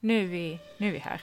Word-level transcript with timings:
nu 0.00 0.22
är, 0.22 0.26
vi, 0.26 0.58
nu 0.76 0.88
är 0.88 0.92
vi 0.92 0.98
här. 0.98 1.20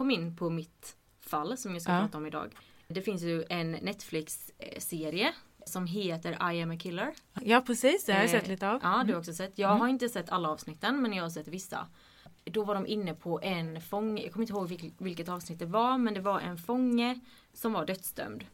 Kom 0.00 0.10
in 0.10 0.36
på 0.36 0.50
mitt 0.50 0.96
fall 1.20 1.56
som 1.56 1.72
jag 1.72 1.82
ska 1.82 1.92
Ja. 1.92 2.00
prata 2.00 2.18
om 2.18 2.26
idag. 2.26 2.54
Det 2.88 3.02
finns 3.02 3.22
ju 3.22 3.44
en 3.48 3.70
Netflix-serie 3.72 5.32
som 5.66 5.86
heter 5.86 6.52
I 6.52 6.62
am 6.62 6.70
a 6.70 6.76
killer. 6.78 7.14
Ja, 7.40 7.60
precis. 7.66 8.04
Det 8.04 8.12
har 8.12 8.20
jag 8.20 8.26
Eh, 8.34 8.40
sett 8.40 8.48
lite 8.48 8.68
av. 8.70 8.80
Ja, 8.82 9.04
du 9.06 9.12
har 9.12 9.20
också 9.20 9.32
sett. 9.32 9.58
Jag 9.58 9.68
har 9.68 9.88
inte 9.88 10.08
sett 10.08 10.30
alla 10.30 10.48
avsnitten 10.48 11.02
men 11.02 11.12
jag 11.12 11.22
har 11.24 11.30
sett 11.30 11.48
vissa. 11.48 11.86
Då 12.44 12.64
var 12.64 12.74
de 12.74 12.86
inne 12.86 13.14
på 13.14 13.40
en 13.42 13.80
fånge, 13.80 14.22
jag 14.22 14.32
kommer 14.32 14.42
inte 14.44 14.52
ihåg 14.52 14.68
vilk, 14.68 14.94
vilket 14.98 15.28
avsnitt 15.28 15.58
det 15.58 15.66
var, 15.66 15.98
men 15.98 16.14
det 16.14 16.20
var 16.20 16.40
en 16.40 16.58
fånge 16.58 17.20
som 17.52 17.72
var 17.72 17.86
dödsdömd. 17.86 18.44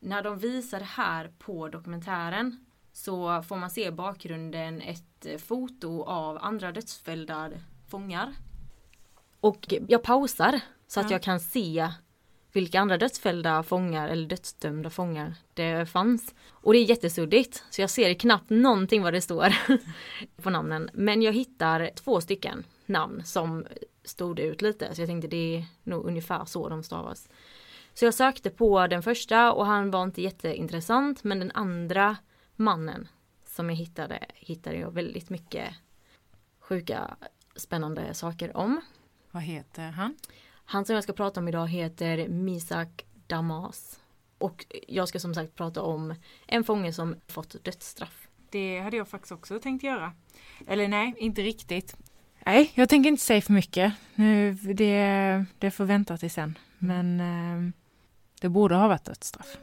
När 0.00 0.22
de 0.22 0.38
visar 0.38 0.80
här 0.80 1.32
på 1.38 1.68
dokumentären 1.68 2.64
så 2.92 3.42
får 3.42 3.56
man 3.56 3.70
se 3.70 3.86
i 3.86 3.90
bakgrunden 3.90 4.80
ett 4.80 5.26
eh, 5.26 5.38
foto 5.38 6.02
av 6.04 6.38
andra 6.40 6.72
dödsfällda 6.72 7.50
fångar. 7.88 8.32
Och 9.40 9.66
jag 9.88 10.02
pausar 10.02 10.60
så 10.90 11.00
att 11.00 11.10
Ja. 11.10 11.14
jag 11.14 11.22
kan 11.22 11.40
se 11.40 11.88
vilka 12.52 12.80
andra 12.80 12.98
dödsfällda 12.98 13.62
fångar 13.62 14.08
eller 14.08 14.28
dödsdömda 14.28 14.90
fångar 14.90 15.34
det 15.54 15.86
fanns. 15.90 16.34
Och 16.50 16.72
det 16.72 16.78
är 16.78 16.84
jättesuddigt 16.84 17.64
så 17.70 17.80
jag 17.80 17.90
ser 17.90 18.14
knappt 18.14 18.50
någonting 18.50 19.02
vad 19.02 19.12
det 19.12 19.20
står 19.20 19.54
på 20.42 20.50
namnen. 20.50 20.90
Men 20.92 21.22
jag 21.22 21.32
hittar 21.32 21.90
två 21.94 22.20
stycken 22.20 22.64
namn 22.86 23.24
som 23.24 23.66
stod 24.04 24.38
ut 24.38 24.62
lite 24.62 24.94
så 24.94 25.00
jag 25.00 25.08
tänkte 25.08 25.28
det 25.28 25.56
är 25.56 25.64
nog 25.82 26.04
ungefär 26.06 26.44
så 26.44 26.68
de 26.68 26.82
stavas. 26.82 27.28
Så 27.94 28.04
jag 28.04 28.14
sökte 28.14 28.50
på 28.50 28.86
den 28.86 29.02
första 29.02 29.52
och 29.52 29.66
han 29.66 29.90
var 29.90 30.02
inte 30.02 30.22
jätteintressant 30.22 31.24
men 31.24 31.38
den 31.38 31.50
andra 31.54 32.16
mannen 32.56 33.08
som 33.46 33.68
jag 33.70 33.76
hittade 33.76 34.26
hittade 34.34 34.76
jag 34.76 34.90
väldigt 34.94 35.30
mycket 35.30 35.74
sjuka 36.60 37.16
spännande 37.56 38.14
saker 38.14 38.56
om. 38.56 38.80
Vad 39.30 39.42
heter 39.42 39.90
han? 39.90 40.16
Han 40.70 40.84
som 40.84 40.94
jag 40.94 41.04
ska 41.04 41.12
prata 41.12 41.40
om 41.40 41.48
idag 41.48 41.68
heter 41.68 42.28
Misak 42.28 43.04
Damas. 43.26 44.00
Och 44.38 44.66
jag 44.88 45.08
ska 45.08 45.18
som 45.18 45.34
sagt 45.34 45.54
prata 45.54 45.82
om 45.82 46.14
en 46.46 46.64
fånge 46.64 46.92
som 46.92 47.16
fått 47.28 47.64
dödsstraff. 47.64 48.28
Det 48.50 48.80
hade 48.80 48.96
jag 48.96 49.08
faktiskt 49.08 49.32
också 49.32 49.58
tänkt 49.58 49.82
göra. 49.82 50.12
Eller 50.66 50.88
nej, 50.88 51.14
inte 51.18 51.42
riktigt. 51.42 51.96
Nej, 52.46 52.72
jag 52.74 52.88
tänker 52.88 53.10
inte 53.10 53.22
säga 53.22 53.40
för 53.40 53.52
mycket. 53.52 53.92
Nu, 54.14 54.52
det, 54.52 55.44
det 55.58 55.70
får 55.70 55.84
vänta 55.84 56.16
till 56.16 56.30
sen. 56.30 56.58
Men 56.78 57.20
eh, 57.20 57.72
det 58.40 58.48
borde 58.48 58.74
ha 58.74 58.88
varit 58.88 59.04
dödsstraff. 59.04 59.56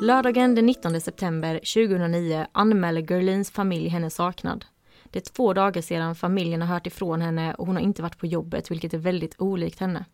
Lördagen 0.00 0.54
den 0.54 0.66
19 0.66 1.00
september 1.00 1.54
2009 1.54 2.46
anmäler 2.52 3.00
Gerlins 3.00 3.50
familj 3.50 3.88
hennes 3.88 4.14
saknad. 4.14 4.64
Det 5.04 5.18
är 5.18 5.32
två 5.32 5.52
dagar 5.52 5.82
sedan 5.82 6.14
familjen 6.14 6.62
har 6.62 6.68
hört 6.68 6.86
ifrån 6.86 7.20
henne 7.20 7.54
och 7.54 7.66
hon 7.66 7.76
har 7.76 7.82
inte 7.82 8.02
varit 8.02 8.18
på 8.18 8.26
jobbet 8.26 8.70
vilket 8.70 8.94
är 8.94 8.98
väldigt 8.98 9.40
olikt 9.40 9.80
henne. 9.80 10.04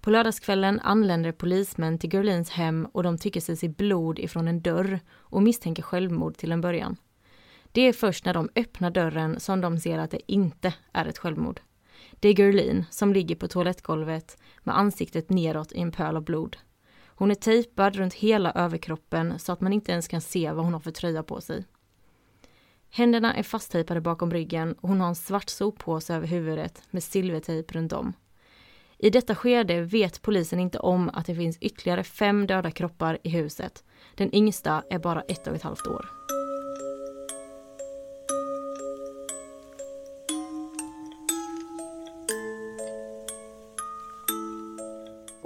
På 0.00 0.10
lördagskvällen 0.10 0.80
anländer 0.80 1.32
polismän 1.32 1.98
till 1.98 2.14
Gerlins 2.14 2.50
hem 2.50 2.88
och 2.92 3.02
de 3.02 3.18
tycker 3.18 3.40
sig 3.40 3.56
se 3.56 3.68
blod 3.68 4.18
ifrån 4.18 4.48
en 4.48 4.62
dörr 4.62 5.00
och 5.10 5.42
misstänker 5.42 5.82
självmord 5.82 6.36
till 6.36 6.52
en 6.52 6.60
början. 6.60 6.96
Det 7.72 7.80
är 7.82 7.92
först 7.92 8.24
när 8.24 8.34
de 8.34 8.48
öppnar 8.56 8.90
dörren 8.90 9.40
som 9.40 9.60
de 9.60 9.78
ser 9.78 9.98
att 9.98 10.10
det 10.10 10.32
inte 10.32 10.74
är 10.92 11.06
ett 11.06 11.18
självmord. 11.18 11.60
Det 12.20 12.28
är 12.28 12.34
Gerlin 12.34 12.84
som 12.90 13.12
ligger 13.12 13.36
på 13.36 13.48
toalettgolvet 13.48 14.38
med 14.62 14.78
ansiktet 14.78 15.30
neråt 15.30 15.72
i 15.72 15.80
en 15.80 15.92
pöl 15.92 16.16
av 16.16 16.24
blod. 16.24 16.56
Hon 17.22 17.30
är 17.30 17.34
tejpad 17.34 17.96
runt 17.96 18.14
hela 18.14 18.52
överkroppen 18.52 19.38
så 19.38 19.52
att 19.52 19.60
man 19.60 19.72
inte 19.72 19.92
ens 19.92 20.08
kan 20.08 20.20
se 20.20 20.52
vad 20.52 20.64
hon 20.64 20.72
har 20.72 20.80
för 20.80 20.90
tröja 20.90 21.22
på 21.22 21.40
sig. 21.40 21.64
Händerna 22.90 23.34
är 23.34 23.42
fasttejpade 23.42 24.00
bakom 24.00 24.32
ryggen 24.32 24.72
och 24.72 24.88
hon 24.88 25.00
har 25.00 25.08
en 25.08 25.14
svart 25.14 25.48
soppåse 25.48 26.14
över 26.14 26.26
huvudet 26.26 26.82
med 26.90 27.02
silvertejp 27.02 27.74
runt 27.74 27.92
om. 27.92 28.12
I 28.98 29.10
detta 29.10 29.34
skede 29.34 29.80
vet 29.80 30.22
polisen 30.22 30.58
inte 30.58 30.78
om 30.78 31.10
att 31.14 31.26
det 31.26 31.34
finns 31.34 31.58
ytterligare 31.58 32.04
fem 32.04 32.46
döda 32.46 32.70
kroppar 32.70 33.18
i 33.22 33.28
huset. 33.28 33.84
Den 34.14 34.34
yngsta 34.34 34.82
är 34.90 34.98
bara 34.98 35.22
ett 35.22 35.46
och 35.46 35.54
ett 35.54 35.62
halvt 35.62 35.86
år. 35.86 36.06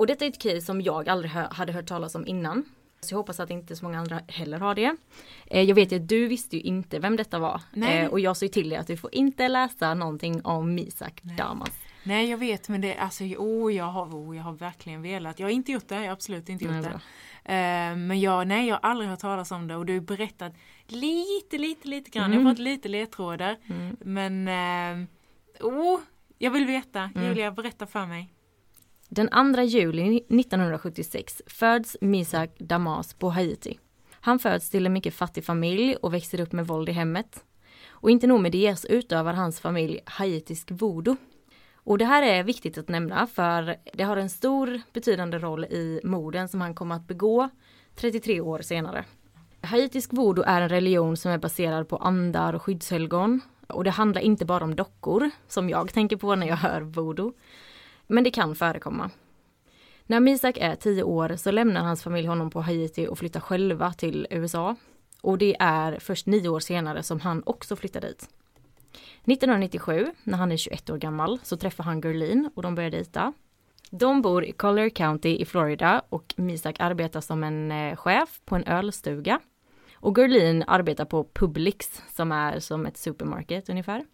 Och 0.06 0.08
detta 0.08 0.24
är 0.24 0.28
ett 0.28 0.42
case 0.42 0.60
som 0.60 0.80
jag 0.80 1.08
aldrig 1.08 1.30
hade 1.30 1.72
hört 1.72 1.86
talas 1.86 2.14
om 2.14 2.26
innan. 2.26 2.64
Så 3.00 3.12
jag 3.12 3.18
hoppas 3.18 3.40
att 3.40 3.50
inte 3.50 3.76
så 3.76 3.84
många 3.84 3.98
andra 3.98 4.20
heller 4.28 4.58
har 4.58 4.74
det. 4.74 4.96
Eh, 5.46 5.62
jag 5.62 5.74
vet 5.74 5.92
ju 5.92 5.96
att 5.96 6.08
du 6.08 6.28
visste 6.28 6.56
ju 6.56 6.62
inte 6.62 6.98
vem 6.98 7.16
detta 7.16 7.38
var. 7.38 7.60
Nej. 7.72 7.98
Eh, 7.98 8.10
och 8.10 8.20
jag 8.20 8.36
sa 8.36 8.44
ju 8.44 8.48
till 8.48 8.68
dig 8.68 8.78
att 8.78 8.86
du 8.86 8.96
får 8.96 9.14
inte 9.14 9.48
läsa 9.48 9.94
någonting 9.94 10.44
om 10.44 10.74
Misak 10.74 11.22
Damas. 11.22 11.70
Nej, 12.02 12.30
jag 12.30 12.38
vet, 12.38 12.68
men 12.68 12.80
det 12.80 12.96
alltså, 12.96 13.24
oh, 13.24 13.74
jag 13.74 13.84
har, 13.84 14.06
oh, 14.06 14.36
jag 14.36 14.42
har 14.42 14.52
verkligen 14.52 15.02
velat. 15.02 15.38
Jag 15.38 15.46
har 15.46 15.52
inte 15.52 15.72
gjort 15.72 15.88
det, 15.88 15.94
jag 15.94 16.02
har 16.02 16.12
absolut 16.12 16.48
inte 16.48 16.64
gjort 16.64 16.74
Nej, 16.74 16.82
det. 17.44 17.52
Eh, 17.52 17.96
men 17.96 18.20
jag, 18.20 18.46
nej, 18.46 18.68
jag 18.68 18.74
har 18.74 18.90
aldrig 18.90 19.10
hört 19.10 19.20
talas 19.20 19.50
om 19.50 19.68
det 19.68 19.76
och 19.76 19.86
du 19.86 19.92
har 19.92 20.00
berättat 20.00 20.52
lite, 20.86 21.58
lite, 21.58 21.88
lite 21.88 22.10
grann. 22.10 22.32
Jag 22.32 22.40
har 22.40 22.50
fått 22.50 22.58
lite 22.58 22.88
ledtrådar. 22.88 23.56
Men, 24.00 24.48
eh, 24.48 25.06
oh, 25.60 26.00
jag 26.38 26.50
vill 26.50 26.66
veta. 26.66 27.10
Julia, 27.14 27.50
berätta 27.50 27.86
för 27.86 28.06
mig. 28.06 28.35
Den 29.08 29.54
2 29.54 29.62
juli 29.62 30.16
1976 30.16 31.42
föds 31.46 31.96
Misak 32.00 32.58
Damas 32.58 33.14
på 33.14 33.30
Haiti. 33.30 33.78
Han 34.10 34.38
föds 34.38 34.70
till 34.70 34.86
en 34.86 34.92
mycket 34.92 35.14
fattig 35.14 35.44
familj 35.44 35.96
och 35.96 36.14
växer 36.14 36.40
upp 36.40 36.52
med 36.52 36.66
våld 36.66 36.88
i 36.88 36.92
hemmet. 36.92 37.44
Och 37.88 38.10
inte 38.10 38.26
nog 38.26 38.40
med 38.40 38.52
det 38.52 38.76
så 38.76 38.88
utövar 38.88 39.32
hans 39.32 39.60
familj 39.60 40.00
haitisk 40.04 40.70
voodoo. 40.70 41.16
Och 41.74 41.98
det 41.98 42.04
här 42.04 42.22
är 42.22 42.42
viktigt 42.42 42.78
att 42.78 42.88
nämna 42.88 43.26
för 43.26 43.76
det 43.92 44.04
har 44.04 44.16
en 44.16 44.30
stor 44.30 44.80
betydande 44.92 45.38
roll 45.38 45.64
i 45.64 46.00
morden 46.04 46.48
som 46.48 46.60
han 46.60 46.74
kommer 46.74 46.94
att 46.94 47.08
begå 47.08 47.48
33 47.94 48.40
år 48.40 48.58
senare. 48.62 49.04
Haitisk 49.60 50.12
voodoo 50.12 50.44
är 50.46 50.60
en 50.60 50.68
religion 50.68 51.16
som 51.16 51.30
är 51.30 51.38
baserad 51.38 51.88
på 51.88 51.96
andar 51.96 52.52
och 52.52 52.62
skyddshelgon. 52.62 53.40
Och 53.66 53.84
det 53.84 53.90
handlar 53.90 54.20
inte 54.20 54.44
bara 54.44 54.64
om 54.64 54.74
dockor, 54.74 55.30
som 55.48 55.68
jag 55.68 55.92
tänker 55.92 56.16
på 56.16 56.34
när 56.34 56.46
jag 56.46 56.56
hör 56.56 56.80
voodoo. 56.80 57.32
Men 58.06 58.24
det 58.24 58.30
kan 58.30 58.54
förekomma. 58.54 59.10
När 60.06 60.20
Misak 60.20 60.58
är 60.60 60.74
tio 60.74 61.02
år 61.02 61.36
så 61.36 61.50
lämnar 61.50 61.80
hans 61.80 62.02
familj 62.02 62.26
honom 62.26 62.50
på 62.50 62.60
Haiti 62.60 63.06
och 63.06 63.18
flyttar 63.18 63.40
själva 63.40 63.92
till 63.92 64.26
USA. 64.30 64.76
Och 65.22 65.38
det 65.38 65.56
är 65.58 65.98
först 65.98 66.26
nio 66.26 66.48
år 66.48 66.60
senare 66.60 67.02
som 67.02 67.20
han 67.20 67.42
också 67.46 67.76
flyttar 67.76 68.00
dit. 68.00 68.28
1997, 69.24 70.06
när 70.22 70.38
han 70.38 70.52
är 70.52 70.56
21 70.56 70.90
år 70.90 70.96
gammal, 70.96 71.38
så 71.42 71.56
träffar 71.56 71.84
han 71.84 72.00
Gerlin 72.00 72.50
och 72.54 72.62
de 72.62 72.74
börjar 72.74 72.90
dejta. 72.90 73.32
De 73.90 74.22
bor 74.22 74.44
i 74.44 74.52
Collier 74.52 74.88
County 74.88 75.36
i 75.36 75.44
Florida 75.44 76.02
och 76.08 76.34
Misak 76.36 76.76
arbetar 76.80 77.20
som 77.20 77.44
en 77.44 77.72
eh, 77.72 77.96
chef 77.96 78.40
på 78.44 78.56
en 78.56 78.64
ölstuga. 78.64 79.40
Och 79.94 80.18
Gerlin 80.18 80.64
arbetar 80.66 81.04
på 81.04 81.24
Publix 81.24 82.02
som 82.14 82.32
är 82.32 82.60
som 82.60 82.86
ett 82.86 82.96
supermarket 82.96 83.68
ungefär. 83.68 84.04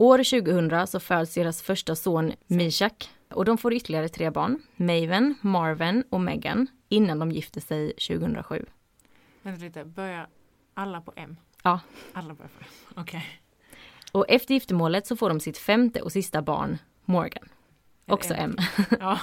År 0.00 0.42
2000 0.42 0.86
så 0.86 1.00
föds 1.00 1.34
deras 1.34 1.62
första 1.62 1.96
son 1.96 2.32
Mishak 2.46 3.10
och 3.30 3.44
de 3.44 3.58
får 3.58 3.72
ytterligare 3.72 4.08
tre 4.08 4.30
barn, 4.30 4.62
Maven, 4.76 5.34
Marvin 5.40 6.04
och 6.10 6.20
Megan, 6.20 6.66
innan 6.88 7.18
de 7.18 7.32
gifter 7.32 7.60
sig 7.60 7.92
2007. 7.92 8.66
Vänta 9.42 9.64
lite, 9.64 9.84
börjar 9.84 10.28
alla 10.74 11.00
på 11.00 11.12
M? 11.16 11.36
Ja. 11.62 11.80
Alla 12.12 12.34
börjar 12.34 12.48
på 12.48 12.64
M, 12.64 12.94
okej. 12.96 13.26
Och 14.12 14.24
efter 14.28 14.54
giftermålet 14.54 15.06
så 15.06 15.16
får 15.16 15.28
de 15.28 15.40
sitt 15.40 15.58
femte 15.58 16.02
och 16.02 16.12
sista 16.12 16.42
barn, 16.42 16.78
Morgan. 17.04 17.48
Också? 18.06 18.34
M. 18.34 18.56
Ja. 19.00 19.18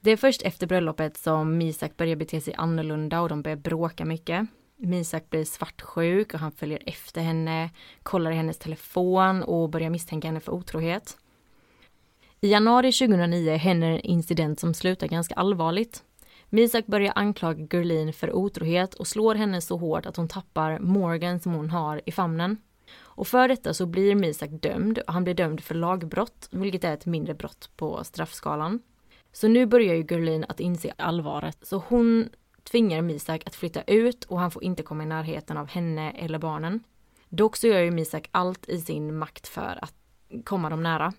Det 0.00 0.10
är 0.10 0.16
först 0.16 0.42
efter 0.42 0.66
bröllopet 0.66 1.16
som 1.16 1.58
Misak 1.58 1.96
börjar 1.96 2.16
bete 2.16 2.40
sig 2.40 2.54
annorlunda 2.54 3.20
och 3.20 3.28
de 3.28 3.42
börjar 3.42 3.56
bråka 3.56 4.04
mycket. 4.04 4.48
Misak 4.76 5.30
blir 5.30 5.44
svartsjuk 5.44 6.34
och 6.34 6.40
han 6.40 6.52
följer 6.52 6.82
efter 6.86 7.20
henne, 7.20 7.70
kollar 8.02 8.30
i 8.30 8.34
hennes 8.34 8.58
telefon 8.58 9.42
och 9.42 9.70
börjar 9.70 9.90
misstänka 9.90 10.28
henne 10.28 10.40
för 10.40 10.52
otrohet. 10.52 11.16
I 12.40 12.48
januari 12.48 12.92
2009 12.92 13.56
händer 13.56 13.88
en 13.88 14.00
incident 14.00 14.60
som 14.60 14.74
slutar 14.74 15.06
ganska 15.06 15.34
allvarligt. 15.34 16.02
Misak 16.48 16.86
börjar 16.86 17.12
anklaga 17.16 17.64
Gurlin 17.64 18.12
för 18.12 18.32
otrohet 18.32 18.94
och 18.94 19.06
slår 19.06 19.34
henne 19.34 19.60
så 19.60 19.76
hårt 19.76 20.06
att 20.06 20.16
hon 20.16 20.28
tappar 20.28 20.78
Morgan 20.78 21.40
som 21.40 21.52
hon 21.52 21.70
har 21.70 22.00
i 22.06 22.12
famnen. 22.12 22.56
Och 22.98 23.28
för 23.28 23.48
detta 23.48 23.74
så 23.74 23.86
blir 23.86 24.14
Misak 24.14 24.50
dömd 24.50 24.98
och 24.98 25.12
han 25.12 25.24
blir 25.24 25.34
dömd 25.34 25.60
för 25.60 25.74
lagbrott, 25.74 26.48
vilket 26.50 26.84
är 26.84 26.94
ett 26.94 27.06
mindre 27.06 27.34
brott 27.34 27.70
på 27.76 28.04
straffskalan. 28.04 28.80
Så 29.32 29.48
nu 29.48 29.66
börjar 29.66 29.94
ju 29.94 30.02
Gurlin 30.02 30.44
att 30.48 30.60
inse 30.60 30.92
allvaret, 30.96 31.58
så 31.62 31.82
hon 31.88 32.28
tvingar 32.70 33.02
Misak 33.02 33.42
att 33.46 33.54
flytta 33.54 33.82
ut 33.82 34.24
och 34.24 34.40
han 34.40 34.50
får 34.50 34.64
inte 34.64 34.82
komma 34.82 35.02
i 35.02 35.06
närheten 35.06 35.56
av 35.56 35.68
henne 35.68 36.10
eller 36.10 36.38
barnen. 36.38 36.80
Dock 37.28 37.56
så 37.56 37.66
gör 37.66 37.80
ju 37.80 37.90
Misak 37.90 38.28
allt 38.30 38.68
i 38.68 38.80
sin 38.80 39.18
makt 39.18 39.48
för 39.48 39.78
att 39.82 39.94
komma 40.44 40.70
dem 40.70 40.82
nära. 40.82 41.12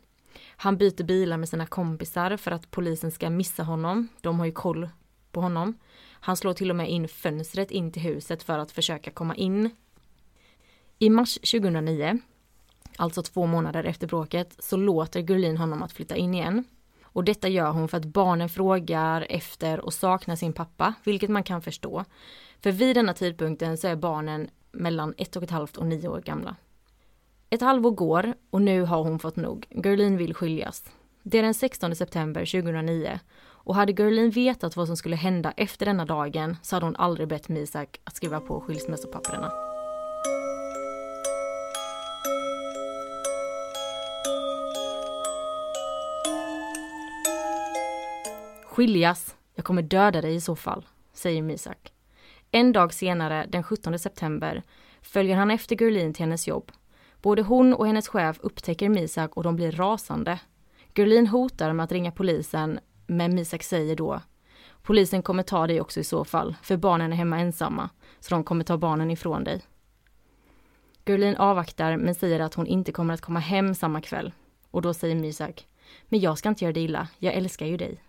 Han 0.47 0.77
byter 0.77 1.03
bilar 1.03 1.37
med 1.37 1.49
sina 1.49 1.65
kompisar 1.65 2.37
för 2.37 2.51
att 2.51 2.71
polisen 2.71 3.11
ska 3.11 3.29
missa 3.29 3.63
honom. 3.63 4.07
De 4.21 4.39
har 4.39 4.45
ju 4.45 4.51
koll 4.51 4.89
på 5.31 5.41
honom. 5.41 5.77
Han 6.09 6.37
slår 6.37 6.53
till 6.53 6.69
och 6.69 6.75
med 6.75 6.89
in 6.89 7.07
fönstret 7.07 7.71
in 7.71 7.91
till 7.91 8.01
huset 8.01 8.43
för 8.43 8.59
att 8.59 8.71
försöka 8.71 9.11
komma 9.11 9.35
in. 9.35 9.69
I 10.99 11.09
mars 11.09 11.35
2009, 11.35 12.19
alltså 12.97 13.23
två 13.23 13.45
månader 13.45 13.83
efter 13.83 14.07
bråket, 14.07 14.55
så 14.59 14.77
låter 14.77 15.21
Gurlin 15.21 15.57
honom 15.57 15.83
att 15.83 15.91
flytta 15.91 16.15
in 16.15 16.33
igen. 16.33 16.63
Och 17.17 17.23
detta 17.23 17.47
gör 17.47 17.71
hon 17.71 17.87
för 17.87 17.97
att 17.97 18.05
barnen 18.05 18.49
frågar 18.49 19.27
efter 19.29 19.79
och 19.79 19.93
saknar 19.93 20.35
sin 20.35 20.53
pappa, 20.53 20.93
vilket 21.03 21.29
man 21.29 21.43
kan 21.43 21.61
förstå. 21.61 22.05
För 22.61 22.71
vid 22.71 22.95
denna 22.95 23.13
tidpunkten 23.13 23.77
så 23.77 23.87
är 23.87 23.95
barnen 23.95 24.49
mellan 24.71 25.13
ett 25.17 25.35
och 25.35 25.43
ett 25.43 25.51
halvt 25.51 25.77
och 25.77 25.85
nio 25.85 26.07
år 26.07 26.21
gamla. 26.21 26.55
Ett 27.49 27.61
halvår 27.61 27.91
går 27.91 28.33
och 28.49 28.61
nu 28.61 28.81
har 28.81 29.03
hon 29.03 29.19
fått 29.19 29.35
nog. 29.35 29.67
Gerlin 29.69 30.17
vill 30.17 30.33
skiljas. 30.33 30.83
Det 31.23 31.37
är 31.39 31.43
den 31.43 31.53
16 31.53 31.95
september 31.95 32.61
2009 32.61 33.19
och 33.39 33.75
hade 33.75 33.91
Gerlin 33.91 34.29
vetat 34.29 34.75
vad 34.75 34.87
som 34.87 34.97
skulle 34.97 35.15
hända 35.15 35.53
efter 35.57 35.85
denna 35.85 36.05
dagen 36.05 36.57
så 36.61 36.75
hade 36.75 36.85
hon 36.85 36.95
aldrig 36.95 37.27
bett 37.27 37.49
Misak 37.49 37.99
att 38.03 38.15
skriva 38.15 38.39
på 38.39 38.61
skilsmässopapperna. 38.61 39.66
Skiljas, 48.77 49.35
jag 49.55 49.65
kommer 49.65 49.81
döda 49.81 50.21
dig 50.21 50.35
i 50.35 50.41
så 50.41 50.55
fall, 50.55 50.85
säger 51.13 51.41
Misak. 51.41 51.93
En 52.51 52.71
dag 52.71 52.93
senare, 52.93 53.45
den 53.49 53.63
17 53.63 53.99
september, 53.99 54.63
följer 55.01 55.35
han 55.35 55.51
efter 55.51 55.75
Gurlin 55.75 56.13
till 56.13 56.23
hennes 56.23 56.47
jobb. 56.47 56.71
Både 57.21 57.41
hon 57.41 57.73
och 57.73 57.87
hennes 57.87 58.07
chef 58.07 58.37
upptäcker 58.39 58.89
Misak 58.89 59.37
och 59.37 59.43
de 59.43 59.55
blir 59.55 59.71
rasande. 59.71 60.39
Gurlin 60.93 61.27
hotar 61.27 61.73
med 61.73 61.83
att 61.83 61.91
ringa 61.91 62.11
polisen, 62.11 62.79
men 63.07 63.35
Misak 63.35 63.63
säger 63.63 63.95
då 63.95 64.21
Polisen 64.81 65.21
kommer 65.21 65.43
ta 65.43 65.67
dig 65.67 65.81
också 65.81 65.99
i 65.99 66.03
så 66.03 66.25
fall, 66.25 66.55
för 66.61 66.77
barnen 66.77 67.11
är 67.13 67.17
hemma 67.17 67.39
ensamma, 67.39 67.89
så 68.19 68.35
de 68.35 68.43
kommer 68.43 68.63
ta 68.63 68.77
barnen 68.77 69.11
ifrån 69.11 69.43
dig. 69.43 69.61
Gurlin 71.05 71.35
avvaktar 71.35 71.97
men 71.97 72.15
säger 72.15 72.39
att 72.39 72.53
hon 72.53 72.67
inte 72.67 72.91
kommer 72.91 73.13
att 73.13 73.21
komma 73.21 73.39
hem 73.39 73.75
samma 73.75 74.01
kväll. 74.01 74.33
Och 74.71 74.81
då 74.81 74.93
säger 74.93 75.15
Misak, 75.15 75.67
men 76.09 76.19
jag 76.19 76.37
ska 76.37 76.49
inte 76.49 76.63
göra 76.63 76.73
dig 76.73 76.83
illa, 76.83 77.07
jag 77.19 77.33
älskar 77.33 77.65
ju 77.65 77.77
dig. 77.77 78.01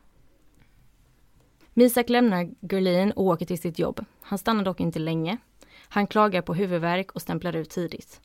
Misak 1.78 2.08
lämnar 2.08 2.50
Gurleen 2.60 3.12
och 3.12 3.24
åker 3.24 3.46
till 3.46 3.60
sitt 3.60 3.78
jobb. 3.78 4.04
Han 4.20 4.38
stannar 4.38 4.64
dock 4.64 4.80
inte 4.80 4.98
länge. 4.98 5.38
Han 5.88 6.06
klagar 6.06 6.42
på 6.42 6.54
huvudvärk 6.54 7.12
och 7.12 7.22
stämplar 7.22 7.56
ut 7.56 7.70
tidigt. 7.70 8.20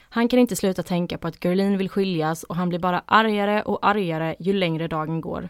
Han 0.00 0.28
kan 0.28 0.38
inte 0.38 0.56
sluta 0.56 0.82
tänka 0.82 1.18
på 1.18 1.28
att 1.28 1.40
Gurleen 1.40 1.78
vill 1.78 1.88
skiljas 1.88 2.44
och 2.44 2.56
han 2.56 2.68
blir 2.68 2.78
bara 2.78 3.02
argare 3.06 3.62
och 3.62 3.86
argare 3.86 4.36
ju 4.38 4.52
längre 4.52 4.88
dagen 4.88 5.20
går. 5.20 5.48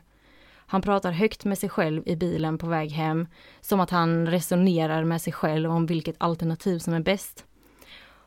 Han 0.54 0.82
pratar 0.82 1.12
högt 1.12 1.44
med 1.44 1.58
sig 1.58 1.68
själv 1.68 2.02
i 2.06 2.16
bilen 2.16 2.58
på 2.58 2.66
väg 2.66 2.90
hem, 2.90 3.26
som 3.60 3.80
att 3.80 3.90
han 3.90 4.26
resonerar 4.26 5.04
med 5.04 5.22
sig 5.22 5.32
själv 5.32 5.70
om 5.70 5.86
vilket 5.86 6.16
alternativ 6.18 6.78
som 6.78 6.94
är 6.94 7.00
bäst. 7.00 7.44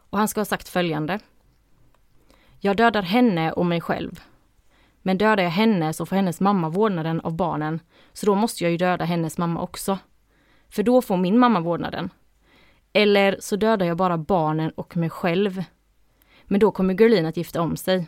Och 0.10 0.18
han 0.18 0.28
ska 0.28 0.40
ha 0.40 0.46
sagt 0.46 0.70
följande. 0.70 1.20
Jag 2.60 2.78
dödar 2.78 3.02
henne 3.02 3.52
och 3.52 3.66
mig 3.66 3.82
själv. 3.82 4.20
Men 5.02 5.18
dödar 5.18 5.44
jag 5.44 5.52
henne 5.52 5.94
så 5.94 6.06
får 6.06 6.16
hennes 6.16 6.40
mamma 6.40 6.70
vårdnaden 6.70 7.22
av 7.22 7.36
barnen, 7.36 7.80
så 8.14 8.26
då 8.26 8.36
måste 8.36 8.64
jag 8.64 8.72
ju 8.72 8.78
döda 8.78 9.06
hennes 9.06 9.38
mamma 9.38 9.62
också. 9.62 9.98
För 10.70 10.84
då 10.84 11.02
får 11.02 11.18
min 11.18 11.40
mamma 11.40 11.60
vårdnaden. 11.60 12.10
Eller 12.94 13.38
så 13.40 13.56
dödar 13.56 13.86
jag 13.86 13.98
bara 13.98 14.18
barnen 14.18 14.72
och 14.72 14.98
mig 14.98 15.10
själv. 15.10 15.64
Men 16.44 16.60
då 16.60 16.72
kommer 16.72 16.94
Gerlin 17.02 17.26
att 17.26 17.38
gifta 17.38 17.62
om 17.62 17.78
sig. 17.78 18.08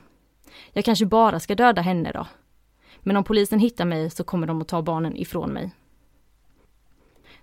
Jag 0.74 0.86
kanske 0.86 1.06
bara 1.06 1.40
ska 1.40 1.56
döda 1.56 1.82
henne 1.82 2.12
då. 2.12 2.28
Men 3.00 3.18
om 3.18 3.24
polisen 3.24 3.60
hittar 3.60 3.86
mig 3.86 4.10
så 4.10 4.24
kommer 4.24 4.48
de 4.48 4.62
att 4.62 4.68
ta 4.68 4.82
barnen 4.82 5.16
ifrån 5.18 5.50
mig. 5.50 5.72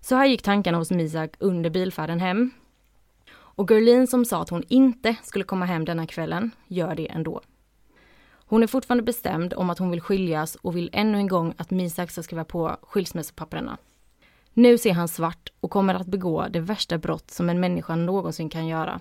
Så 0.00 0.16
här 0.16 0.26
gick 0.26 0.42
tankarna 0.42 0.78
hos 0.78 0.90
Misak 0.90 1.34
under 1.38 1.70
bilfärden 1.70 2.20
hem. 2.20 2.50
Och 3.30 3.70
Gerlin 3.70 4.06
som 4.06 4.24
sa 4.24 4.42
att 4.42 4.50
hon 4.50 4.64
inte 4.68 5.16
skulle 5.22 5.44
komma 5.44 5.64
hem 5.64 5.84
denna 5.84 6.06
kvällen 6.06 6.50
gör 6.66 6.94
det 6.94 7.08
ändå. 7.08 7.40
Hon 8.50 8.62
är 8.62 8.66
fortfarande 8.66 9.02
bestämd 9.02 9.54
om 9.54 9.70
att 9.70 9.78
hon 9.78 9.90
vill 9.90 10.00
skiljas 10.00 10.54
och 10.54 10.76
vill 10.76 10.90
ännu 10.92 11.18
en 11.18 11.28
gång 11.28 11.54
att 11.56 11.70
Misak 11.70 12.10
ska 12.10 12.22
skriva 12.22 12.44
på 12.44 12.76
skilsmässopapperna. 12.82 13.78
Nu 14.54 14.78
ser 14.78 14.92
han 14.92 15.08
svart 15.08 15.52
och 15.60 15.70
kommer 15.70 15.94
att 15.94 16.06
begå 16.06 16.46
det 16.50 16.60
värsta 16.60 16.98
brott 16.98 17.30
som 17.30 17.50
en 17.50 17.60
människa 17.60 17.96
någonsin 17.96 18.48
kan 18.48 18.66
göra. 18.66 19.00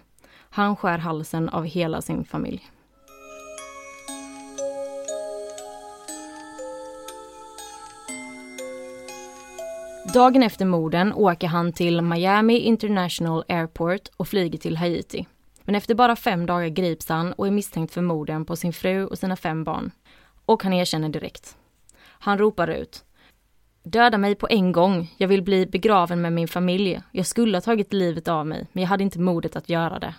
Han 0.50 0.76
skär 0.76 0.98
halsen 0.98 1.50
av 1.50 1.66
hela 1.66 2.02
sin 2.02 2.24
familj. 2.24 2.72
Dagen 10.14 10.44
efter 10.44 10.66
morden 10.66 11.14
åker 11.14 11.48
han 11.48 11.74
till 11.74 12.02
Miami 12.02 12.60
International 12.60 13.44
Airport 13.48 14.10
och 14.18 14.28
flyger 14.28 14.60
till 14.60 14.78
Haiti. 14.78 15.28
Men 15.68 15.76
efter 15.76 15.96
bara 15.96 16.16
fem 16.16 16.46
dagar 16.46 16.68
grips 16.68 17.10
han 17.10 17.34
och 17.34 17.48
är 17.48 17.52
misstänkt 17.52 17.94
för 17.94 18.02
morden 18.02 18.46
på 18.46 18.56
sin 18.56 18.74
fru 18.74 19.06
och 19.06 19.18
sina 19.18 19.36
fem 19.36 19.64
barn. 19.64 19.92
Och 20.46 20.64
han 20.64 20.74
erkänner 20.74 21.10
direkt. 21.10 21.58
Han 22.00 22.38
ropar 22.38 22.68
ut. 22.68 23.04
Döda 23.84 24.18
mig 24.18 24.36
på 24.36 24.48
en 24.50 24.72
gång. 24.72 25.14
Jag 25.18 25.28
vill 25.28 25.42
bli 25.44 25.66
begraven 25.66 26.22
med 26.22 26.34
min 26.34 26.48
familj. 26.48 27.02
Jag 27.12 27.26
skulle 27.26 27.58
ha 27.58 27.62
tagit 27.62 27.94
livet 27.94 28.28
av 28.28 28.48
mig, 28.48 28.68
men 28.72 28.82
jag 28.82 28.90
hade 28.90 29.04
inte 29.04 29.20
modet 29.20 29.56
att 29.56 29.70
göra 29.70 30.00
det. 30.00 30.16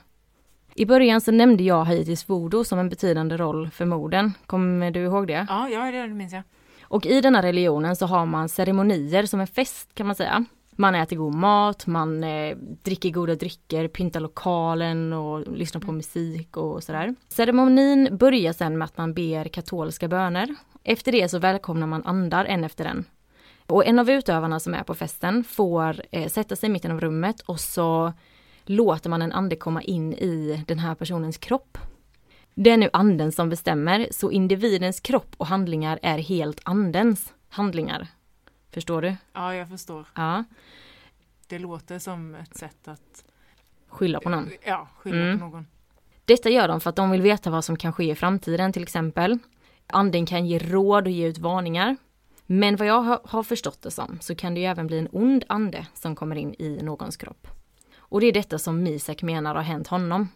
I 0.74 0.86
början 0.86 1.20
så 1.20 1.32
nämnde 1.32 1.62
jag 1.62 1.84
Haitis 1.84 2.28
voodoo 2.28 2.64
som 2.64 2.78
en 2.78 2.88
betydande 2.88 3.36
roll 3.36 3.70
för 3.70 3.84
morden. 3.84 4.32
Kommer 4.46 4.90
du 4.90 5.00
ihåg 5.00 5.26
det? 5.26 5.46
Ja, 5.48 5.68
ja 5.68 5.90
det 5.90 6.08
minns 6.08 6.32
jag. 6.32 6.42
Och 6.82 7.06
i 7.06 7.20
denna 7.20 7.42
religionen 7.42 7.96
så 7.96 8.06
har 8.06 8.26
man 8.26 8.48
ceremonier 8.48 9.26
som 9.26 9.40
en 9.40 9.46
fest 9.46 9.94
kan 9.94 10.06
man 10.06 10.16
säga. 10.16 10.44
Man 10.80 10.94
äter 10.94 11.16
god 11.16 11.34
mat, 11.34 11.86
man 11.86 12.24
eh, 12.24 12.56
dricker 12.82 13.10
goda 13.10 13.34
drycker, 13.34 13.88
pyntar 13.88 14.20
lokalen 14.20 15.12
och 15.12 15.56
lyssnar 15.56 15.80
på 15.80 15.92
musik 15.92 16.56
och 16.56 16.82
sådär. 16.82 17.14
Ceremonin 17.28 18.16
börjar 18.16 18.52
sen 18.52 18.78
med 18.78 18.84
att 18.84 18.98
man 18.98 19.14
ber 19.14 19.48
katolska 19.48 20.08
böner. 20.08 20.54
Efter 20.84 21.12
det 21.12 21.28
så 21.28 21.38
välkomnar 21.38 21.86
man 21.86 22.04
andar 22.04 22.44
en 22.44 22.64
efter 22.64 22.84
en. 22.84 23.04
Och 23.66 23.86
en 23.86 23.98
av 23.98 24.10
utövarna 24.10 24.60
som 24.60 24.74
är 24.74 24.82
på 24.82 24.94
festen 24.94 25.44
får 25.44 26.02
eh, 26.10 26.28
sätta 26.28 26.56
sig 26.56 26.68
i 26.68 26.72
mitten 26.72 26.90
av 26.90 27.00
rummet 27.00 27.40
och 27.40 27.60
så 27.60 28.12
låter 28.64 29.10
man 29.10 29.22
en 29.22 29.32
ande 29.32 29.56
komma 29.56 29.82
in 29.82 30.12
i 30.12 30.64
den 30.66 30.78
här 30.78 30.94
personens 30.94 31.38
kropp. 31.38 31.78
Det 32.54 32.70
är 32.70 32.76
nu 32.76 32.90
anden 32.92 33.32
som 33.32 33.48
bestämmer, 33.48 34.08
så 34.10 34.30
individens 34.30 35.00
kropp 35.00 35.34
och 35.36 35.46
handlingar 35.46 35.98
är 36.02 36.18
helt 36.18 36.60
andens 36.64 37.32
handlingar. 37.48 38.08
Förstår 38.78 39.02
du? 39.02 39.16
Ja, 39.32 39.54
jag 39.54 39.68
förstår. 39.68 40.06
Ja. 40.14 40.44
Det 41.46 41.58
låter 41.58 41.98
som 41.98 42.34
ett 42.34 42.56
sätt 42.56 42.88
att 42.88 43.24
Skylla 43.88 44.20
på 44.20 44.28
någon. 44.28 44.50
ja, 44.66 44.88
skylla 44.98 45.16
Mm. 45.16 45.38
på 45.38 45.44
någon. 45.44 45.66
Detta 46.24 46.50
gör 46.50 46.68
de 46.68 46.80
för 46.80 46.90
att 46.90 46.96
de 46.96 47.10
vill 47.10 47.22
veta 47.22 47.50
vad 47.50 47.64
som 47.64 47.76
kan 47.76 47.92
ske 47.92 48.10
i 48.10 48.14
framtiden 48.14 48.72
till 48.72 48.82
exempel. 48.82 49.38
Anden 49.86 50.26
kan 50.26 50.46
ge 50.46 50.58
råd 50.58 51.04
och 51.04 51.10
ge 51.10 51.26
ut 51.26 51.38
varningar. 51.38 51.96
Men 52.46 52.76
vad 52.76 52.86
jag 52.88 53.00
har- 53.24 53.42
förstått 53.42 53.82
det 53.82 53.90
som 53.90 54.18
så 54.20 54.34
kan 54.34 54.54
det 54.54 54.60
ju 54.60 54.66
även 54.66 54.86
bli 54.86 54.98
en 54.98 55.08
ond 55.12 55.44
ande 55.48 55.86
som 55.94 56.16
kommer 56.16 56.36
in 56.36 56.54
i 56.58 56.78
någons 56.82 57.16
kropp. 57.16 57.46
Och 57.98 58.20
det 58.20 58.26
är 58.26 58.32
detta 58.32 58.58
som 58.58 58.82
Misak 58.82 59.22
menar 59.22 59.54
har 59.54 59.62
hänt 59.62 59.88
honom. 59.88 60.28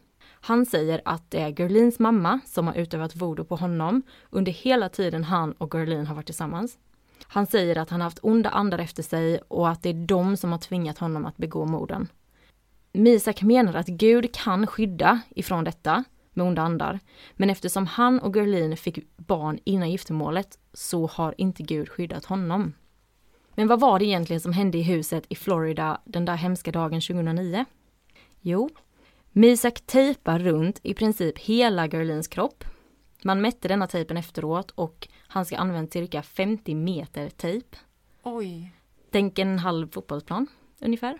Han 0.45 0.67
säger 0.67 1.01
att 1.05 1.31
det 1.31 1.41
är 1.41 1.49
Gerlins 1.61 1.99
mamma 1.99 2.41
som 2.47 2.67
har 2.67 2.75
utövat 2.75 3.17
voodoo 3.17 3.45
på 3.45 3.57
honom 3.57 4.03
under 4.31 4.53
hela 4.53 4.89
tiden 4.89 5.25
han 5.25 5.53
och 5.53 5.75
Gerlin 5.75 6.07
har 6.07 6.15
varit 6.15 6.27
tillsammans. 6.27 6.79
Han 7.33 7.47
säger 7.47 7.79
att 7.79 7.91
han 7.91 8.01
har 8.01 8.07
haft 8.07 8.19
onda 8.23 8.51
andar 8.51 8.79
efter 8.79 9.03
sig 9.03 9.39
och 9.49 9.69
att 9.69 9.83
det 9.83 9.89
är 9.89 10.07
de 10.07 10.37
som 10.37 10.53
har 10.53 10.59
tvingat 10.59 10.99
honom 10.99 11.27
att 11.27 11.37
begå 11.37 11.65
morden. 11.65 12.09
Misak 12.93 13.43
menar 13.43 13.75
att 13.75 13.87
Gud 13.87 14.35
kan 14.35 14.67
skydda 14.67 15.21
ifrån 15.31 15.65
detta 15.65 16.05
med 16.33 16.47
onda 16.47 16.63
andar, 16.63 17.01
men 17.33 17.51
eftersom 17.51 17.87
han 17.87 18.21
och 18.21 18.37
Gerlin 18.37 18.77
fick 18.77 18.99
barn 19.17 19.59
innan 19.65 19.91
giftermålet 19.91 20.59
så 20.73 21.07
har 21.07 21.35
inte 21.39 21.63
Gud 21.63 21.89
skyddat 21.89 22.25
honom. 22.25 22.73
Men 23.55 23.69
vad 23.69 23.81
var 23.81 23.99
det 23.99 24.05
egentligen 24.05 24.41
som 24.41 24.53
hände 24.53 24.79
i 24.79 24.83
huset 24.83 25.25
i 25.29 25.35
Florida 25.35 26.01
den 26.05 26.25
där 26.25 26.37
hemska 26.37 26.73
dagen 26.73 27.01
2009? 27.01 27.65
Jo, 28.41 28.71
Misak 29.31 29.81
tejpar 29.87 30.39
runt 30.39 30.81
i 30.83 30.95
princip 30.95 31.39
hela 31.39 31.87
Gerlins 31.87 32.29
kropp. 32.29 32.65
Man 33.25 33.41
mätte 33.41 33.69
denna 33.69 33.87
tejpen 33.87 34.17
efteråt 34.17 34.71
och 34.71 35.09
han 35.33 35.45
ska 35.45 35.57
ha 35.57 35.61
använt 35.63 35.93
cirka 35.93 36.23
50 36.23 36.75
meter 36.75 37.31
tejp. 37.31 37.77
Oj, 38.23 38.73
Tänk 39.11 39.39
en 39.39 39.59
halv 39.59 39.91
fotbollsplan 39.91 40.47
ungefär. 40.81 41.19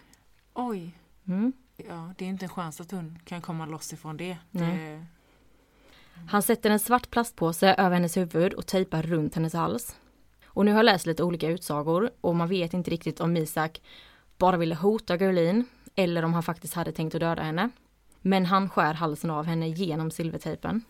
oj. 0.55 0.99
Mm. 1.27 1.53
Ja, 1.77 2.15
det 2.19 2.25
är 2.25 2.29
inte 2.29 2.45
en 2.45 2.49
chans 2.49 2.81
att 2.81 2.91
hon 2.91 3.19
kan 3.25 3.41
komma 3.41 3.67
loss 3.67 3.93
ifrån 3.93 4.17
det. 4.17 4.37
Nej. 4.51 4.77
det 4.77 5.07
Han 6.29 6.43
sätter 6.43 6.71
en 6.71 6.79
svart 6.79 7.11
plastpåse 7.11 7.75
över 7.75 7.95
hennes 7.95 8.17
huvud 8.17 8.55
och 8.55 8.67
tejpar 8.67 9.03
runt 9.03 9.35
hennes 9.35 9.53
hals. 9.53 9.97
Och 10.47 10.65
nu 10.65 10.71
har 10.71 10.79
jag 10.79 10.85
läst 10.85 11.07
lite 11.07 11.23
olika 11.23 11.49
utsagor 11.49 12.11
och 12.21 12.37
man 12.37 12.49
vet 12.49 12.75
inte 12.75 12.91
riktigt 12.91 13.21
om 13.21 13.33
Misak 13.33 13.81
bara 14.39 14.57
ville 14.57 14.75
hota 14.75 15.17
Gerlin 15.17 15.65
eller 15.95 16.23
om 16.25 16.35
han 16.35 16.43
faktiskt 16.43 16.75
hade 16.75 16.93
tänkt 16.93 17.15
att 17.15 17.21
döda 17.21 17.43
henne. 17.43 17.71
Men 18.21 18.47
han 18.47 18.71
skär 18.71 18.95
halsen 18.95 19.31
av 19.31 19.45
henne 19.45 19.69
genom 19.69 20.11
silvertejpen. 20.11 20.85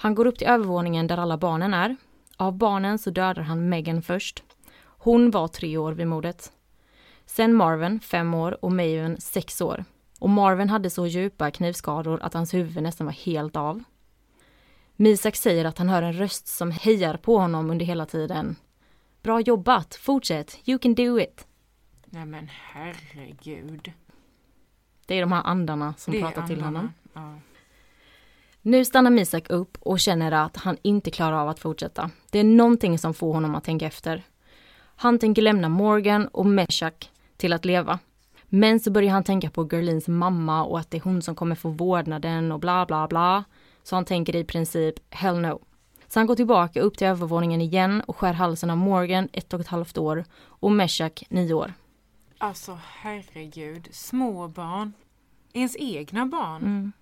Han 0.00 0.14
går 0.14 0.26
upp 0.26 0.38
till 0.38 0.46
övervåningen 0.46 1.06
där 1.06 1.16
alla 1.18 1.36
barnen 1.38 1.74
är. 1.74 1.96
Av 2.36 2.52
barnen 2.58 2.98
så 2.98 3.10
dödar 3.10 3.42
han 3.42 3.68
Megan 3.68 4.02
först. 4.02 4.42
Hon 4.84 5.30
var 5.30 5.48
tre 5.48 5.76
år 5.76 5.92
vid 5.92 6.06
mordet. 6.06 6.52
Sen 7.26 7.54
Marvin, 7.54 8.00
fem 8.00 8.34
år 8.34 8.64
och 8.64 8.72
Maven, 8.72 9.20
sex 9.20 9.60
år. 9.60 9.84
Och 10.18 10.30
Marvin 10.30 10.68
hade 10.70 10.90
så 10.90 11.06
djupa 11.06 11.50
knivskador 11.50 12.20
att 12.22 12.34
hans 12.34 12.54
huvud 12.54 12.82
nästan 12.82 13.06
var 13.06 13.12
helt 13.14 13.56
av. 13.56 13.82
Misak 14.96 15.36
säger 15.36 15.64
att 15.64 15.78
han 15.78 15.88
hör 15.88 16.02
en 16.02 16.12
röst 16.12 16.46
som 16.46 16.70
hejar 16.70 17.16
på 17.16 17.38
honom 17.38 17.70
under 17.70 17.86
hela 17.86 18.06
tiden. 18.06 18.56
Bra 19.22 19.40
jobbat, 19.40 19.94
fortsätt, 19.94 20.58
you 20.64 20.78
can 20.78 20.94
do 20.94 21.20
it. 21.20 21.46
Nej 22.04 22.26
men 22.26 22.48
herregud. 22.52 23.92
Det 25.06 25.14
är 25.14 25.20
de 25.20 25.32
här 25.32 25.42
andarna 25.44 25.94
som 25.98 26.12
Det 26.12 26.20
pratar 26.20 26.46
till 26.46 26.62
andarna. 26.64 26.78
honom. 26.78 26.92
Ja. 27.12 27.40
Nu 28.68 28.84
stannar 28.84 29.10
Misak 29.10 29.50
upp 29.50 29.78
och 29.80 30.00
känner 30.00 30.32
att 30.32 30.56
han 30.56 30.76
inte 30.82 31.10
klarar 31.10 31.36
av 31.36 31.48
att 31.48 31.58
fortsätta. 31.58 32.10
Det 32.30 32.38
är 32.38 32.44
någonting 32.44 32.98
som 32.98 33.14
får 33.14 33.34
honom 33.34 33.54
att 33.54 33.64
tänka 33.64 33.86
efter. 33.86 34.22
Han 34.96 35.18
tänker 35.18 35.42
lämna 35.42 35.68
Morgan 35.68 36.28
och 36.28 36.46
Meshach 36.46 37.08
till 37.36 37.52
att 37.52 37.64
leva. 37.64 37.98
Men 38.44 38.80
så 38.80 38.90
börjar 38.90 39.12
han 39.12 39.24
tänka 39.24 39.50
på 39.50 39.68
Gerlins 39.72 40.08
mamma 40.08 40.64
och 40.64 40.78
att 40.78 40.90
det 40.90 40.96
är 40.96 41.00
hon 41.00 41.22
som 41.22 41.34
kommer 41.34 41.54
få 41.54 41.68
vårdnaden 41.68 42.52
och 42.52 42.60
bla 42.60 42.86
bla 42.86 43.08
bla. 43.08 43.44
Så 43.82 43.94
han 43.94 44.04
tänker 44.04 44.36
i 44.36 44.44
princip 44.44 44.94
hell 45.10 45.40
no. 45.40 45.60
Så 46.08 46.20
han 46.20 46.26
går 46.26 46.36
tillbaka 46.36 46.80
upp 46.80 46.98
till 46.98 47.06
övervåningen 47.06 47.60
igen 47.60 48.02
och 48.06 48.16
skär 48.16 48.32
halsen 48.32 48.70
av 48.70 48.76
Morgan 48.76 49.28
ett 49.32 49.54
och 49.54 49.60
ett 49.60 49.68
halvt 49.68 49.98
år 49.98 50.24
och 50.40 50.72
Meshach 50.72 51.22
nio 51.28 51.54
år. 51.54 51.72
Alltså 52.38 52.78
herregud, 52.82 53.88
små 53.92 54.48
barn. 54.48 54.92
Ens 55.52 55.76
egna 55.78 56.26
barn. 56.26 56.62
Mm. 56.62 56.92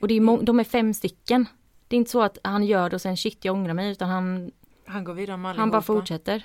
Och 0.00 0.08
det 0.08 0.14
är 0.14 0.42
de 0.44 0.60
är 0.60 0.64
fem 0.64 0.94
stycken. 0.94 1.46
Det 1.88 1.96
är 1.96 1.98
inte 1.98 2.10
så 2.10 2.22
att 2.22 2.38
han 2.44 2.64
gör 2.64 2.90
det 2.90 2.96
och 2.96 3.02
sen 3.02 3.16
shit 3.16 3.44
jag 3.44 3.54
ångrar 3.54 3.74
mig 3.74 3.90
utan 3.90 4.08
han, 4.08 4.50
Han 4.86 5.04
går 5.04 5.14
vidare 5.14 5.36
med 5.36 5.56
han 5.56 5.70
bara 5.70 5.82
fortsätter. 5.82 6.44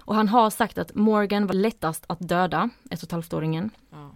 Och 0.00 0.14
han 0.14 0.28
har 0.28 0.50
sagt 0.50 0.78
att 0.78 0.94
Morgan 0.94 1.46
var 1.46 1.54
lättast 1.54 2.04
att 2.06 2.28
döda, 2.28 2.70
ett 2.90 2.98
och 2.98 3.06
ett 3.06 3.12
halvt-åringen. 3.12 3.70
Ja. 3.90 4.10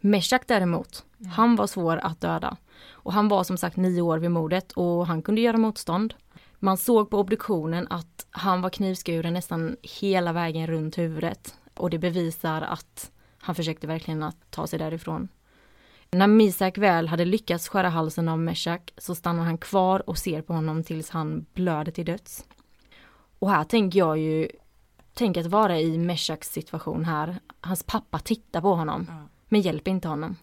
Meshach 0.00 0.42
däremot, 0.46 1.04
han 1.36 1.56
var 1.56 1.66
svår 1.66 1.96
att 1.96 2.20
döda. 2.20 2.56
Och 2.90 3.12
han 3.12 3.28
var 3.28 3.44
som 3.44 3.56
sagt 3.56 3.76
nio 3.76 4.00
år 4.00 4.18
vid 4.18 4.30
mordet 4.30 4.72
och 4.72 5.06
han 5.06 5.22
kunde 5.22 5.40
göra 5.40 5.56
motstånd. 5.56 6.14
Man 6.58 6.76
såg 6.76 7.10
på 7.10 7.18
obduktionen 7.18 7.86
att 7.90 8.26
han 8.30 8.62
var 8.62 8.70
knivskuren 8.70 9.34
nästan 9.34 9.76
hela 9.82 10.32
vägen 10.32 10.66
runt 10.66 10.98
huvudet. 10.98 11.58
Och 11.74 11.90
det 11.90 11.98
bevisar 11.98 12.62
att 12.62 13.10
han 13.38 13.54
försökte 13.54 13.86
verkligen 13.86 14.22
att 14.22 14.50
ta 14.50 14.66
sig 14.66 14.78
därifrån. 14.78 15.28
När 16.14 16.26
Misak 16.26 16.78
väl 16.78 17.08
hade 17.08 17.24
lyckats 17.24 17.68
skära 17.68 17.88
halsen 17.88 18.28
av 18.28 18.38
Meshach 18.38 18.80
så 18.96 19.14
stannar 19.14 19.44
han 19.44 19.58
kvar 19.58 20.08
och 20.08 20.18
ser 20.18 20.42
på 20.42 20.52
honom 20.52 20.82
tills 20.82 21.10
han 21.10 21.46
blöder 21.54 21.92
till 21.92 22.04
döds. 22.04 22.44
Och 23.38 23.50
här 23.50 23.64
tänker 23.64 23.98
jag 23.98 24.18
ju, 24.18 24.48
tänk 25.14 25.36
att 25.36 25.46
vara 25.46 25.80
i 25.80 25.98
Meshachs 25.98 26.48
situation 26.48 27.04
här. 27.04 27.36
Hans 27.60 27.82
pappa 27.82 28.18
tittar 28.18 28.60
på 28.60 28.74
honom, 28.74 29.28
men 29.48 29.60
hjälper 29.60 29.90
inte 29.90 30.08
honom. 30.08 30.36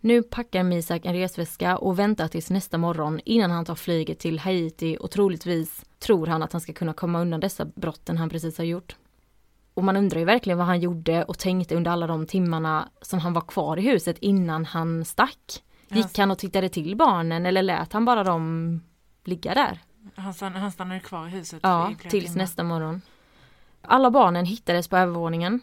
Nu 0.00 0.22
packar 0.22 0.62
Misak 0.62 1.06
en 1.06 1.14
resväska 1.14 1.78
och 1.78 1.98
väntar 1.98 2.28
tills 2.28 2.50
nästa 2.50 2.78
morgon 2.78 3.20
innan 3.24 3.50
han 3.50 3.64
tar 3.64 3.74
flyget 3.74 4.18
till 4.18 4.38
Haiti 4.38 4.96
och 5.00 5.10
troligtvis 5.10 5.84
tror 5.98 6.26
han 6.26 6.42
att 6.42 6.52
han 6.52 6.60
ska 6.60 6.72
kunna 6.72 6.92
komma 6.92 7.20
undan 7.20 7.40
dessa 7.40 7.64
brotten 7.64 8.18
han 8.18 8.30
precis 8.30 8.58
har 8.58 8.64
gjort. 8.64 8.96
Och 9.76 9.84
man 9.84 9.96
undrar 9.96 10.18
ju 10.18 10.24
verkligen 10.24 10.58
vad 10.58 10.66
han 10.66 10.80
gjorde 10.80 11.24
och 11.24 11.38
tänkte 11.38 11.74
under 11.76 11.90
alla 11.90 12.06
de 12.06 12.26
timmarna 12.26 12.88
som 13.02 13.18
han 13.18 13.32
var 13.32 13.40
kvar 13.40 13.76
i 13.76 13.82
huset 13.82 14.18
innan 14.18 14.64
han 14.64 15.04
stack. 15.04 15.62
Gick 15.88 16.18
han 16.18 16.30
och 16.30 16.38
tittade 16.38 16.68
till 16.68 16.96
barnen 16.96 17.46
eller 17.46 17.62
lät 17.62 17.92
han 17.92 18.04
bara 18.04 18.24
dem 18.24 18.80
ligga 19.24 19.54
där? 19.54 19.78
Han, 20.14 20.34
stann, 20.34 20.52
han 20.52 20.72
stannade 20.72 21.00
kvar 21.00 21.26
i 21.26 21.30
huset 21.30 21.60
Ja, 21.62 21.92
tills 21.98 22.24
timmar. 22.24 22.36
nästa 22.38 22.62
morgon. 22.64 23.00
Alla 23.82 24.10
barnen 24.10 24.44
hittades 24.44 24.88
på 24.88 24.96
övervåningen. 24.96 25.60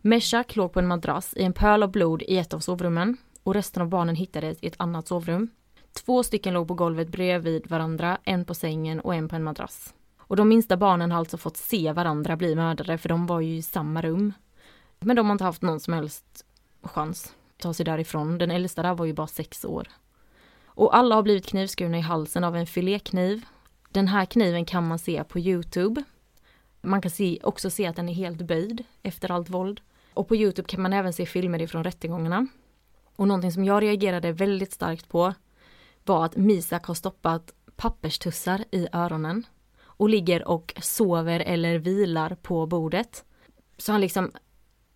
Meshach 0.00 0.56
låg 0.56 0.72
på 0.72 0.78
en 0.78 0.88
madrass 0.88 1.34
i 1.36 1.42
en 1.42 1.52
pöl 1.52 1.82
av 1.82 1.90
blod 1.90 2.22
i 2.22 2.38
ett 2.38 2.54
av 2.54 2.58
sovrummen 2.60 3.16
och 3.42 3.54
resten 3.54 3.82
av 3.82 3.88
barnen 3.88 4.16
hittades 4.16 4.58
i 4.62 4.66
ett 4.66 4.74
annat 4.80 5.08
sovrum. 5.08 5.50
Två 6.04 6.22
stycken 6.22 6.54
låg 6.54 6.68
på 6.68 6.74
golvet 6.74 7.08
bredvid 7.08 7.66
varandra, 7.70 8.18
en 8.24 8.44
på 8.44 8.54
sängen 8.54 9.00
och 9.00 9.14
en 9.14 9.28
på 9.28 9.36
en 9.36 9.44
madrass. 9.44 9.94
Och 10.32 10.36
de 10.36 10.48
minsta 10.48 10.76
barnen 10.76 11.10
har 11.10 11.18
alltså 11.18 11.36
fått 11.36 11.56
se 11.56 11.92
varandra 11.92 12.36
bli 12.36 12.54
mördade 12.54 12.98
för 12.98 13.08
de 13.08 13.26
var 13.26 13.40
ju 13.40 13.56
i 13.56 13.62
samma 13.62 14.02
rum. 14.02 14.32
Men 15.00 15.16
de 15.16 15.26
har 15.26 15.32
inte 15.32 15.44
haft 15.44 15.62
någon 15.62 15.80
som 15.80 15.94
helst 15.94 16.44
chans 16.82 17.26
att 17.26 17.62
ta 17.62 17.74
sig 17.74 17.84
därifrån. 17.84 18.38
Den 18.38 18.50
äldsta 18.50 18.82
där 18.82 18.94
var 18.94 19.04
ju 19.04 19.12
bara 19.12 19.26
sex 19.26 19.64
år. 19.64 19.88
Och 20.64 20.96
alla 20.96 21.14
har 21.14 21.22
blivit 21.22 21.46
knivskurna 21.46 21.98
i 21.98 22.00
halsen 22.00 22.44
av 22.44 22.56
en 22.56 22.66
filékniv. 22.66 23.44
Den 23.90 24.08
här 24.08 24.24
kniven 24.24 24.64
kan 24.64 24.88
man 24.88 24.98
se 24.98 25.24
på 25.24 25.38
Youtube. 25.38 26.04
Man 26.80 27.02
kan 27.02 27.10
se, 27.10 27.38
också 27.42 27.70
se 27.70 27.86
att 27.86 27.96
den 27.96 28.08
är 28.08 28.14
helt 28.14 28.42
böjd 28.42 28.84
efter 29.02 29.30
allt 29.30 29.50
våld. 29.50 29.80
Och 30.14 30.28
på 30.28 30.36
Youtube 30.36 30.68
kan 30.68 30.82
man 30.82 30.92
även 30.92 31.12
se 31.12 31.26
filmer 31.26 31.62
ifrån 31.62 31.84
rättegångarna. 31.84 32.46
Och 33.16 33.28
någonting 33.28 33.52
som 33.52 33.64
jag 33.64 33.82
reagerade 33.82 34.32
väldigt 34.32 34.72
starkt 34.72 35.08
på 35.08 35.34
var 36.04 36.24
att 36.24 36.36
Misak 36.36 36.84
har 36.86 36.94
stoppat 36.94 37.52
papperstussar 37.76 38.64
i 38.70 38.88
öronen 38.92 39.46
och 40.02 40.08
ligger 40.08 40.48
och 40.48 40.74
sover 40.80 41.40
eller 41.40 41.78
vilar 41.78 42.34
på 42.34 42.66
bordet. 42.66 43.24
Så 43.76 43.92
han 43.92 44.00
liksom, 44.00 44.30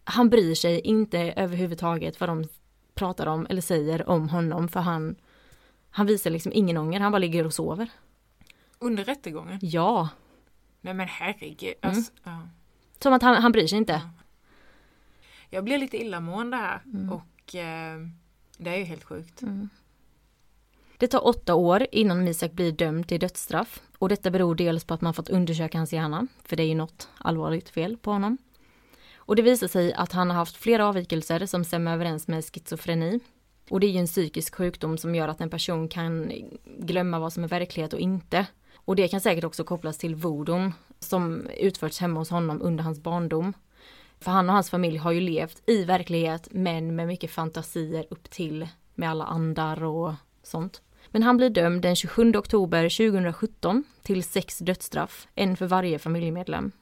han 0.05 0.31
bryr 0.31 0.55
sig 0.55 0.81
inte 0.81 1.19
överhuvudtaget 1.19 2.21
vad 2.21 2.29
de 2.29 2.45
pratar 2.95 3.27
om 3.27 3.47
eller 3.51 3.63
säger 3.63 4.09
om 4.09 4.29
honom 4.29 4.69
för 4.69 4.81
han, 4.81 5.17
han 5.91 6.07
visar 6.07 6.31
liksom 6.31 6.53
ingen 6.55 6.77
ånger, 6.77 7.01
han 7.01 7.13
bara 7.13 7.19
ligger 7.19 7.47
och 7.47 7.55
sover. 7.55 7.89
Under 8.79 9.05
rättegången? 9.05 9.59
Ja, 9.63 10.09
Nej 10.81 10.95
men 10.95 11.09
herregud. 11.09 11.75
Mm. 11.83 11.97
Alltså, 11.97 12.13
ja. 12.25 12.49
som 13.03 13.13
att 13.13 13.23
han, 13.23 13.43
han 13.43 13.53
bryr 13.53 13.67
sig 13.67 13.79
inte. 13.79 14.03
Jag 15.51 15.65
blir 15.65 15.79
lite 15.79 15.97
illamående 16.03 16.57
här 16.57 16.83
Mm. 16.85 17.13
och 17.13 17.55
eh, 17.55 17.99
det 18.59 18.71
är 18.71 18.77
ju 18.77 18.85
helt 18.85 19.05
sjukt. 19.05 19.43
Det 20.99 21.09
tar 21.09 21.27
åtta 21.27 21.55
år 21.55 21.87
innan 21.93 22.25
Misak 22.25 22.53
blir 22.53 22.73
dömd 22.73 23.09
till 23.09 23.21
dödsstraff 23.21 23.83
och 23.99 24.09
detta 24.09 24.31
beror 24.31 24.55
dels 24.55 24.85
på 24.85 24.95
att 24.95 25.01
man 25.01 25.15
fått 25.15 25.29
undersöka 25.29 25.79
hans 25.79 25.93
hjärna, 25.93 26.27
för 26.45 26.57
det 26.57 26.63
är 26.63 26.69
ju 26.69 26.75
något 26.75 27.09
allvarligt 27.19 27.69
fel 27.69 27.97
på 27.97 28.11
honom. 28.11 28.39
Och 29.17 29.37
det 29.37 29.43
visar 29.43 29.69
sig 29.69 29.93
att 29.93 30.13
han 30.13 30.31
har 30.31 30.37
haft 30.37 30.57
flera 30.57 30.87
avvikelser 30.89 31.47
som 31.47 31.65
stämmer 31.65 31.93
överens 31.93 32.29
med 32.29 32.45
schizofreni. 32.45 33.21
Och 33.71 33.81
det 33.81 33.87
är 33.87 33.91
ju 33.91 33.99
en 33.99 34.07
psykisk 34.07 34.55
sjukdom 34.55 34.99
som 34.99 35.15
gör 35.15 35.29
att 35.29 35.41
en 35.41 35.51
person 35.51 35.89
kan 35.89 36.33
glömma 36.79 37.19
vad 37.19 37.33
som 37.33 37.45
är 37.45 37.49
verklighet 37.49 37.93
och 37.93 38.01
inte. 38.01 38.47
Och 38.75 38.97
det 38.97 39.09
kan 39.09 39.21
säkert 39.21 39.45
också 39.45 39.65
kopplas 39.65 39.99
till 39.99 40.15
vodon 40.15 40.73
som 40.99 41.47
utförts 41.47 42.01
hemma 42.01 42.21
hos 42.21 42.31
honom 42.31 42.63
under 42.63 42.85
hans 42.85 43.01
barndom. 43.01 43.53
För 44.21 44.31
han 44.31 44.49
och 44.49 44.55
hans 44.55 44.71
familj 44.71 44.97
har 44.97 45.13
ju 45.13 45.21
levt 45.21 45.63
i 45.67 45.85
verklighet 45.85 46.49
men 46.51 46.97
med 46.97 47.07
mycket 47.07 47.31
fantasier 47.31 48.07
upp 48.11 48.31
till 48.31 48.69
med 48.95 49.11
alla 49.11 49.25
andar 49.25 49.85
och 49.85 50.15
sånt. 50.43 50.83
Men 51.17 51.23
han 51.23 51.37
blir 51.37 51.51
dömd 51.51 51.83
den 51.83 51.97
27 51.97 52.37
oktober 52.37 52.89
2017 52.89 53.85
till 54.03 54.25
sex 54.25 54.59
dödsstraff, 54.59 55.29
en 55.35 55.57
för 55.57 55.67
varje 55.67 55.99
familjemedlem. 55.99 56.73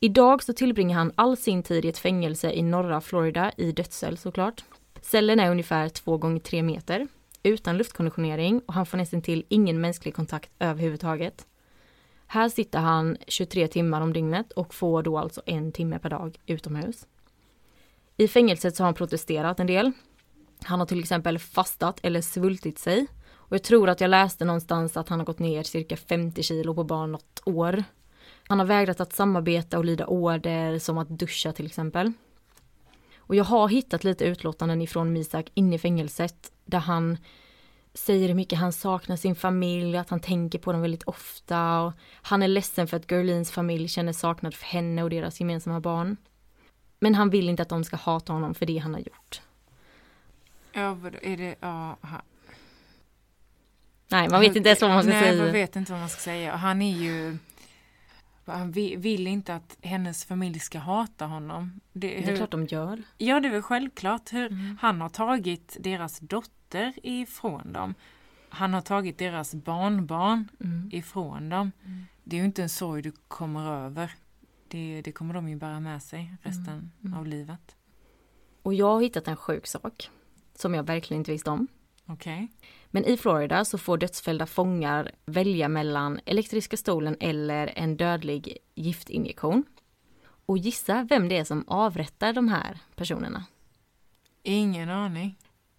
Idag 0.00 0.42
så 0.42 0.52
tillbringar 0.52 0.98
han 0.98 1.12
all 1.14 1.36
sin 1.36 1.62
tid 1.62 1.84
i 1.84 1.88
ett 1.88 1.98
fängelse 1.98 2.52
i 2.52 2.62
norra 2.62 3.00
Florida 3.00 3.52
i 3.56 3.72
dödscell 3.72 4.18
såklart. 4.18 4.64
Cellen 5.00 5.40
är 5.40 5.50
ungefär 5.50 5.88
2 5.88 6.16
gånger 6.16 6.40
3 6.40 6.62
meter, 6.62 7.08
utan 7.42 7.76
luftkonditionering 7.76 8.62
och 8.66 8.74
han 8.74 8.86
får 8.86 8.98
nästan 8.98 9.22
till 9.22 9.44
ingen 9.48 9.80
mänsklig 9.80 10.14
kontakt 10.14 10.50
överhuvudtaget. 10.58 11.46
Här 12.26 12.48
sitter 12.48 12.78
han 12.78 13.16
23 13.26 13.68
timmar 13.68 14.00
om 14.00 14.12
dygnet 14.12 14.52
och 14.52 14.74
får 14.74 15.02
då 15.02 15.18
alltså 15.18 15.42
en 15.46 15.72
timme 15.72 15.98
per 15.98 16.10
dag 16.10 16.38
utomhus. 16.46 17.06
I 18.16 18.28
fängelset 18.28 18.76
så 18.76 18.82
har 18.82 18.86
han 18.86 18.94
protesterat 18.94 19.60
en 19.60 19.66
del. 19.66 19.92
Han 20.64 20.78
har 20.78 20.86
till 20.86 21.00
exempel 21.00 21.38
fastat 21.38 22.00
eller 22.02 22.20
svultit 22.20 22.78
sig. 22.78 23.06
Och 23.32 23.54
jag 23.54 23.62
tror 23.62 23.88
att 23.88 24.00
jag 24.00 24.08
läste 24.08 24.44
någonstans 24.44 24.96
att 24.96 25.08
han 25.08 25.18
har 25.18 25.26
gått 25.26 25.38
ner 25.38 25.62
cirka 25.62 25.96
50 25.96 26.42
kilo 26.42 26.74
på 26.74 26.84
bara 26.84 27.06
något 27.06 27.42
år. 27.44 27.84
Han 28.48 28.58
har 28.58 28.66
vägrat 28.66 29.00
att 29.00 29.12
samarbeta 29.12 29.78
och 29.78 29.84
lyda 29.84 30.06
order 30.06 30.78
som 30.78 30.98
att 30.98 31.08
duscha 31.08 31.52
till 31.52 31.66
exempel. 31.66 32.12
Och 33.16 33.34
jag 33.34 33.44
har 33.44 33.68
hittat 33.68 34.04
lite 34.04 34.24
utlåtanden 34.24 34.82
ifrån 34.82 35.12
Misak 35.12 35.50
inne 35.54 35.74
i 35.74 35.78
fängelset 35.78 36.52
där 36.64 36.78
han 36.78 37.18
säger 37.94 38.28
hur 38.28 38.34
mycket 38.34 38.58
han 38.58 38.72
saknar 38.72 39.16
sin 39.16 39.34
familj, 39.34 39.96
att 39.96 40.10
han 40.10 40.20
tänker 40.20 40.58
på 40.58 40.72
dem 40.72 40.82
väldigt 40.82 41.02
ofta. 41.02 41.80
Och 41.80 41.92
han 42.22 42.42
är 42.42 42.48
ledsen 42.48 42.86
för 42.86 42.96
att 42.96 43.10
Gerlins 43.10 43.50
familj 43.50 43.88
känner 43.88 44.12
saknad 44.12 44.54
för 44.54 44.66
henne 44.66 45.02
och 45.02 45.10
deras 45.10 45.40
gemensamma 45.40 45.80
barn. 45.80 46.16
Men 47.00 47.14
han 47.14 47.30
vill 47.30 47.48
inte 47.48 47.62
att 47.62 47.68
de 47.68 47.84
ska 47.84 47.96
hata 47.96 48.32
honom 48.32 48.54
för 48.54 48.66
det 48.66 48.78
han 48.78 48.94
har 48.94 49.00
gjort. 49.00 49.40
Ja, 50.74 50.96
är 51.22 51.36
det, 51.36 51.56
ja, 51.60 51.96
han, 52.00 52.22
Nej, 54.08 54.28
man 54.28 54.40
vet 54.40 54.56
inte 54.56 54.68
ens 54.68 54.80
vad 54.82 54.90
man 54.90 55.02
ska 55.02 55.12
nej, 55.12 55.22
säga. 55.30 55.42
man 55.44 55.52
vet 55.52 55.76
inte 55.76 55.92
vad 55.92 56.00
man 56.00 56.08
ska 56.08 56.20
säga. 56.20 56.56
Han 56.56 56.82
är 56.82 56.96
ju... 56.98 57.38
Han 58.44 58.72
vi- 58.72 58.96
vill 58.96 59.26
inte 59.26 59.54
att 59.54 59.76
hennes 59.82 60.24
familj 60.24 60.58
ska 60.58 60.78
hata 60.78 61.26
honom. 61.26 61.80
Det, 61.92 62.08
Det 62.08 62.18
är 62.22 62.26
hur- 62.26 62.36
klart 62.36 62.50
de 62.50 62.66
gör. 62.66 63.02
Ja, 63.18 63.40
det 63.40 63.48
är 63.48 63.52
väl 63.52 63.62
självklart. 63.62 64.32
Hur, 64.32 64.46
Mm. 64.52 64.78
Han 64.80 65.00
har 65.00 65.08
tagit 65.08 65.76
deras 65.80 66.18
dotter 66.18 66.92
ifrån 67.02 67.72
dem. 67.72 67.94
Han 68.48 68.74
har 68.74 68.80
tagit 68.80 69.18
deras 69.18 69.54
barnbarn 69.54 70.48
Mm. 70.64 70.88
ifrån 70.92 71.48
dem. 71.48 71.72
Det 72.24 72.36
är 72.36 72.40
ju 72.40 72.46
inte 72.46 72.62
en 72.62 72.68
sorg 72.68 73.02
du 73.02 73.12
kommer 73.28 73.70
över. 73.86 74.14
Det, 74.68 75.02
det 75.04 75.12
kommer 75.12 75.34
de 75.34 75.48
ju 75.48 75.56
bära 75.56 75.80
med 75.80 76.02
sig 76.02 76.34
resten 76.42 76.90
Mm. 77.04 77.18
av 77.18 77.26
livet. 77.26 77.76
Och 78.62 78.74
jag 78.74 78.86
har 78.92 79.00
hittat 79.00 79.28
en 79.28 79.36
sjuk 79.36 79.66
sak 79.66 80.10
som 80.54 80.74
jag 80.74 80.82
verkligen 80.82 81.20
inte 81.20 81.30
visste 81.32 81.50
om. 81.50 81.66
Okej. 82.06 82.48
Men 82.86 83.04
i 83.04 83.16
Florida 83.16 83.64
så 83.64 83.78
får 83.78 83.98
dödsfällda 83.98 84.46
fångar 84.46 85.10
välja 85.24 85.68
mellan 85.68 86.20
elektriska 86.24 86.76
stolen 86.76 87.16
eller 87.20 87.72
en 87.76 87.96
dödlig 87.96 88.58
giftinjektion. 88.74 89.64
Och 90.46 90.58
gissa 90.58 91.06
vem 91.10 91.28
det 91.28 91.36
är 91.38 91.44
som 91.44 91.64
avrättar 91.68 92.32
de 92.32 92.48
här 92.48 92.78
personerna? 92.94 93.44
Ingen 94.42 94.90
aning. 94.90 95.38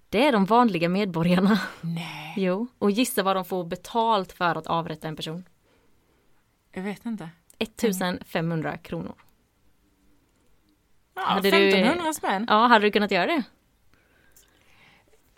Det 0.09 0.27
är 0.27 0.31
de 0.31 0.45
vanliga 0.45 0.89
medborgarna. 0.89 1.59
Nej, 1.81 2.33
Jo. 2.37 2.67
Och 2.79 2.91
gissa 2.91 3.23
vad 3.23 3.35
de 3.35 3.45
får 3.45 3.63
betalt 3.63 4.31
för 4.31 4.55
att 4.55 4.67
avrätta 4.67 5.07
en 5.07 5.15
person? 5.15 5.43
jag 6.75 6.83
vet 6.83 7.05
inte. 7.05 7.29
1500 7.59 8.77
kronor. 8.77 9.13
Ja, 11.15 11.21
Hade 11.21 11.51
du- 11.51 11.67
1500 11.69 12.13
spänn. 12.13 12.45
Ja, 12.49 12.67
hade 12.67 12.85
du 12.85 12.91
kunnat 12.91 13.11
göra 13.11 13.25
det? 13.25 13.43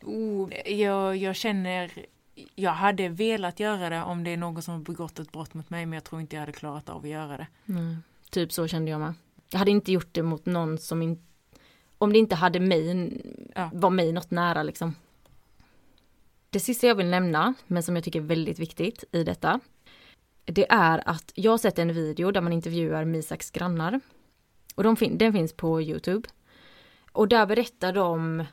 Oh, 0.06 0.54
jag, 0.72 1.18
jag 1.18 1.36
känner, 1.36 1.92
jag 2.56 2.72
hade 2.72 3.10
velat 3.10 3.60
göra 3.60 3.90
det 3.90 4.02
om 4.04 4.24
det 4.24 4.30
är 4.30 4.38
någon 4.38 4.62
som 4.62 4.74
har 4.74 4.82
begått 4.82 5.20
ett 5.20 5.32
brott 5.32 5.54
mot 5.54 5.70
mig 5.70 5.86
men 5.86 5.94
jag 5.94 6.04
tror 6.04 6.22
inte 6.22 6.36
jag 6.36 6.42
hade 6.42 6.52
klarat 6.52 6.90
av 6.90 7.02
att 7.04 7.10
göra 7.10 7.38
det. 7.38 7.48
Nej. 7.66 7.98
Typ 8.30 8.52
så 8.54 8.68
kände 8.68 8.92
jag 8.92 9.00
med. 9.00 9.14
Jag 9.50 9.60
hade 9.60 9.72
inte 9.72 9.92
gjort 9.92 10.10
det 10.14 10.24
mot 10.24 10.46
någon 10.46 10.78
som 10.78 11.02
inte... 11.02 11.22
Om 11.98 12.14
det 12.14 12.20
inte 12.20 12.36
hade 12.36 12.60
mig, 12.60 13.12
Ja. 13.56 13.70
var 13.74 13.90
mig 13.90 14.12
något 14.12 14.32
nära 14.32 14.64
liksom. 14.64 14.96
Det 16.50 16.60
sista 16.60 16.88
jag 16.88 16.96
vill 16.96 17.10
nämna, 17.10 17.54
men 17.68 17.84
som 17.84 17.96
jag 17.96 18.04
tycker 18.06 18.20
är 18.20 18.24
väldigt 18.24 18.60
viktigt 18.60 19.04
i 19.12 19.24
detta. 19.24 19.60
Det 20.46 20.66
är 20.72 21.10
att 21.10 21.32
jag 21.36 21.52
har 21.52 21.58
sett 21.58 21.80
en 21.80 21.94
video 21.94 22.32
där 22.32 22.42
man 22.42 22.54
intervjuar 22.54 23.06
Misaks 23.06 23.52
grannar. 23.52 24.00
Och 24.76 24.84
de 24.84 24.96
fin- 24.96 25.18
den 25.18 25.34
finns 25.34 25.54
på 25.54 25.82
Youtube. 25.82 26.30
Och 27.12 27.28
där 27.28 27.46
berättar 27.46 27.94
de 27.94 28.44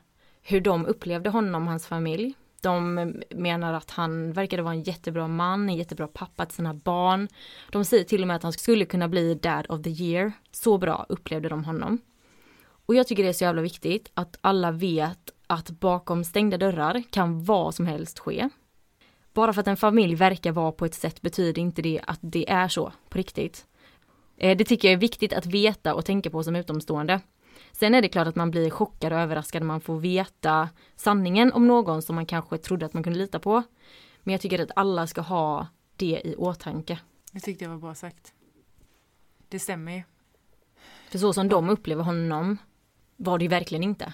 hur 0.43 0.61
de 0.61 0.87
upplevde 0.87 1.31
honom 1.31 1.63
och 1.63 1.69
hans 1.69 1.87
familj. 1.87 2.35
De 2.61 2.95
menar 3.31 3.75
att 3.75 3.91
han 3.91 4.33
verkade 4.33 4.63
vara 4.63 4.75
en 4.75 4.83
jättebra 4.83 5.29
man, 5.29 5.69
en 5.69 5.77
jättebra 5.77 6.07
pappa 6.07 6.47
till 6.47 6.57
sina 6.57 6.75
barn. 6.75 7.29
De 7.71 7.85
säger 7.85 8.05
till 8.05 8.23
och 8.23 8.29
med 8.29 8.37
att 8.37 8.43
han 8.43 8.53
skulle 8.53 8.85
kunna 8.85 9.09
bli 9.09 9.35
dad 9.35 9.67
of 9.69 9.83
the 9.83 9.91
year. 9.91 10.33
Så 10.53 10.79
bra 10.79 11.07
upplevde 11.09 11.49
de 11.49 11.65
honom. 11.65 11.99
Och 12.87 12.95
jag 12.95 13.07
tycker 13.07 13.23
det 13.23 13.29
är 13.29 13.33
så 13.33 13.45
jävla 13.45 13.63
viktigt 13.63 14.11
att 14.15 14.39
alla 14.41 14.71
vet 14.71 15.31
att 15.47 15.71
bakom 15.71 16.25
stängda 16.25 16.59
dörrar 16.59 17.03
kan 17.11 17.45
vad 17.45 17.75
som 17.75 17.87
helst 17.87 18.19
ske. 18.19 18.49
Bara 19.35 19.53
för 19.53 19.61
att 19.61 19.69
en 19.69 19.77
familj 19.77 20.15
verkar 20.15 20.53
vara 20.53 20.73
på 20.73 20.85
ett 20.85 20.95
sätt 20.95 21.23
betyder 21.23 21.63
inte 21.63 21.83
det 21.83 22.01
att 22.07 22.19
det 22.23 22.51
är 22.51 22.69
så 22.69 22.93
på 23.09 23.19
riktigt. 23.19 23.67
Eh, 24.37 24.57
det 24.57 24.65
tycker 24.65 24.89
jag 24.89 24.93
är 24.93 25.01
viktigt 25.01 25.33
att 25.33 25.47
veta 25.47 25.95
och 25.95 26.05
tänka 26.05 26.31
på 26.31 26.43
som 26.43 26.57
utomstående. 26.57 27.21
Sen 27.73 27.95
är 27.95 28.03
det 28.03 28.09
klart 28.09 28.27
att 28.27 28.37
man 28.37 28.51
blir 28.51 28.71
chockad 28.71 29.13
och 29.13 29.19
överraskad 29.19 29.63
när 29.63 29.67
man 29.67 29.81
får 29.81 29.99
veta 30.01 30.69
sanningen 30.97 31.53
om 31.53 31.67
någon 31.67 32.03
som 32.03 32.15
man 32.15 32.27
kanske 32.27 32.59
trodde 32.59 32.87
att 32.87 32.95
man 32.95 33.03
kunde 33.03 33.19
lita 33.19 33.39
på. 33.39 33.63
Men 34.23 34.33
jag 34.33 34.41
tycker 34.41 34.63
att 34.63 34.71
alla 34.77 35.07
ska 35.07 35.21
ha 35.21 35.67
det 35.97 36.21
i 36.25 36.35
åtanke. 36.39 36.99
Det 37.33 37.41
tyckte 37.41 37.65
jag 37.65 37.71
var 37.71 37.79
bra 37.79 37.95
sagt. 37.95 38.35
Det 39.49 39.59
stämmer 39.59 39.93
ju. 39.93 40.03
För 41.09 41.19
så 41.19 41.33
som 41.33 41.49
de 41.49 41.71
upplever 41.71 42.03
honom 42.05 42.59
var 43.17 43.39
det 43.39 43.45
ju 43.45 43.49
verkligen 43.49 43.83
inte. 43.85 44.13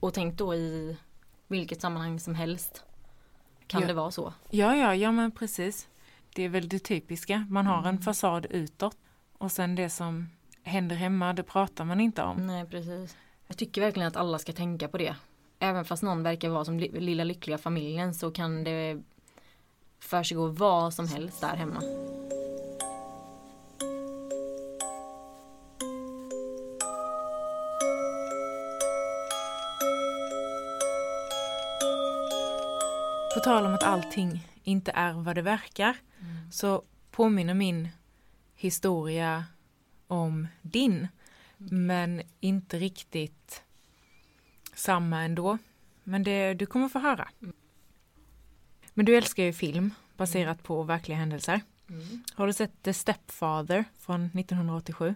Och 0.00 0.14
tänk 0.14 0.38
då 0.38 0.54
i 0.54 0.96
vilket 1.48 1.80
sammanhang 1.80 2.20
som 2.20 2.34
helst. 2.34 2.84
Kan 3.66 3.80
Ja. 3.80 3.86
det 3.86 3.94
vara 3.94 4.10
så? 4.10 4.32
Ja, 4.50 4.76
ja, 4.76 4.94
ja 4.94 5.12
men 5.12 5.30
precis. 5.30 5.88
Det 6.34 6.42
är 6.42 6.48
väl 6.48 6.68
det 6.68 6.78
typiska. 6.78 7.46
Man 7.50 7.66
har 7.66 7.88
en 7.88 7.98
fasad 7.98 8.46
utåt 8.50 8.96
och 9.38 9.52
sen 9.52 9.74
det 9.74 9.90
som 9.90 10.28
händer 10.62 10.96
hemma, 10.96 11.32
det 11.32 11.42
pratar 11.42 11.84
man 11.84 12.00
inte 12.00 12.22
om. 12.22 12.46
Nej, 12.46 12.66
precis. 12.66 13.16
Jag 13.46 13.56
tycker 13.56 13.80
verkligen 13.80 14.08
att 14.08 14.16
alla 14.16 14.38
ska 14.38 14.52
tänka 14.52 14.88
på 14.88 14.98
det. 14.98 15.14
Även 15.58 15.84
fast 15.84 16.02
någon 16.02 16.22
verkar 16.22 16.48
vara 16.48 16.64
som 16.64 16.78
li- 16.80 17.00
lilla 17.00 17.24
lyckliga 17.24 17.58
familjen 17.58 18.14
så 18.14 18.30
kan 18.30 18.64
det 18.64 19.02
försiggå 20.00 20.46
vad 20.46 20.94
som 20.94 21.08
helst 21.08 21.40
där 21.40 21.56
hemma. 21.56 21.82
På 33.34 33.40
tal 33.40 33.66
om 33.66 33.74
att 33.74 33.82
allting 33.82 34.48
inte 34.64 34.92
är 34.94 35.12
vad 35.12 35.34
det 35.34 35.42
verkar 35.42 35.96
så 36.52 36.82
påminner 37.10 37.54
min 37.54 37.88
historia 38.54 39.44
om 40.10 40.48
din. 40.62 41.08
Men 41.56 42.22
inte 42.40 42.78
riktigt 42.78 43.62
samma 44.74 45.22
ändå. 45.22 45.58
Men 46.04 46.22
det, 46.22 46.54
du 46.54 46.66
kommer 46.66 46.88
få 46.88 46.98
höra. 46.98 47.28
Men 48.94 49.06
du 49.06 49.16
älskar 49.16 49.44
ju 49.44 49.52
film 49.52 49.94
baserat 50.16 50.62
på 50.62 50.82
verkliga 50.82 51.18
händelser. 51.18 51.60
Har 52.34 52.46
du 52.46 52.52
sett 52.52 52.82
The 52.82 52.94
Stepfather 52.94 53.84
från 53.98 54.24
1987? 54.24 55.14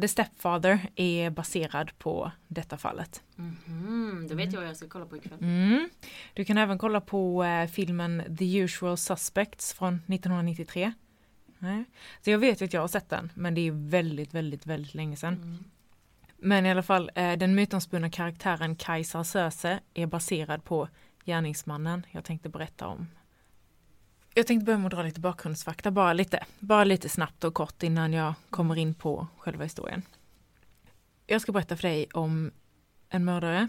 The 0.00 0.08
Stepfather 0.08 0.88
är 0.96 1.30
baserad 1.30 1.98
på 1.98 2.32
detta 2.48 2.78
fallet. 2.78 3.22
Mm, 3.66 4.26
det 4.28 4.34
vet 4.34 4.52
jag 4.52 4.60
vad 4.60 4.68
jag 4.68 4.76
ska 4.76 4.88
kolla 4.88 5.06
på 5.06 5.16
ikväll. 5.16 5.38
Mm. 5.40 5.90
Du 6.34 6.44
kan 6.44 6.58
även 6.58 6.78
kolla 6.78 7.00
på 7.00 7.44
eh, 7.44 7.66
filmen 7.66 8.36
The 8.38 8.58
Usual 8.58 8.96
Suspects 8.96 9.72
från 9.72 9.94
1993. 9.94 10.92
Nej. 11.64 11.84
Så 12.20 12.30
jag 12.30 12.38
vet 12.38 12.60
ju 12.60 12.64
att 12.64 12.72
jag 12.72 12.80
har 12.80 12.88
sett 12.88 13.08
den, 13.08 13.32
men 13.34 13.54
det 13.54 13.60
är 13.60 13.72
väldigt, 13.72 14.34
väldigt, 14.34 14.66
väldigt 14.66 14.94
länge 14.94 15.16
sedan. 15.16 15.64
Men 16.36 16.66
i 16.66 16.70
alla 16.70 16.82
fall, 16.82 17.10
eh, 17.14 17.32
den 17.32 17.54
mytomspunna 17.54 18.10
karaktären 18.10 18.76
Kajsar 18.76 19.22
Söze 19.22 19.80
är 19.94 20.06
baserad 20.06 20.64
på 20.64 20.88
gärningsmannen 21.24 22.06
jag 22.10 22.24
tänkte 22.24 22.48
berätta 22.48 22.86
om. 22.86 23.06
Jag 24.34 24.46
tänkte 24.46 24.64
börja 24.64 24.78
med 24.78 24.86
att 24.86 24.92
dra 24.92 25.02
lite 25.02 25.20
bakgrundsfakta, 25.20 25.90
bara 25.90 26.12
lite, 26.12 26.44
bara 26.58 26.84
lite 26.84 27.08
snabbt 27.08 27.44
och 27.44 27.54
kort 27.54 27.82
innan 27.82 28.12
jag 28.12 28.34
kommer 28.50 28.76
in 28.76 28.94
på 28.94 29.26
själva 29.38 29.64
historien. 29.64 30.02
Jag 31.26 31.40
ska 31.40 31.52
berätta 31.52 31.76
för 31.76 31.88
dig 31.88 32.06
om 32.12 32.50
en 33.08 33.24
mördare 33.24 33.68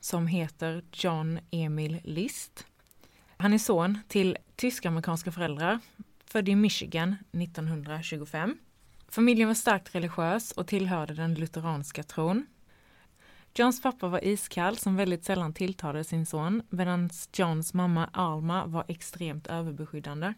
som 0.00 0.26
heter 0.26 0.84
John 0.92 1.38
Emil 1.50 2.00
List. 2.04 2.66
Han 3.36 3.52
är 3.52 3.58
son 3.58 3.98
till 4.08 4.38
tysk-amerikanska 4.56 5.32
föräldrar, 5.32 5.78
född 6.34 6.48
i 6.48 6.56
Michigan 6.56 7.16
1925. 7.32 8.58
Familjen 9.08 9.48
var 9.48 9.54
starkt 9.54 9.94
religiös 9.94 10.52
och 10.52 10.66
tillhörde 10.66 11.14
den 11.14 11.34
lutheranska 11.34 12.02
tron. 12.02 12.46
Johns 13.54 13.82
pappa 13.82 14.08
var 14.08 14.24
iskall 14.24 14.76
som 14.76 14.96
väldigt 14.96 15.24
sällan 15.24 15.52
tilltalade 15.52 16.04
sin 16.04 16.26
son 16.26 16.62
medan 16.70 17.10
Johns 17.32 17.74
mamma 17.74 18.10
Alma 18.12 18.66
var 18.66 18.84
extremt 18.88 19.46
överbeskyddande. 19.46 20.34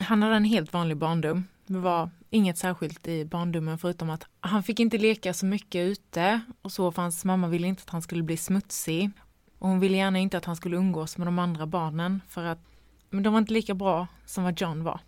Han 0.00 0.22
hade 0.22 0.36
en 0.36 0.44
helt 0.44 0.72
vanlig 0.72 0.96
barndom. 0.96 1.44
Det 1.66 1.78
var 1.78 2.10
inget 2.30 2.58
särskilt 2.58 3.08
i 3.08 3.24
barndomen 3.24 3.78
förutom 3.78 4.10
att 4.10 4.24
han 4.40 4.62
fick 4.62 4.80
inte 4.80 4.98
leka 4.98 5.34
så 5.34 5.46
mycket 5.46 5.86
ute 5.86 6.40
och 6.62 6.72
så 6.72 6.92
för 6.92 7.02
hans 7.02 7.24
mamma 7.24 7.48
ville 7.48 7.66
inte 7.66 7.82
att 7.82 7.90
han 7.90 8.02
skulle 8.02 8.22
bli 8.22 8.36
smutsig. 8.36 9.10
Och 9.58 9.68
hon 9.68 9.80
ville 9.80 9.96
gärna 9.96 10.18
inte 10.18 10.38
att 10.38 10.44
han 10.44 10.56
skulle 10.56 10.76
umgås 10.76 11.18
med 11.18 11.26
de 11.26 11.38
andra 11.38 11.66
barnen 11.66 12.20
för 12.28 12.44
att 12.44 12.75
men 13.16 13.22
de 13.22 13.32
var 13.32 13.38
inte 13.38 13.52
lika 13.52 13.74
bra 13.74 14.06
som 14.26 14.44
vad 14.44 14.60
John 14.60 14.84
var. 14.84 15.00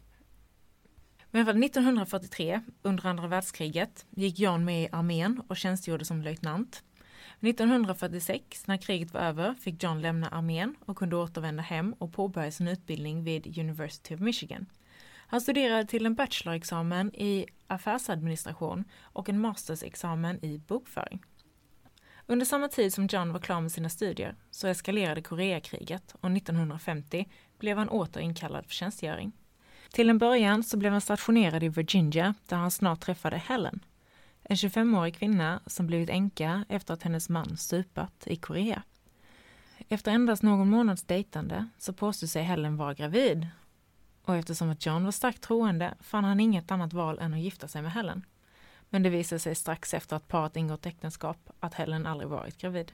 Men 1.31 1.63
1943, 1.63 2.61
under 2.83 3.07
andra 3.07 3.27
världskriget, 3.27 4.07
gick 4.11 4.39
John 4.39 4.65
med 4.65 4.83
i 4.83 4.89
armén 4.93 5.43
och 5.49 5.57
tjänstgjorde 5.57 6.05
som 6.05 6.23
löjtnant. 6.23 6.83
1946, 7.41 8.67
när 8.67 8.77
kriget 8.77 9.15
var 9.15 9.21
över, 9.21 9.55
fick 9.55 9.83
John 9.83 10.01
lämna 10.01 10.29
armén 10.29 10.75
och 10.87 10.97
kunde 10.97 11.17
återvända 11.17 11.63
hem 11.63 11.93
och 11.99 12.13
påbörja 12.13 12.51
sin 12.51 12.69
utbildning 12.69 13.25
vid 13.25 13.59
University 13.59 14.15
of 14.15 14.21
Michigan. 14.21 14.67
Han 15.27 15.41
studerade 15.41 15.85
till 15.85 16.07
en 16.07 16.15
bachelorexamen 16.15 17.15
i 17.15 17.47
affärsadministration 17.67 18.85
och 19.03 19.29
en 19.29 19.41
mastersexamen 19.41 20.45
i 20.45 20.59
bokföring. 20.59 21.21
Under 22.31 22.47
samma 22.47 22.69
tid 22.69 22.95
som 22.95 23.07
John 23.07 23.33
var 23.33 23.41
klar 23.41 23.61
med 23.61 23.73
sina 23.73 23.89
studier 23.89 24.37
så 24.51 24.69
eskalerade 24.69 25.23
Koreakriget 25.23 26.15
och 26.21 26.31
1950 26.31 27.29
blev 27.59 27.79
han 27.79 27.89
åter 27.89 28.21
inkallad 28.21 28.67
för 28.67 28.73
tjänstgöring. 28.73 29.33
Till 29.93 30.11
en 30.11 30.19
början 30.19 30.63
så 30.63 30.77
blev 30.77 30.93
han 30.93 31.01
stationerad 31.01 31.63
i 31.63 31.69
Virginia 31.69 32.35
där 32.47 32.57
han 32.57 32.71
snart 32.71 33.01
träffade 33.01 33.37
Helen, 33.37 33.85
en 34.43 34.57
25-årig 34.57 35.17
kvinna 35.17 35.61
som 35.67 35.87
blivit 35.87 36.11
änka 36.11 36.65
efter 36.69 36.95
att 36.95 37.03
hennes 37.03 37.29
man 37.29 37.57
stupat 37.57 38.27
i 38.27 38.37
Korea. 38.37 38.83
Efter 39.89 40.11
endast 40.13 40.43
någon 40.43 40.71
månads 40.71 41.03
dejtande 41.03 41.69
så 41.79 41.93
påstod 41.93 42.29
sig 42.29 42.43
Helen 42.43 42.77
vara 42.77 42.95
gravid 42.95 43.47
och 44.23 44.37
eftersom 44.37 44.71
att 44.71 44.87
John 44.87 45.05
var 45.05 45.13
starkt 45.13 45.43
troende 45.43 45.95
fann 46.01 46.25
han 46.25 46.41
inget 46.41 46.71
annat 46.71 46.93
val 46.93 47.19
än 47.19 47.35
att 47.35 47.41
gifta 47.41 47.69
sig 47.69 47.83
med 47.83 47.93
Helen. 47.93 48.25
Men 48.91 49.03
det 49.03 49.11
visade 49.11 49.39
sig 49.39 49.55
strax 49.55 49.95
efter 49.95 50.17
att 50.17 50.29
paret 50.29 50.57
ingått 50.57 50.87
äktenskap 50.87 51.51
att 51.61 51.75
Helen 51.75 52.07
aldrig 52.07 52.31
varit 52.31 52.59
gravid. 52.59 52.93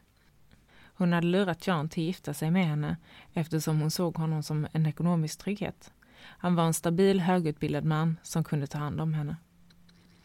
Hon 0.96 1.12
hade 1.12 1.26
lurat 1.26 1.66
John 1.66 1.88
till 1.88 2.02
att 2.02 2.06
gifta 2.06 2.34
sig 2.34 2.50
med 2.50 2.66
henne 2.66 2.96
eftersom 3.32 3.80
hon 3.80 3.90
såg 3.90 4.16
honom 4.16 4.42
som 4.42 4.66
en 4.72 4.86
ekonomisk 4.86 5.38
trygghet. 5.38 5.92
Han 6.24 6.54
var 6.54 6.64
en 6.64 6.74
stabil, 6.74 7.20
högutbildad 7.20 7.84
man 7.84 8.16
som 8.22 8.44
kunde 8.44 8.66
ta 8.66 8.78
hand 8.78 9.00
om 9.00 9.14
henne. 9.14 9.36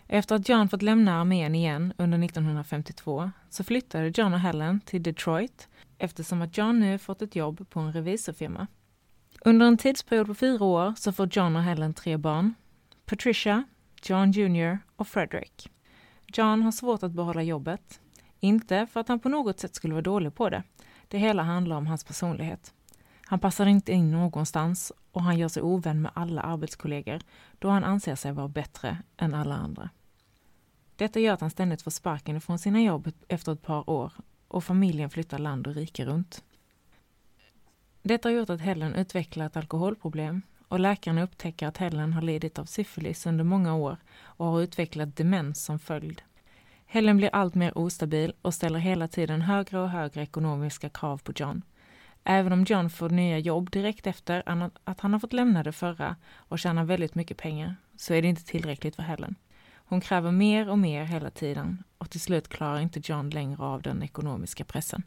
Efter 0.08 0.36
att 0.36 0.50
John 0.50 0.70
fått 0.70 0.82
lämna 0.82 1.22
armén 1.22 1.56
igen 1.56 1.94
under 1.98 2.24
1952 2.26 3.32
så 3.50 3.64
flyttade 3.64 4.12
John 4.16 4.34
och 4.34 4.40
Helen 4.40 4.80
till 4.86 5.04
Detroit 5.04 5.68
eftersom 5.98 6.42
att 6.42 6.58
John 6.58 6.80
nu 6.80 6.98
fått 6.98 7.22
ett 7.22 7.36
jobb 7.36 7.70
på 7.70 7.80
en 7.80 7.94
revisorfirma. 7.94 8.68
Under 9.42 9.66
en 9.66 9.78
tidsperiod 9.78 10.28
på 10.28 10.36
fyra 10.36 10.66
år 10.66 10.94
så 10.98 11.12
får 11.12 11.30
John 11.32 11.56
och 11.56 11.62
Helen 11.64 11.94
tre 11.94 12.18
barn. 12.18 12.54
Patricia, 13.06 13.64
John 14.04 14.32
Jr 14.32 14.78
och 14.96 15.08
Frederick. 15.08 15.72
John 16.28 16.62
har 16.62 16.72
svårt 16.72 17.04
att 17.04 17.12
behålla 17.12 17.44
jobbet. 17.44 18.02
Inte 18.40 18.88
för 18.88 19.00
att 19.00 19.08
han 19.08 19.20
på 19.20 19.30
något 19.30 19.60
sätt 19.60 19.76
skulle 19.76 19.94
vara 19.94 20.02
dålig 20.02 20.36
på 20.36 20.50
det. 20.50 20.64
Det 21.08 21.18
hela 21.18 21.44
handlar 21.44 21.76
om 21.76 21.88
hans 21.88 22.04
personlighet. 22.04 22.74
Han 23.26 23.40
passar 23.40 23.66
inte 23.66 23.92
in 23.92 24.12
någonstans 24.12 24.92
och 25.12 25.24
han 25.24 25.38
gör 25.38 25.48
sig 25.48 25.64
ovän 25.64 26.02
med 26.02 26.12
alla 26.16 26.42
arbetskollegor 26.42 27.20
då 27.60 27.70
han 27.70 27.84
anser 27.84 28.16
sig 28.16 28.32
vara 28.32 28.48
bättre 28.48 28.98
än 29.18 29.34
alla 29.34 29.56
andra. 29.56 29.90
Detta 30.96 31.20
gör 31.20 31.34
att 31.34 31.42
han 31.42 31.50
ständigt 31.50 31.82
får 31.82 31.92
sparken 31.92 32.36
ifrån 32.38 32.60
sina 32.60 32.82
jobb 32.82 33.12
efter 33.28 33.54
ett 33.54 33.62
par 33.62 33.90
år 33.90 34.14
och 34.48 34.64
familjen 34.64 35.10
flyttar 35.10 35.40
land 35.40 35.68
och 35.68 35.76
rike 35.76 36.06
runt. 36.06 36.44
Detta 38.02 38.30
har 38.30 38.34
gjort 38.34 38.50
att 38.50 38.62
Helen 38.62 38.96
utvecklar 38.96 39.46
ett 39.46 39.58
alkoholproblem 39.58 40.42
och 40.70 40.80
läkarna 40.80 41.24
upptäcker 41.24 41.68
att 41.68 41.78
Helen 41.78 42.14
har 42.14 42.22
lidit 42.22 42.60
av 42.60 42.66
syfilis 42.66 43.26
under 43.26 43.44
många 43.44 43.76
år 43.76 43.98
och 44.24 44.46
har 44.46 44.62
utvecklat 44.62 45.16
demens 45.16 45.66
som 45.66 45.80
följd. 45.80 46.22
Helen 46.86 47.18
blir 47.18 47.30
allt 47.34 47.56
mer 47.56 47.78
ostabil 47.78 48.34
och 48.42 48.54
ställer 48.54 48.80
hela 48.80 49.08
tiden 49.08 49.42
högre 49.42 49.80
och 49.80 49.90
högre 49.90 50.22
ekonomiska 50.22 50.90
krav 50.90 51.18
på 51.18 51.32
John. 51.36 51.62
Även 52.24 52.54
om 52.54 52.64
John 52.64 52.90
får 52.90 53.10
nya 53.10 53.38
jobb 53.38 53.72
direkt 53.72 54.08
efter 54.08 54.44
att 54.84 55.00
han 55.00 55.14
har 55.14 55.20
fått 55.20 55.34
lämna 55.34 55.64
det 55.64 55.72
förra 55.72 56.16
och 56.36 56.60
tjänar 56.60 56.84
väldigt 56.84 57.16
mycket 57.16 57.38
pengar 57.38 57.76
så 57.98 58.14
är 58.14 58.22
det 58.22 58.28
inte 58.28 58.46
tillräckligt 58.46 58.96
för 58.96 59.04
Helen. 59.04 59.36
Hon 59.76 60.02
kräver 60.02 60.32
mer 60.32 60.70
och 60.70 60.80
mer 60.80 61.04
hela 61.04 61.30
tiden 61.30 61.84
och 61.98 62.10
till 62.10 62.22
slut 62.22 62.48
klarar 62.48 62.80
inte 62.80 63.02
John 63.04 63.30
längre 63.30 63.64
av 63.64 63.82
den 63.82 64.04
ekonomiska 64.04 64.66
pressen. 64.66 65.04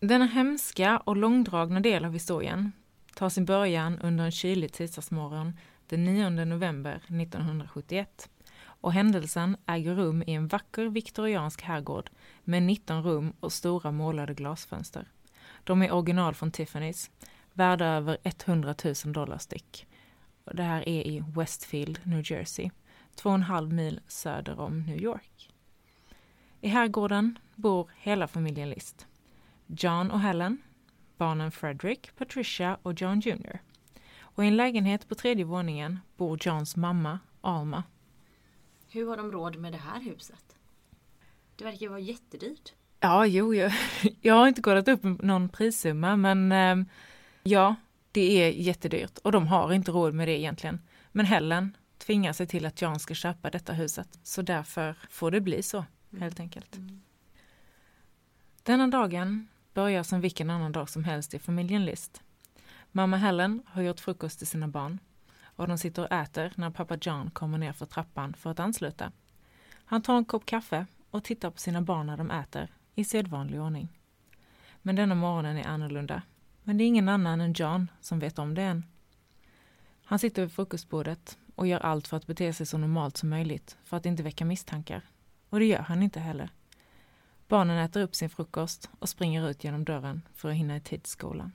Denna 0.00 0.26
hemska 0.26 0.98
och 0.98 1.16
långdragna 1.16 1.80
del 1.80 2.04
av 2.04 2.12
historien 2.12 2.72
tar 3.16 3.28
sin 3.28 3.44
början 3.44 3.98
under 3.98 4.24
en 4.24 4.30
kylig 4.30 4.72
tisdagsmorgon 4.72 5.58
den 5.86 6.04
9 6.04 6.30
november 6.30 6.94
1971 6.94 8.28
och 8.64 8.92
händelsen 8.92 9.56
äger 9.66 9.94
rum 9.94 10.22
i 10.26 10.32
en 10.32 10.48
vacker 10.48 10.86
viktoriansk 10.86 11.62
herrgård 11.62 12.10
med 12.44 12.62
19 12.62 13.02
rum 13.02 13.32
och 13.40 13.52
stora 13.52 13.90
målade 13.90 14.34
glasfönster. 14.34 15.08
De 15.64 15.82
är 15.82 15.92
original 15.92 16.34
från 16.34 16.52
Tiffany's, 16.52 17.10
värda 17.52 17.86
över 17.86 18.18
100 18.22 18.74
000 18.84 18.94
dollar 19.12 19.38
styck. 19.38 19.86
Det 20.44 20.62
här 20.62 20.88
är 20.88 21.06
i 21.06 21.24
Westfield, 21.36 22.00
New 22.02 22.32
Jersey, 22.32 22.70
två 23.14 23.28
och 23.28 23.34
en 23.34 23.42
halv 23.42 23.72
mil 23.72 24.00
söder 24.08 24.60
om 24.60 24.80
New 24.80 25.02
York. 25.02 25.50
I 26.60 26.68
herrgården 26.68 27.38
bor 27.54 27.90
hela 27.96 28.28
familjen 28.28 28.70
List. 28.70 29.06
John 29.66 30.10
och 30.10 30.20
Helen, 30.20 30.58
barnen 31.16 31.52
Frederick, 31.52 32.16
Patricia 32.16 32.78
och 32.82 33.00
John 33.00 33.20
Jr. 33.20 33.58
Och 34.20 34.44
i 34.44 34.46
en 34.46 34.56
lägenhet 34.56 35.08
på 35.08 35.14
tredje 35.14 35.44
våningen 35.44 36.00
bor 36.16 36.38
Johns 36.40 36.76
mamma, 36.76 37.18
Alma. 37.40 37.82
Hur 38.88 39.08
har 39.08 39.16
de 39.16 39.32
råd 39.32 39.56
med 39.56 39.72
det 39.72 39.78
här 39.78 40.00
huset? 40.00 40.56
Det 41.56 41.64
verkar 41.64 41.78
ju 41.78 41.88
vara 41.88 42.00
jättedyrt. 42.00 42.72
Ja, 43.00 43.26
jo, 43.26 43.54
jo. 43.54 43.70
jag 44.20 44.34
har 44.34 44.48
inte 44.48 44.62
kollat 44.62 44.88
upp 44.88 45.02
någon 45.02 45.48
prissumma, 45.48 46.16
men 46.16 46.52
eh, 46.52 46.86
ja, 47.42 47.74
det 48.12 48.42
är 48.42 48.50
jättedyrt 48.50 49.18
och 49.18 49.32
de 49.32 49.46
har 49.46 49.72
inte 49.72 49.90
råd 49.90 50.14
med 50.14 50.28
det 50.28 50.38
egentligen. 50.38 50.80
Men 51.12 51.26
Helen 51.26 51.76
tvingar 51.98 52.32
sig 52.32 52.46
till 52.46 52.66
att 52.66 52.82
John 52.82 52.98
ska 52.98 53.14
köpa 53.14 53.50
detta 53.50 53.72
huset, 53.72 54.18
så 54.22 54.42
därför 54.42 54.94
får 55.10 55.30
det 55.30 55.40
bli 55.40 55.62
så, 55.62 55.84
helt 56.18 56.40
enkelt. 56.40 56.76
Mm. 56.76 57.02
Denna 58.62 58.86
dagen 58.86 59.48
börjar 59.76 60.02
som 60.02 60.20
vilken 60.20 60.50
annan 60.50 60.72
dag 60.72 60.88
som 60.88 61.04
helst 61.04 61.34
i 61.34 61.38
familjen 61.38 61.84
List. 61.84 62.22
Mamma 62.92 63.16
Helen 63.16 63.62
har 63.66 63.82
gjort 63.82 64.00
frukost 64.00 64.38
till 64.38 64.46
sina 64.46 64.68
barn 64.68 64.98
och 65.42 65.68
de 65.68 65.78
sitter 65.78 66.02
och 66.02 66.12
äter 66.12 66.52
när 66.54 66.70
pappa 66.70 66.98
John 67.00 67.30
kommer 67.30 67.58
ner 67.58 67.72
för 67.72 67.86
trappan 67.86 68.34
för 68.34 68.50
att 68.50 68.60
ansluta. 68.60 69.12
Han 69.84 70.02
tar 70.02 70.16
en 70.16 70.24
kopp 70.24 70.46
kaffe 70.46 70.86
och 71.10 71.24
tittar 71.24 71.50
på 71.50 71.58
sina 71.58 71.82
barn 71.82 72.06
när 72.06 72.16
de 72.16 72.30
äter 72.30 72.68
i 72.94 73.04
sedvanlig 73.04 73.60
ordning. 73.60 73.88
Men 74.82 74.96
denna 74.96 75.14
morgonen 75.14 75.56
är 75.56 75.66
annorlunda. 75.66 76.22
Men 76.62 76.78
det 76.78 76.84
är 76.84 76.86
ingen 76.86 77.08
annan 77.08 77.40
än 77.40 77.52
John 77.52 77.90
som 78.00 78.18
vet 78.18 78.38
om 78.38 78.54
det 78.54 78.62
än. 78.62 78.84
Han 80.04 80.18
sitter 80.18 80.42
vid 80.42 80.52
frukostbordet 80.52 81.38
och 81.54 81.66
gör 81.66 81.80
allt 81.80 82.08
för 82.08 82.16
att 82.16 82.26
bete 82.26 82.52
sig 82.52 82.66
så 82.66 82.78
normalt 82.78 83.16
som 83.16 83.28
möjligt 83.28 83.76
för 83.84 83.96
att 83.96 84.06
inte 84.06 84.22
väcka 84.22 84.44
misstankar. 84.44 85.02
Och 85.50 85.58
det 85.58 85.66
gör 85.66 85.82
han 85.82 86.02
inte 86.02 86.20
heller. 86.20 86.50
Barnen 87.48 87.78
äter 87.78 88.02
upp 88.02 88.14
sin 88.14 88.30
frukost 88.30 88.90
och 88.98 89.08
springer 89.08 89.48
ut 89.50 89.64
genom 89.64 89.84
dörren 89.84 90.22
för 90.34 90.48
att 90.48 90.54
hinna 90.54 90.76
i 90.76 90.80
tid 90.80 91.02
till 91.02 91.12
skolan. 91.12 91.52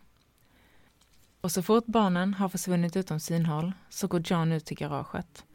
Och 1.41 1.51
så 1.51 1.63
fort 1.63 1.86
barnen 1.86 2.34
har 2.34 2.49
försvunnit 2.49 2.95
utom 2.95 3.19
synhåll 3.19 3.71
så 3.89 4.08
går 4.08 4.21
John 4.25 4.51
ut 4.51 4.65
till 4.65 4.77
garaget. 4.77 5.45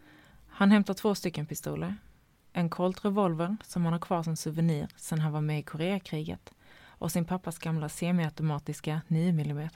Han 0.49 0.71
hämtar 0.71 0.95
två 0.95 1.15
stycken 1.15 1.47
pistoler. 1.47 1.97
En 2.53 2.71
Colt 2.71 3.05
revolver 3.05 3.57
som 3.65 3.85
han 3.85 3.93
har 3.93 4.01
kvar 4.01 4.23
som 4.23 4.37
souvenir 4.37 4.89
sedan 4.97 5.21
han 5.21 5.33
var 5.33 5.41
med 5.41 5.59
i 5.59 5.63
Koreakriget 5.63 6.53
och 6.99 7.13
sin 7.13 7.25
pappas 7.25 7.59
gamla 7.59 7.89
semiautomatiska 7.89 9.01
9 9.09 9.29
mm. 9.29 9.69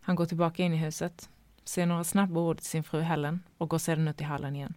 Han 0.00 0.16
går 0.16 0.26
tillbaka 0.26 0.62
in 0.62 0.72
i 0.72 0.76
huset, 0.76 1.30
säger 1.64 1.86
några 1.86 2.04
snabba 2.04 2.40
ord 2.40 2.56
till 2.56 2.66
sin 2.66 2.84
fru 2.84 3.00
Helen 3.00 3.42
och 3.58 3.68
går 3.68 3.78
sedan 3.78 4.08
ut 4.08 4.20
i 4.20 4.24
hallen 4.24 4.56
igen. 4.56 4.74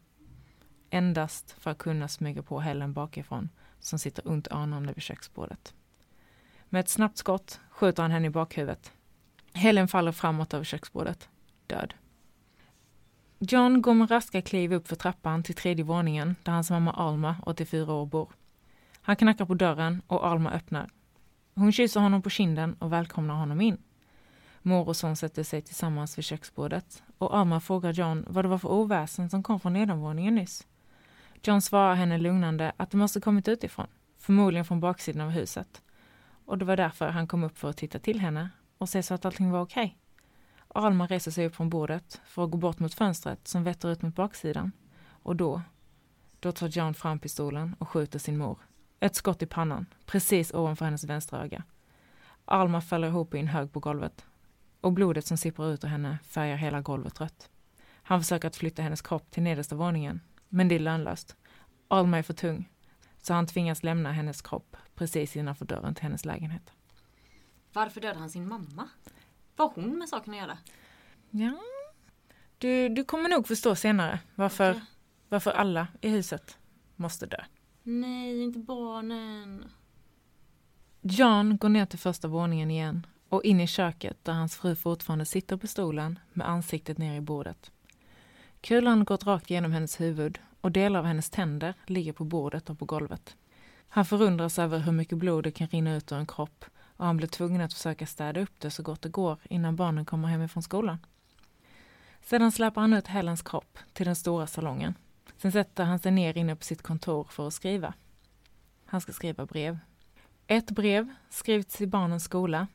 Endast 0.89 1.52
för 1.52 1.72
att 1.72 1.78
kunna 1.78 2.08
smyga 2.08 2.44
på 2.44 2.60
Helen 2.60 2.94
bakifrån 2.94 3.50
som 3.80 4.00
sitter 4.00 4.28
ont 4.28 4.48
anande 4.48 4.94
vid 4.94 5.04
köksbordet. 5.04 5.74
Med 6.70 6.80
ett 6.80 6.90
snabbt 6.90 7.18
skott 7.18 7.60
skjuter 7.70 8.02
han 8.02 8.12
henne 8.12 8.28
i 8.28 8.30
bakhuvudet. 8.30 8.92
Helen 9.54 9.88
faller 9.88 10.12
framåt 10.12 10.54
över 10.54 10.64
köksbordet, 10.64 11.30
död. 11.68 11.94
John 13.40 13.82
går 13.82 13.94
med 13.94 14.12
raska 14.12 14.42
kliv 14.42 14.74
upp 14.74 14.88
för 14.88 14.96
trappan 14.96 15.44
till 15.44 15.56
tredje 15.56 15.86
våningen 15.86 16.36
där 16.44 16.52
hans 16.52 16.70
mamma 16.70 16.92
Alma, 16.92 17.36
84 17.46 17.94
år, 17.94 18.06
bor. 18.06 18.34
Han 19.02 19.16
knackar 19.16 19.46
på 19.46 19.54
dörren 19.54 20.02
och 20.08 20.28
Alma 20.28 20.52
öppnar. 20.52 20.90
Hon 21.56 21.72
kysser 21.72 22.00
honom 22.00 22.22
på 22.22 22.30
kinden 22.30 22.74
och 22.80 22.94
välkomnar 22.94 23.36
honom 23.36 23.62
in. 23.62 23.78
Mor 24.62 24.88
och 24.88 24.96
son 24.96 25.16
sätter 25.16 25.44
sig 25.44 25.62
tillsammans 25.62 26.18
vid 26.18 26.26
köksbordet 26.26 27.04
och 27.18 27.38
Alma 27.38 27.60
frågar 27.60 27.94
John 27.94 28.26
vad 28.28 28.46
det 28.46 28.50
var 28.50 28.58
för 28.58 28.72
oväsen 28.72 29.30
som 29.30 29.44
kom 29.44 29.60
från 29.60 29.74
nedanvåningen 29.74 30.36
nyss. 30.36 30.68
John 31.48 31.62
svarar 31.62 31.96
henne 31.96 32.18
lugnande 32.18 32.72
att 32.78 32.92
det 32.92 32.98
måste 32.98 33.22
kommit 33.22 33.48
utifrån, 33.48 33.88
förmodligen 34.18 34.66
från 34.66 34.80
baksidan 34.80 35.22
av 35.22 35.30
huset. 35.30 35.82
Och 36.46 36.58
det 36.58 36.66
var 36.66 36.78
därför 36.78 37.08
han 37.08 37.28
kom 37.28 37.44
upp 37.44 37.58
för 37.58 37.70
att 37.70 37.78
titta 37.78 38.00
till 38.00 38.20
henne 38.20 38.50
och 38.78 38.90
se 38.90 39.04
så 39.04 39.14
att 39.14 39.26
allting 39.26 39.52
var 39.52 39.62
okej. 39.62 39.98
Okay. 40.70 40.84
Alma 40.84 41.08
reser 41.08 41.32
sig 41.32 41.46
upp 41.46 41.56
från 41.56 41.70
bordet 41.70 42.22
för 42.26 42.44
att 42.44 42.52
gå 42.52 42.58
bort 42.58 42.80
mot 42.80 42.94
fönstret 42.94 43.48
som 43.48 43.64
vetter 43.64 43.92
ut 43.92 44.02
mot 44.02 44.16
baksidan. 44.16 44.72
Och 45.08 45.36
då, 45.36 45.62
då 46.40 46.52
tar 46.52 46.68
John 46.68 46.94
fram 46.94 47.20
pistolen 47.20 47.76
och 47.80 47.90
skjuter 47.90 48.20
sin 48.20 48.38
mor. 48.38 48.60
Ett 49.00 49.16
skott 49.16 49.42
i 49.42 49.46
pannan, 49.46 49.86
precis 50.06 50.54
ovanför 50.54 50.86
hennes 50.86 51.04
vänstra 51.04 51.44
öga. 51.44 51.64
Alma 52.46 52.82
faller 52.82 53.08
ihop 53.08 53.34
i 53.36 53.40
en 53.40 53.48
hög 53.48 53.72
på 53.72 53.80
golvet 53.80 54.26
och 54.82 54.94
blodet 54.94 55.26
som 55.26 55.38
sipprar 55.38 55.74
ut 55.74 55.84
ur 55.84 55.88
henne 55.88 56.18
färgar 56.24 56.56
hela 56.56 56.82
golvet 56.82 57.22
rött. 57.22 57.50
Han 58.04 58.22
försöker 58.22 58.48
att 58.48 58.56
flytta 58.56 58.82
hennes 58.82 59.02
kropp 59.02 59.32
till 59.32 59.44
nedersta 59.44 59.76
våningen, 59.76 60.22
men 60.56 60.68
det 60.68 60.76
är 60.76 60.80
lönlöst. 60.80 61.36
Alma 61.88 62.18
är 62.18 62.24
för 62.24 62.34
tung, 62.34 62.70
så 63.22 63.34
han 63.34 63.48
tvingas 63.48 63.84
lämna 63.84 64.12
hennes 64.12 64.41
kropp 64.41 64.78
precis 64.96 65.36
innanför 65.36 65.65
dörren 65.65 65.96
till 65.96 66.04
hennes 66.04 66.26
lägenhet. 66.26 66.72
Varför 67.74 68.02
dödade 68.02 68.20
han 68.20 68.30
sin 68.30 68.48
mamma? 68.48 68.89
Vad 69.56 69.68
har 69.68 69.82
hon 69.82 69.98
med 69.98 70.10
saken 70.10 70.34
att 70.34 70.39
göra? 70.39 70.58
Ja, 71.30 71.58
du, 72.58 72.89
du 72.89 73.04
kommer 73.04 73.30
nog 73.30 73.48
förstå 73.48 73.76
senare 73.76 74.20
varför, 74.36 74.72
okay. 74.72 74.84
varför 75.30 75.52
alla 75.52 75.88
i 76.02 76.10
huset 76.10 76.58
måste 76.96 77.26
dö. 77.26 77.44
Nej, 77.84 78.44
inte 78.44 78.60
barnen. 78.60 79.65
John 81.02 81.58
går 81.58 81.70
ner 81.70 81.86
till 81.86 82.00
första 82.00 82.28
våningen 82.28 82.72
igen 82.72 83.08
och 83.30 83.44
in 83.44 83.60
i 83.60 83.68
köket 83.68 84.26
där 84.26 84.34
hans 84.34 84.56
fru 84.56 84.76
fortfarande 84.76 85.26
sitter 85.26 85.58
på 85.58 85.68
stolen 85.68 86.20
med 86.34 86.50
ansiktet 86.50 86.98
ner 86.98 87.18
i 87.18 87.22
bordet. 87.22 87.72
Kulan 88.65 88.97
har 88.97 89.06
gått 89.06 89.25
rakt 89.25 89.49
genom 89.49 89.71
hennes 89.71 90.01
huvud 90.01 90.39
och 90.62 90.71
delar 90.71 90.99
av 90.99 91.06
hennes 91.06 91.30
tänder 91.30 91.73
ligger 91.86 92.13
på 92.13 92.23
bordet 92.23 92.69
och 92.69 92.80
på 92.80 92.86
golvet. 92.86 93.36
Han 93.88 94.06
förundras 94.06 94.60
över 94.60 94.80
hur 94.80 94.91
mycket 94.91 95.17
blod 95.17 95.43
det 95.43 95.51
kan 95.51 95.67
rinna 95.67 95.95
ut 95.95 96.12
ur 96.12 96.15
en 96.15 96.28
kropp 96.28 96.65
och 96.97 97.06
han 97.06 97.17
blir 97.17 97.28
tvungen 97.28 97.62
att 97.62 97.73
försöka 97.73 98.06
städa 98.06 98.41
upp 98.41 98.60
det 98.60 98.71
så 98.71 98.84
gott 98.84 99.01
det 99.01 99.10
går 99.10 99.38
innan 99.49 99.75
barnen 99.75 100.06
kommer 100.06 100.28
hemifrån 100.28 100.63
skolan. 100.63 100.97
Sedan 102.21 102.51
släpar 102.51 102.82
han 102.82 102.93
ut 102.93 103.08
Helens 103.08 103.41
kropp 103.41 103.78
till 103.93 104.06
den 104.06 104.15
stora 104.15 104.47
salongen. 104.47 104.93
Sen 105.38 105.51
sätter 105.51 105.84
han 105.84 105.99
sig 105.99 106.12
ner 106.12 106.38
inne 106.38 106.56
på 106.56 106.63
sitt 106.63 106.82
kontor 106.82 107.28
för 107.30 107.47
att 107.47 107.54
skriva. 107.54 107.93
Han 108.86 109.01
ska 109.01 109.12
skriva 109.12 109.45
brev. 109.45 109.80
Ett 110.47 110.71
brev 110.71 111.13
skrivs 111.30 111.82
i 111.82 111.88
barnens 111.88 112.23
skola 112.23 112.67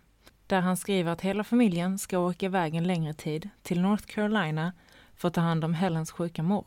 där 0.46 0.60
han 0.60 0.76
skriver 0.76 1.12
att 1.12 1.20
hela 1.20 1.44
familjen 1.44 1.98
ska 1.98 2.18
åka 2.18 2.46
iväg 2.46 2.74
en 2.74 2.86
längre 2.86 3.14
tid 3.14 3.48
till 3.62 3.80
North 3.80 4.04
Carolina 4.06 4.72
för 5.20 5.28
att 5.28 5.34
ta 5.34 5.40
hand 5.40 5.64
om 5.64 5.74
Helens 5.74 6.10
sjuka 6.10 6.42
mor. 6.42 6.66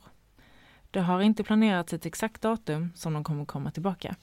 Det 0.92 1.00
har 1.02 1.22
inte 1.22 1.44
planerats 1.44 1.94
ett 1.94 2.06
exakt 2.06 2.42
datum 2.42 2.92
som 2.96 3.14
de 3.14 3.24
kommer 3.24 3.46
komma 3.46 3.72
tillbaka. 3.72 4.16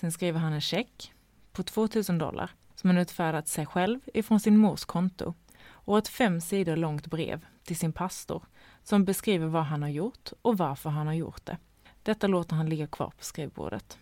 Sen 0.00 0.12
skriver 0.12 0.40
han 0.40 0.52
en 0.52 0.60
check 0.60 1.12
på 1.52 1.62
2000 1.62 2.18
dollar 2.18 2.50
som 2.74 2.90
han 2.90 2.98
utfärdat 2.98 3.48
sig 3.48 3.66
själv 3.66 4.00
ifrån 4.14 4.40
sin 4.40 4.56
mors 4.56 4.84
konto 4.84 5.34
och 5.62 5.98
ett 5.98 6.08
fem 6.08 6.40
sidor 6.40 6.76
långt 6.76 7.06
brev 7.06 7.46
till 7.64 7.76
sin 7.76 7.92
pastor 7.92 8.42
som 8.82 9.04
beskriver 9.04 9.46
vad 9.46 9.64
han 9.64 9.82
har 9.82 9.88
gjort 9.88 10.32
och 10.42 10.58
varför 10.58 10.90
han 10.90 11.06
har 11.06 11.14
gjort 11.14 11.46
det. 11.46 11.58
Detta 12.02 12.26
låter 12.26 12.56
han 12.56 12.68
ligga 12.68 12.86
kvar 12.86 13.12
på 13.18 13.24
skrivbordet. 13.24 13.98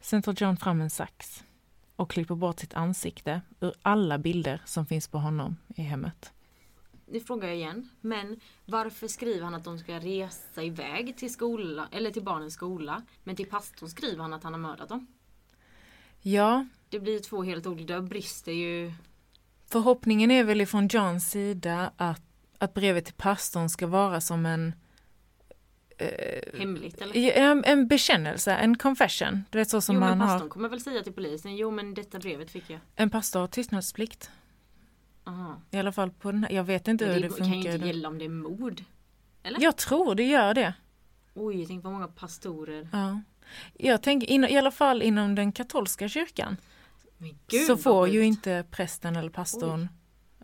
Sen 0.00 0.22
tar 0.22 0.34
John 0.42 0.56
fram 0.56 0.80
en 0.80 0.90
sax 0.90 1.44
och 1.96 2.10
klipper 2.10 2.34
bort 2.34 2.60
sitt 2.60 2.74
ansikte 2.74 3.40
ur 3.60 3.74
alla 3.82 4.18
bilder 4.18 4.62
som 4.64 4.86
finns 4.86 5.08
på 5.08 5.18
honom 5.18 5.56
i 5.76 5.82
hemmet. 5.82 6.32
Nu 7.10 7.20
frågar 7.20 7.48
jag 7.48 7.56
igen, 7.56 7.88
men 8.00 8.40
varför 8.64 9.08
skriver 9.08 9.44
han 9.44 9.54
att 9.54 9.64
de 9.64 9.78
ska 9.78 9.98
resa 9.98 10.62
iväg 10.62 11.16
till 11.16 11.32
skola, 11.32 11.88
eller 11.92 12.10
till 12.10 12.22
barnens 12.22 12.54
skola, 12.54 13.02
men 13.24 13.36
till 13.36 13.46
pastorn 13.46 13.88
skriver 13.88 14.22
han 14.22 14.32
att 14.32 14.42
han 14.42 14.52
har 14.52 14.60
mördat 14.60 14.88
dem? 14.88 15.06
Ja. 16.22 16.66
Det 16.88 17.00
blir 17.00 17.18
två 17.18 17.42
helt 17.42 17.66
olika, 17.66 18.00
brister 18.00 18.52
ju. 18.52 18.92
Förhoppningen 19.66 20.30
är 20.30 20.44
väl 20.44 20.60
ifrån 20.60 20.88
Johns 20.88 21.30
sida 21.30 21.92
att, 21.96 22.22
att 22.58 22.74
brevet 22.74 23.04
till 23.04 23.14
pastorn 23.14 23.68
ska 23.68 23.86
vara 23.86 24.20
som 24.20 24.46
en 24.46 24.72
eh, 25.98 26.58
Hemligt 26.58 27.00
eller? 27.00 27.32
En, 27.32 27.64
en 27.64 27.88
bekännelse, 27.88 28.54
en 28.54 28.78
confession. 28.78 29.44
Du 29.50 29.58
vet 29.58 29.70
så 29.70 29.80
som 29.80 29.94
jo, 29.94 30.00
man 30.00 30.18
men 30.18 30.26
pastorn 30.26 30.42
har... 30.42 30.48
kommer 30.48 30.68
väl 30.68 30.80
säga 30.80 31.02
till 31.02 31.12
polisen, 31.12 31.56
jo 31.56 31.70
men 31.70 31.94
detta 31.94 32.18
brevet 32.18 32.50
fick 32.50 32.70
jag. 32.70 32.80
En 32.96 33.10
pastor 33.10 33.40
har 33.40 33.46
tystnadsplikt. 33.46 34.30
Aha. 35.28 35.60
I 35.70 35.78
alla 35.78 35.92
fall 35.92 36.10
på 36.10 36.32
den 36.32 36.44
här, 36.44 36.52
jag 36.52 36.64
vet 36.64 36.88
inte 36.88 37.04
men 37.04 37.14
hur 37.14 37.22
det, 37.22 37.28
det 37.28 37.34
funkar. 37.34 37.46
Det 37.46 37.62
kan 37.62 37.70
ju 37.70 37.74
inte 37.74 37.86
gälla 37.86 38.08
om 38.08 38.18
det 38.18 38.24
är 38.24 38.28
mord. 38.28 38.84
Eller? 39.42 39.62
Jag 39.62 39.76
tror 39.76 40.14
det 40.14 40.24
gör 40.24 40.54
det. 40.54 40.74
Oj, 41.34 41.66
tänk 41.66 41.84
vad 41.84 41.92
många 41.92 42.08
pastorer. 42.08 42.88
Ja. 42.92 43.20
Jag 43.74 44.02
tänker 44.02 44.30
in, 44.30 44.44
i 44.44 44.58
alla 44.58 44.70
fall 44.70 45.02
inom 45.02 45.34
den 45.34 45.52
katolska 45.52 46.08
kyrkan. 46.08 46.56
Gud, 47.46 47.66
så 47.66 47.76
får 47.76 48.08
ju 48.08 48.24
inte 48.24 48.64
prästen 48.70 49.16
eller 49.16 49.30
pastorn 49.30 49.88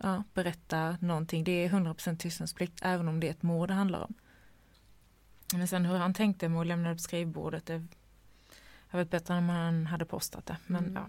ja, 0.01 0.23
berätta 0.33 0.97
någonting. 1.01 1.43
Det 1.43 1.65
är 1.65 1.69
100% 1.69 2.17
tystnadsplikt 2.17 2.79
även 2.81 3.07
om 3.07 3.19
det 3.19 3.27
är 3.27 3.31
ett 3.31 3.43
mord 3.43 3.69
det 3.69 3.73
handlar 3.73 4.01
om. 4.01 4.13
Men 5.53 5.67
sen 5.67 5.85
hur 5.85 5.97
han 5.97 6.13
tänkte 6.13 6.49
med 6.49 6.61
att 6.61 6.67
lämna 6.67 6.91
upp 6.91 6.99
skrivbordet, 6.99 7.65
det 7.65 7.87
jag 8.91 8.99
vet 8.99 9.09
bättre 9.09 9.37
om 9.37 9.49
han 9.49 9.85
hade 9.85 10.05
postat 10.05 10.45
det. 10.45 10.57
Men, 10.65 10.83
mm. 10.85 10.95
ja. 10.95 11.07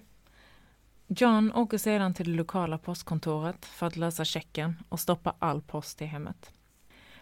John 1.09 1.53
åker 1.53 1.79
sedan 1.79 2.15
till 2.15 2.31
det 2.31 2.37
lokala 2.37 2.79
postkontoret 2.79 3.65
för 3.65 3.87
att 3.87 3.97
lösa 3.97 4.25
checken 4.25 4.83
och 4.89 5.01
stoppa 5.01 5.35
all 5.39 5.63
post 5.63 6.03
i 6.03 6.05
hemmet. 6.05 6.53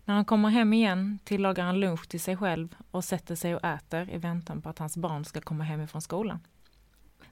När 0.05 0.14
han 0.14 0.25
kommer 0.25 0.49
hem 0.49 0.73
igen 0.73 1.18
tillagar 1.25 1.64
han 1.64 1.81
lunch 1.81 2.09
till 2.09 2.20
sig 2.20 2.37
själv 2.37 2.77
och 2.90 3.05
sätter 3.05 3.35
sig 3.35 3.55
och 3.55 3.64
äter 3.64 4.11
i 4.11 4.18
väntan 4.18 4.62
på 4.62 4.68
att 4.68 4.79
hans 4.79 4.97
barn 4.97 5.25
ska 5.25 5.40
komma 5.40 5.64
hem 5.64 5.81
ifrån 5.81 6.03
skolan. 6.03 6.40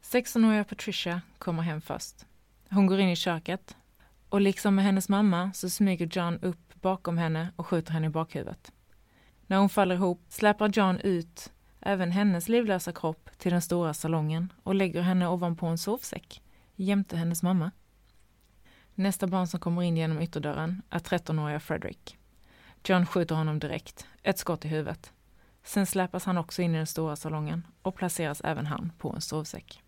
16-åriga 0.02 0.64
Patricia 0.64 1.20
kommer 1.38 1.62
hem 1.62 1.80
först. 1.80 2.26
Hon 2.70 2.86
går 2.86 3.00
in 3.00 3.08
i 3.08 3.16
köket 3.16 3.76
och 4.28 4.40
liksom 4.40 4.74
med 4.74 4.84
hennes 4.84 5.08
mamma 5.08 5.52
så 5.54 5.70
smyger 5.70 6.08
John 6.12 6.38
upp 6.42 6.74
bakom 6.80 7.18
henne 7.18 7.48
och 7.56 7.66
skjuter 7.66 7.92
henne 7.92 8.06
i 8.06 8.10
bakhuvudet. 8.10 8.72
När 9.46 9.56
hon 9.56 9.68
faller 9.68 9.94
ihop 9.94 10.24
släpar 10.28 10.70
John 10.72 10.98
ut 10.98 11.52
även 11.80 12.12
hennes 12.12 12.48
livlösa 12.48 12.92
kropp 12.92 13.30
till 13.38 13.52
den 13.52 13.62
stora 13.62 13.94
salongen 13.94 14.52
och 14.62 14.74
lägger 14.74 15.02
henne 15.02 15.28
ovanpå 15.28 15.66
en 15.66 15.78
sovsäck 15.78 16.41
jämte 16.82 17.16
hennes 17.16 17.42
mamma. 17.42 17.70
Nästa 18.94 19.26
barn 19.26 19.46
som 19.46 19.60
kommer 19.60 19.82
in 19.82 19.96
genom 19.96 20.20
ytterdörren 20.20 20.82
är 20.90 20.98
13-åriga 20.98 21.60
Frederick. 21.60 22.18
John 22.84 23.06
skjuter 23.06 23.34
honom 23.34 23.58
direkt, 23.58 24.06
ett 24.22 24.38
skott 24.38 24.64
i 24.64 24.68
huvudet. 24.68 25.12
Sen 25.62 25.86
släpas 25.86 26.24
han 26.24 26.38
också 26.38 26.62
in 26.62 26.74
i 26.74 26.76
den 26.76 26.86
stora 26.86 27.16
salongen 27.16 27.66
och 27.82 27.94
placeras 27.94 28.40
även 28.44 28.66
han 28.66 28.92
på 28.98 29.12
en 29.12 29.20
sovsäck. 29.20 29.82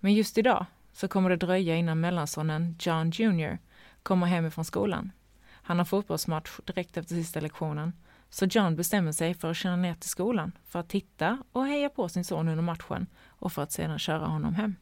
Men 0.00 0.14
just 0.14 0.38
idag 0.38 0.66
så 0.92 1.08
kommer 1.08 1.30
det 1.30 1.36
dröja 1.36 1.76
innan 1.76 2.00
mellansonen 2.00 2.76
John 2.78 3.10
Jr 3.10 3.58
kommer 4.02 4.26
hem 4.26 4.46
ifrån 4.46 4.64
skolan. 4.64 5.12
Han 5.50 5.78
har 5.78 5.84
fotbollsmatch 5.84 6.60
direkt 6.64 6.96
efter 6.96 7.14
sista 7.14 7.40
lektionen 7.40 7.92
så 8.30 8.46
John 8.46 8.76
bestämmer 8.76 9.12
sig 9.12 9.34
för 9.34 9.50
att 9.50 9.56
köra 9.56 9.76
ner 9.76 9.94
till 9.94 10.10
skolan 10.10 10.52
för 10.64 10.78
att 10.78 10.88
titta 10.88 11.38
och 11.52 11.66
heja 11.66 11.88
på 11.88 12.08
sin 12.08 12.24
son 12.24 12.48
under 12.48 12.62
matchen 12.62 13.06
och 13.26 13.52
för 13.52 13.62
att 13.62 13.72
sedan 13.72 13.98
köra 13.98 14.26
honom 14.26 14.54
hem. 14.54 14.76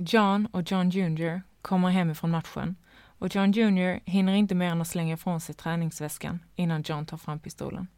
John 0.00 0.46
och 0.52 0.70
John 0.72 0.90
Jr 0.90 1.42
kommer 1.62 1.88
hem 1.88 2.10
ifrån 2.10 2.30
matchen 2.30 2.76
och 2.96 3.34
John 3.34 3.52
Jr 3.52 4.00
hinner 4.10 4.32
inte 4.32 4.54
mer 4.54 4.70
än 4.70 4.80
att 4.80 4.88
slänga 4.88 5.14
ifrån 5.14 5.40
sig 5.40 5.54
träningsväskan 5.54 6.40
innan 6.54 6.82
John 6.82 7.06
tar 7.06 7.16
fram 7.16 7.40
pistolen. 7.40 7.88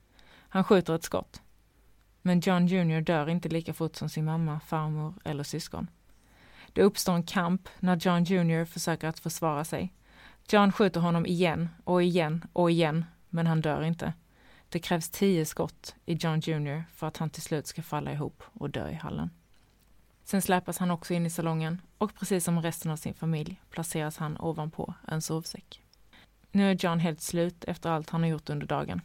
Han 0.48 0.64
skjuter 0.64 0.94
ett 0.94 1.02
skott. 1.02 1.42
Men 2.22 2.40
John 2.40 2.66
Jr 2.66 3.00
dör 3.00 3.28
inte 3.28 3.48
lika 3.48 3.74
fort 3.74 3.96
som 3.96 4.08
sin 4.08 4.24
mamma, 4.24 4.60
farmor 4.60 5.14
eller 5.24 5.44
syskon. 5.44 5.90
Det 6.72 6.82
uppstår 6.82 7.14
en 7.14 7.22
kamp 7.22 7.68
när 7.78 7.96
John 7.96 8.24
Jr 8.24 8.64
försöker 8.64 9.08
att 9.08 9.18
försvara 9.18 9.64
sig. 9.64 9.92
John 10.48 10.72
skjuter 10.72 11.00
honom 11.00 11.26
igen 11.26 11.68
och 11.84 12.02
igen 12.02 12.44
och 12.52 12.70
igen, 12.70 13.04
men 13.28 13.46
han 13.46 13.60
dör 13.60 13.82
inte. 13.82 14.12
Det 14.68 14.78
krävs 14.78 15.10
tio 15.10 15.44
skott 15.44 15.94
i 16.04 16.14
John 16.14 16.40
Jr 16.40 16.84
för 16.94 17.06
att 17.06 17.16
han 17.16 17.30
till 17.30 17.42
slut 17.42 17.66
ska 17.66 17.82
falla 17.82 18.12
ihop 18.12 18.42
och 18.52 18.70
dö 18.70 18.90
i 18.90 18.94
hallen. 18.94 19.30
Sen 20.30 20.42
släpas 20.42 20.78
han 20.78 20.90
också 20.90 21.14
in 21.14 21.26
i 21.26 21.30
salongen 21.30 21.80
och 21.98 22.14
precis 22.14 22.44
som 22.44 22.62
resten 22.62 22.90
av 22.90 22.96
sin 22.96 23.14
familj 23.14 23.60
placeras 23.70 24.16
han 24.16 24.36
ovanpå 24.40 24.94
en 25.08 25.22
sovsäck. 25.22 25.82
Nu 26.52 26.70
är 26.70 26.84
John 26.84 26.98
helt 26.98 27.20
slut 27.20 27.64
efter 27.64 27.90
allt 27.90 28.10
han 28.10 28.22
har 28.22 28.28
gjort 28.28 28.50
under 28.50 28.66
dagen. 28.66 29.00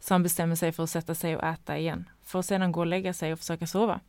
Så 0.00 0.14
han 0.14 0.22
bestämmer 0.22 0.54
sig 0.54 0.72
för 0.72 0.82
att 0.82 0.90
sätta 0.90 1.14
sig 1.14 1.36
och 1.36 1.44
äta 1.44 1.78
igen, 1.78 2.08
för 2.22 2.38
att 2.38 2.46
sedan 2.46 2.72
gå 2.72 2.80
och 2.80 2.86
lägga 2.86 3.12
sig 3.12 3.32
och 3.32 3.38
försöka 3.38 3.66
sova. 3.66 4.00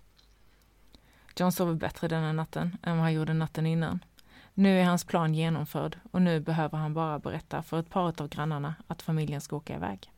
John 1.37 1.51
sover 1.51 1.73
bättre 1.73 2.07
denna 2.07 2.33
natten 2.33 2.77
än 2.83 2.95
vad 2.95 3.03
han 3.03 3.13
gjorde 3.13 3.33
natten 3.33 3.65
innan. 3.65 3.99
Nu 4.53 4.79
är 4.79 4.85
hans 4.85 5.03
plan 5.03 5.33
genomförd 5.33 5.99
och 6.11 6.21
nu 6.21 6.39
behöver 6.39 6.77
han 6.77 6.93
bara 6.93 7.19
berätta 7.19 7.63
för 7.63 7.79
ett 7.79 7.89
par 7.89 8.21
av 8.21 8.27
grannarna 8.27 8.75
att 8.87 9.01
familjen 9.01 9.41
ska 9.41 9.55
åka 9.55 9.75
iväg. 9.75 10.11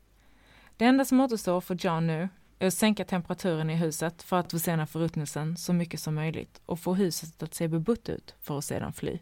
Det 0.77 0.85
enda 0.85 1.05
som 1.05 1.19
återstår 1.19 1.61
för 1.61 1.75
John 1.75 2.07
nu 2.07 2.29
är 2.59 2.67
att 2.67 2.73
sänka 2.73 3.05
temperaturen 3.05 3.69
i 3.69 3.75
huset 3.75 4.23
för 4.23 4.39
att 4.39 4.51
försena 4.51 4.87
förruttnelsen 4.87 5.57
så 5.57 5.73
mycket 5.73 5.99
som 5.99 6.15
möjligt 6.15 6.61
och 6.65 6.79
få 6.79 6.93
huset 6.93 7.43
att 7.43 7.53
se 7.53 7.67
bebott 7.67 8.09
ut 8.09 8.35
för 8.41 8.57
att 8.57 8.65
sedan 8.65 8.93
fly. 8.93 9.19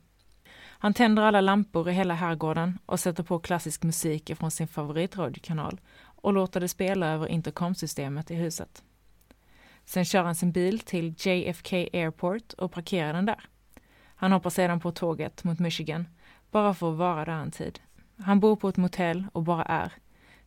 Han 0.58 0.94
tänder 0.94 1.24
alla 1.24 1.42
lampor 1.42 1.90
i 1.90 1.92
hela 1.92 2.14
herrgården 2.14 2.80
och 2.86 3.00
sätter 3.00 3.24
på 3.24 3.40
klassisk 3.40 3.84
musik 3.84 4.32
från 4.38 4.52
sin 4.52 4.68
favoritradiokanal 4.68 5.82
och 6.02 6.34
låter 6.34 6.60
det 6.60 6.68
spela 6.68 7.08
över 7.08 7.28
intercomsystemet 7.28 8.32
i 8.32 8.36
huset. 8.36 8.84
Sen 9.86 10.06
kör 10.06 10.24
han 10.24 10.36
sin 10.36 10.52
bil 10.52 10.80
till 10.80 11.14
JFK 11.18 11.76
Airport 11.76 12.54
och 12.54 12.72
parkerar 12.72 13.14
den 13.14 13.26
där. 13.26 13.50
Han 14.16 14.32
hoppar 14.32 14.50
sedan 14.50 14.80
på 14.80 14.92
tåget 14.92 15.44
mot 15.44 15.60
Michigan, 15.60 16.08
bara 16.52 16.74
för 16.74 16.92
att 16.92 16.98
vara 16.98 17.26
där 17.26 17.34
en 17.34 17.52
tid. 17.52 17.80
Han 18.18 18.40
bor 18.40 18.56
på 18.56 18.70
ett 18.70 18.78
motell 18.78 19.26
och 19.34 19.44
bara 19.44 19.64
är, 19.64 19.94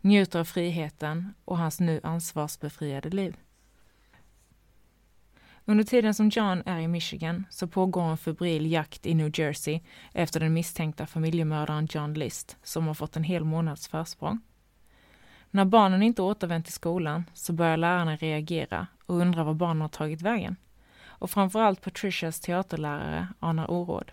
njuter 0.00 0.40
av 0.40 0.44
friheten 0.44 1.34
och 1.44 1.58
hans 1.58 1.80
nu 1.80 2.00
ansvarsbefriade 2.02 3.10
liv. 3.10 3.36
Under 5.64 5.84
tiden 5.84 6.14
som 6.14 6.28
John 6.28 6.62
är 6.66 6.78
i 6.78 6.88
Michigan 6.88 7.46
så 7.50 7.66
pågår 7.66 8.02
en 8.02 8.18
febril 8.18 8.72
jakt 8.72 9.06
i 9.06 9.14
New 9.14 9.40
Jersey 9.40 9.80
efter 10.12 10.40
den 10.40 10.52
misstänkta 10.52 11.06
familjemördaren 11.06 11.88
John 11.90 12.14
List 12.14 12.56
som 12.62 12.86
har 12.86 12.94
fått 12.94 13.16
en 13.16 13.24
hel 13.24 13.44
månads 13.44 13.88
försprång. 13.88 14.40
När 15.50 15.64
barnen 15.64 16.02
inte 16.02 16.22
återvänt 16.22 16.64
till 16.64 16.74
skolan 16.74 17.24
så 17.34 17.52
börjar 17.52 17.76
lärarna 17.76 18.16
reagera 18.16 18.86
och 19.06 19.16
undra 19.16 19.44
var 19.44 19.54
barnen 19.54 19.80
har 19.80 19.88
tagit 19.88 20.22
vägen. 20.22 20.56
Och 21.04 21.30
framförallt 21.30 21.82
Patricias 21.82 22.40
teaterlärare 22.40 23.28
anar 23.38 23.70
oråd. 23.70 24.12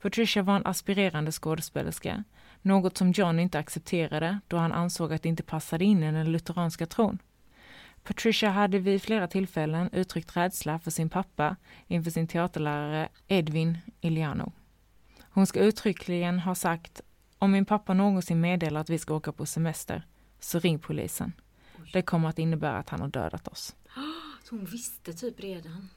Patricia 0.00 0.42
var 0.42 0.56
en 0.56 0.66
aspirerande 0.66 1.32
skådespelerska, 1.32 2.24
något 2.66 2.96
som 2.98 3.12
John 3.12 3.38
inte 3.40 3.58
accepterade 3.58 4.40
då 4.48 4.56
han 4.56 4.72
ansåg 4.72 5.12
att 5.12 5.22
det 5.22 5.28
inte 5.28 5.42
passade 5.42 5.84
in 5.84 6.02
i 6.02 6.12
den 6.12 6.32
lutheranska 6.32 6.86
tron. 6.86 7.18
Patricia 8.02 8.50
hade 8.50 8.78
vid 8.78 9.02
flera 9.02 9.28
tillfällen 9.28 9.90
uttryckt 9.92 10.36
rädsla 10.36 10.78
för 10.78 10.90
sin 10.90 11.08
pappa 11.08 11.56
inför 11.86 12.10
sin 12.10 12.26
teaterlärare 12.26 13.08
Edwin 13.28 13.78
Iliano. 14.00 14.52
Hon 15.30 15.46
ska 15.46 15.60
uttryckligen 15.60 16.38
ha 16.38 16.54
sagt 16.54 17.00
om 17.38 17.52
min 17.52 17.64
pappa 17.64 17.94
någonsin 17.94 18.40
meddelar 18.40 18.80
att 18.80 18.90
vi 18.90 18.98
ska 18.98 19.14
åka 19.14 19.32
på 19.32 19.46
semester, 19.46 20.06
så 20.40 20.58
ring 20.58 20.78
polisen. 20.78 21.32
Det 21.92 22.02
kommer 22.02 22.28
att 22.28 22.38
innebära 22.38 22.78
att 22.78 22.88
han 22.88 23.00
har 23.00 23.08
dödat 23.08 23.48
oss. 23.48 23.76
Så 24.44 24.56
hon 24.56 24.64
visste 24.64 25.12
typ 25.12 25.40
redan? 25.40 25.90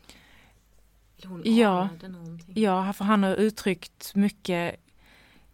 Eller 1.17 1.27
hon 1.29 1.41
Ja. 1.45 1.89
någonting? 2.01 2.53
Ja, 2.63 2.93
för 2.93 3.05
han 3.05 3.23
har 3.23 3.35
uttryckt 3.35 4.15
mycket 4.15 4.75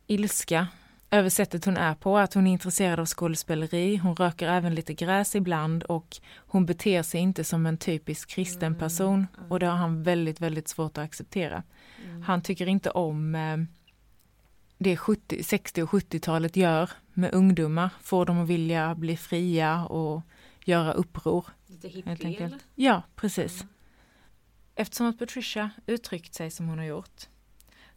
ilska 0.08 0.67
över 1.15 1.30
sättet 1.30 1.65
hon 1.65 1.78
är 1.78 1.95
på, 1.95 2.17
att 2.17 2.34
hon 2.34 2.47
är 2.47 2.51
intresserad 2.51 2.99
av 2.99 3.06
skådespeleri, 3.06 3.97
hon 3.97 4.15
röker 4.15 4.47
även 4.47 4.75
lite 4.75 4.93
gräs 4.93 5.36
ibland 5.36 5.84
och 5.84 6.17
hon 6.38 6.65
beter 6.65 7.04
sig 7.04 7.19
inte 7.19 7.43
som 7.43 7.65
en 7.65 7.78
typisk 7.78 8.30
kristen 8.30 8.75
person 8.75 9.28
och 9.49 9.60
det 9.60 9.65
har 9.65 9.78
han 9.78 10.04
väldigt, 10.04 10.41
väldigt 10.41 10.67
svårt 10.67 10.97
att 10.97 11.04
acceptera. 11.04 11.63
Han 12.25 12.41
tycker 12.41 12.67
inte 12.67 12.89
om 12.89 13.36
eh, 13.36 13.58
det 14.78 14.97
70, 14.97 15.43
60 15.43 15.84
och 15.84 15.89
70-talet 15.89 16.56
gör 16.56 16.89
med 17.13 17.34
ungdomar, 17.34 17.89
får 18.01 18.25
dem 18.25 18.39
att 18.39 18.47
vilja 18.47 18.95
bli 18.95 19.17
fria 19.17 19.86
och 19.86 20.21
göra 20.65 20.93
uppror. 20.93 21.45
Lite 21.67 21.88
hippie? 21.88 22.60
Ja, 22.75 23.04
precis. 23.15 23.65
Eftersom 24.75 25.08
att 25.08 25.19
Patricia 25.19 25.69
uttryckt 25.86 26.34
sig 26.34 26.51
som 26.51 26.67
hon 26.67 26.78
har 26.78 26.86
gjort 26.86 27.28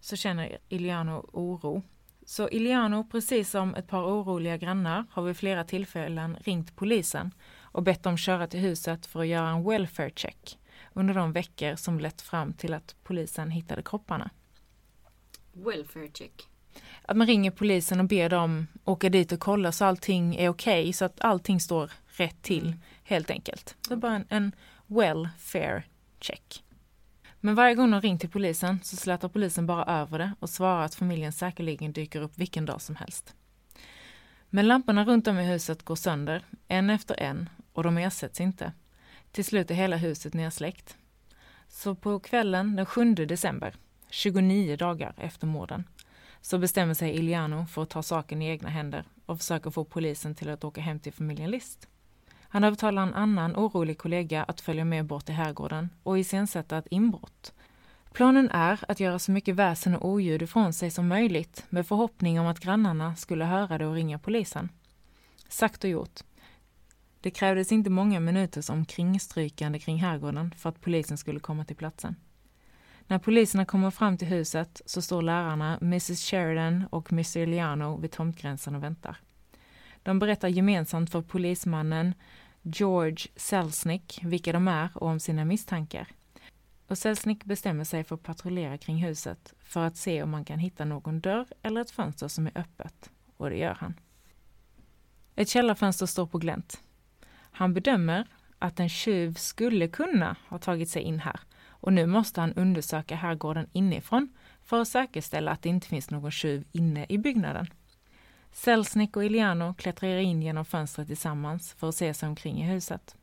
så 0.00 0.16
känner 0.16 0.58
Iliano 0.68 1.30
oro. 1.32 1.82
Så 2.28 2.48
Iliano, 2.48 3.04
precis 3.04 3.50
som 3.50 3.74
ett 3.74 3.86
par 3.86 4.02
oroliga 4.02 4.56
grannar, 4.56 5.04
har 5.10 5.22
vid 5.22 5.36
flera 5.36 5.64
tillfällen 5.64 6.36
ringt 6.40 6.76
polisen 6.76 7.34
och 7.60 7.82
bett 7.82 8.02
dem 8.02 8.16
köra 8.16 8.46
till 8.46 8.60
huset 8.60 9.06
för 9.06 9.20
att 9.20 9.26
göra 9.26 9.48
en 9.48 9.64
welfare 9.64 10.10
check 10.16 10.58
under 10.92 11.14
de 11.14 11.32
veckor 11.32 11.76
som 11.76 12.00
lett 12.00 12.20
fram 12.20 12.52
till 12.52 12.74
att 12.74 12.96
polisen 13.04 13.50
hittade 13.50 13.82
kropparna. 13.82 14.30
Welfare 15.52 16.08
check. 16.14 16.48
Att 17.02 17.16
man 17.16 17.26
ringer 17.26 17.50
polisen 17.50 18.00
och 18.00 18.06
ber 18.06 18.28
dem 18.28 18.66
åka 18.84 19.08
dit 19.08 19.32
och 19.32 19.40
kolla 19.40 19.72
så 19.72 19.84
allting 19.84 20.36
är 20.36 20.48
okej, 20.48 20.92
så 20.92 21.04
att 21.04 21.20
allting 21.20 21.60
står 21.60 21.92
rätt 22.06 22.42
till 22.42 22.76
helt 23.02 23.30
enkelt. 23.30 23.76
Det 23.88 23.94
är 23.94 23.98
bara 23.98 24.14
en, 24.14 24.26
en 24.28 24.52
welfare 24.86 25.82
check. 26.20 26.64
Men 27.40 27.54
varje 27.54 27.74
gång 27.74 27.90
de 27.90 28.00
ringt 28.00 28.20
till 28.20 28.30
polisen 28.30 28.80
så 28.82 28.96
slätar 28.96 29.28
polisen 29.28 29.66
bara 29.66 29.84
över 29.84 30.18
det 30.18 30.32
och 30.40 30.50
svarar 30.50 30.84
att 30.84 30.94
familjen 30.94 31.32
säkerligen 31.32 31.92
dyker 31.92 32.20
upp 32.20 32.38
vilken 32.38 32.64
dag 32.64 32.80
som 32.80 32.96
helst. 32.96 33.34
Men 34.50 34.68
lamporna 34.68 35.04
runt 35.04 35.26
om 35.26 35.38
i 35.38 35.44
huset 35.46 35.82
går 35.82 35.96
sönder, 35.96 36.44
en 36.68 36.90
efter 36.90 37.20
en, 37.20 37.48
och 37.72 37.82
de 37.82 37.98
ersätts 37.98 38.40
inte. 38.40 38.72
Till 39.32 39.44
slut 39.44 39.70
är 39.70 39.74
hela 39.74 39.96
huset 39.96 40.34
nersläckt. 40.34 40.96
Så 41.68 41.94
på 41.94 42.20
kvällen 42.20 42.76
den 42.76 42.86
7 42.86 43.14
december, 43.14 43.74
29 44.10 44.76
dagar 44.76 45.14
efter 45.16 45.46
morden, 45.46 45.84
så 46.40 46.58
bestämmer 46.58 46.94
sig 46.94 47.16
Iliano 47.16 47.66
för 47.66 47.82
att 47.82 47.90
ta 47.90 48.02
saken 48.02 48.42
i 48.42 48.48
egna 48.48 48.68
händer 48.68 49.04
och 49.26 49.38
försöker 49.38 49.70
få 49.70 49.84
polisen 49.84 50.34
till 50.34 50.50
att 50.50 50.64
åka 50.64 50.80
hem 50.80 51.00
till 51.00 51.12
familjen 51.12 51.50
List. 51.50 51.88
Han 52.48 52.64
övertalar 52.64 53.02
en 53.02 53.14
annan 53.14 53.56
orolig 53.56 53.98
kollega 53.98 54.42
att 54.42 54.60
följa 54.60 54.84
med 54.84 55.06
bort 55.06 55.24
till 55.24 55.34
herrgården 55.34 55.90
och 56.02 56.18
iscensätta 56.18 56.78
ett 56.78 56.86
inbrott. 56.90 57.52
Planen 58.12 58.50
är 58.50 58.80
att 58.88 59.00
göra 59.00 59.18
så 59.18 59.32
mycket 59.32 59.54
väsen 59.54 59.96
och 59.96 60.08
oljud 60.08 60.42
ifrån 60.42 60.72
sig 60.72 60.90
som 60.90 61.08
möjligt 61.08 61.64
med 61.68 61.86
förhoppning 61.86 62.40
om 62.40 62.46
att 62.46 62.60
grannarna 62.60 63.16
skulle 63.16 63.44
höra 63.44 63.78
det 63.78 63.86
och 63.86 63.94
ringa 63.94 64.18
polisen. 64.18 64.68
Sagt 65.48 65.84
och 65.84 65.90
gjort. 65.90 66.20
Det 67.20 67.30
krävdes 67.30 67.72
inte 67.72 67.90
många 67.90 68.20
minuters 68.20 68.70
omkringstrykande 68.70 69.78
kring 69.78 69.98
herrgården 69.98 70.54
för 70.56 70.68
att 70.68 70.80
polisen 70.80 71.18
skulle 71.18 71.40
komma 71.40 71.64
till 71.64 71.76
platsen. 71.76 72.16
När 73.06 73.18
poliserna 73.18 73.64
kommer 73.64 73.90
fram 73.90 74.18
till 74.18 74.28
huset 74.28 74.82
så 74.86 75.02
står 75.02 75.22
lärarna 75.22 75.78
Mrs 75.82 76.30
Sheridan 76.30 76.84
och 76.90 77.12
Mr 77.12 77.46
Liano 77.46 78.00
vid 78.00 78.10
tomtgränsen 78.10 78.74
och 78.74 78.82
väntar. 78.82 79.16
De 80.02 80.18
berättar 80.18 80.48
gemensamt 80.48 81.10
för 81.10 81.22
polismannen 81.22 82.14
George 82.62 83.26
Selznick 83.36 84.20
vilka 84.22 84.52
de 84.52 84.68
är 84.68 84.90
och 84.94 85.08
om 85.08 85.20
sina 85.20 85.44
misstankar. 85.44 86.08
Och 86.86 86.98
Selznick 86.98 87.44
bestämmer 87.44 87.84
sig 87.84 88.04
för 88.04 88.14
att 88.14 88.22
patrullera 88.22 88.78
kring 88.78 88.96
huset 88.96 89.54
för 89.60 89.86
att 89.86 89.96
se 89.96 90.22
om 90.22 90.30
man 90.30 90.44
kan 90.44 90.58
hitta 90.58 90.84
någon 90.84 91.20
dörr 91.20 91.46
eller 91.62 91.80
ett 91.80 91.90
fönster 91.90 92.28
som 92.28 92.46
är 92.46 92.58
öppet. 92.58 93.10
Och 93.36 93.50
det 93.50 93.56
gör 93.56 93.74
han. 93.74 93.94
Ett 95.34 95.48
källarfönster 95.48 96.06
står 96.06 96.26
på 96.26 96.38
glänt. 96.38 96.82
Han 97.50 97.74
bedömer 97.74 98.26
att 98.58 98.80
en 98.80 98.88
tjuv 98.88 99.34
skulle 99.34 99.88
kunna 99.88 100.36
ha 100.48 100.58
tagit 100.58 100.90
sig 100.90 101.02
in 101.02 101.20
här 101.20 101.40
och 101.80 101.92
nu 101.92 102.06
måste 102.06 102.40
han 102.40 102.52
undersöka 102.52 103.16
herrgården 103.16 103.66
inifrån 103.72 104.28
för 104.62 104.80
att 104.80 104.88
säkerställa 104.88 105.50
att 105.50 105.62
det 105.62 105.68
inte 105.68 105.88
finns 105.88 106.10
någon 106.10 106.30
tjuv 106.30 106.64
inne 106.72 107.06
i 107.08 107.18
byggnaden. 107.18 107.66
Selznick 108.58 109.16
och 109.16 109.24
Iliano 109.24 109.74
klättrar 109.74 110.16
in 110.16 110.42
genom 110.42 110.64
fönstret 110.64 111.06
tillsammans 111.06 111.72
för 111.72 111.88
att 111.88 111.94
se 111.94 112.14
sig 112.14 112.28
omkring 112.28 112.62
i 112.62 112.66
huset. 112.66 113.16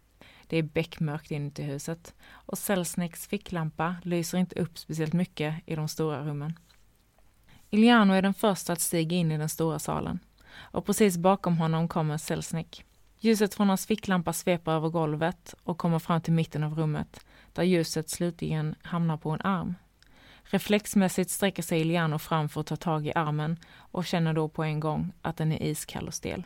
Det 0.48 0.58
är 0.58 0.64
beckmörkt 0.64 1.32
inuti 1.32 1.64
huset 1.64 2.14
och 2.32 2.58
Selznicks 2.58 3.28
ficklampa 3.28 3.96
lyser 4.04 4.38
inte 4.38 4.60
upp 4.60 4.78
speciellt 4.78 5.14
mycket 5.14 5.56
i 5.66 5.76
de 5.76 5.88
stora 5.88 6.26
rummen. 6.26 6.60
Iliano 7.70 8.14
är 8.14 8.22
den 8.22 8.34
första 8.34 8.74
att 8.74 8.82
stiga 8.82 9.16
in 9.16 9.32
i 9.32 9.38
den 9.38 9.50
stora 9.50 9.80
salen 9.80 10.20
och 10.58 10.86
precis 10.86 11.18
bakom 11.18 11.58
honom 11.58 11.88
kommer 11.88 12.18
Selznick. 12.18 12.84
Ljuset 13.20 13.54
från 13.54 13.70
hans 13.70 13.86
ficklampa 13.86 14.34
sveper 14.34 14.72
över 14.72 14.90
golvet 14.90 15.56
och 15.64 15.78
kommer 15.78 16.00
fram 16.00 16.22
till 16.22 16.34
mitten 16.34 16.64
av 16.64 16.76
rummet 16.76 17.26
där 17.54 17.64
ljuset 17.64 18.10
slutligen 18.10 18.76
hamnar 18.82 19.18
på 19.18 19.30
en 19.30 19.42
arm. 19.42 19.76
Reflexmässigt 20.46 21.30
sträcker 21.30 21.64
sig 21.64 21.82
Iliano 21.82 22.20
fram 22.20 22.50
för 22.50 22.62
att 22.62 22.68
ta 22.68 22.76
tag 22.76 23.08
i 23.08 23.12
armen 23.16 23.60
och 23.78 24.06
känner 24.06 24.34
då 24.34 24.50
på 24.50 24.64
en 24.64 24.80
gång 24.80 25.12
att 25.22 25.38
den 25.38 25.52
är 25.52 25.64
iskall 25.64 26.08
och 26.08 26.14
stel. 26.14 26.44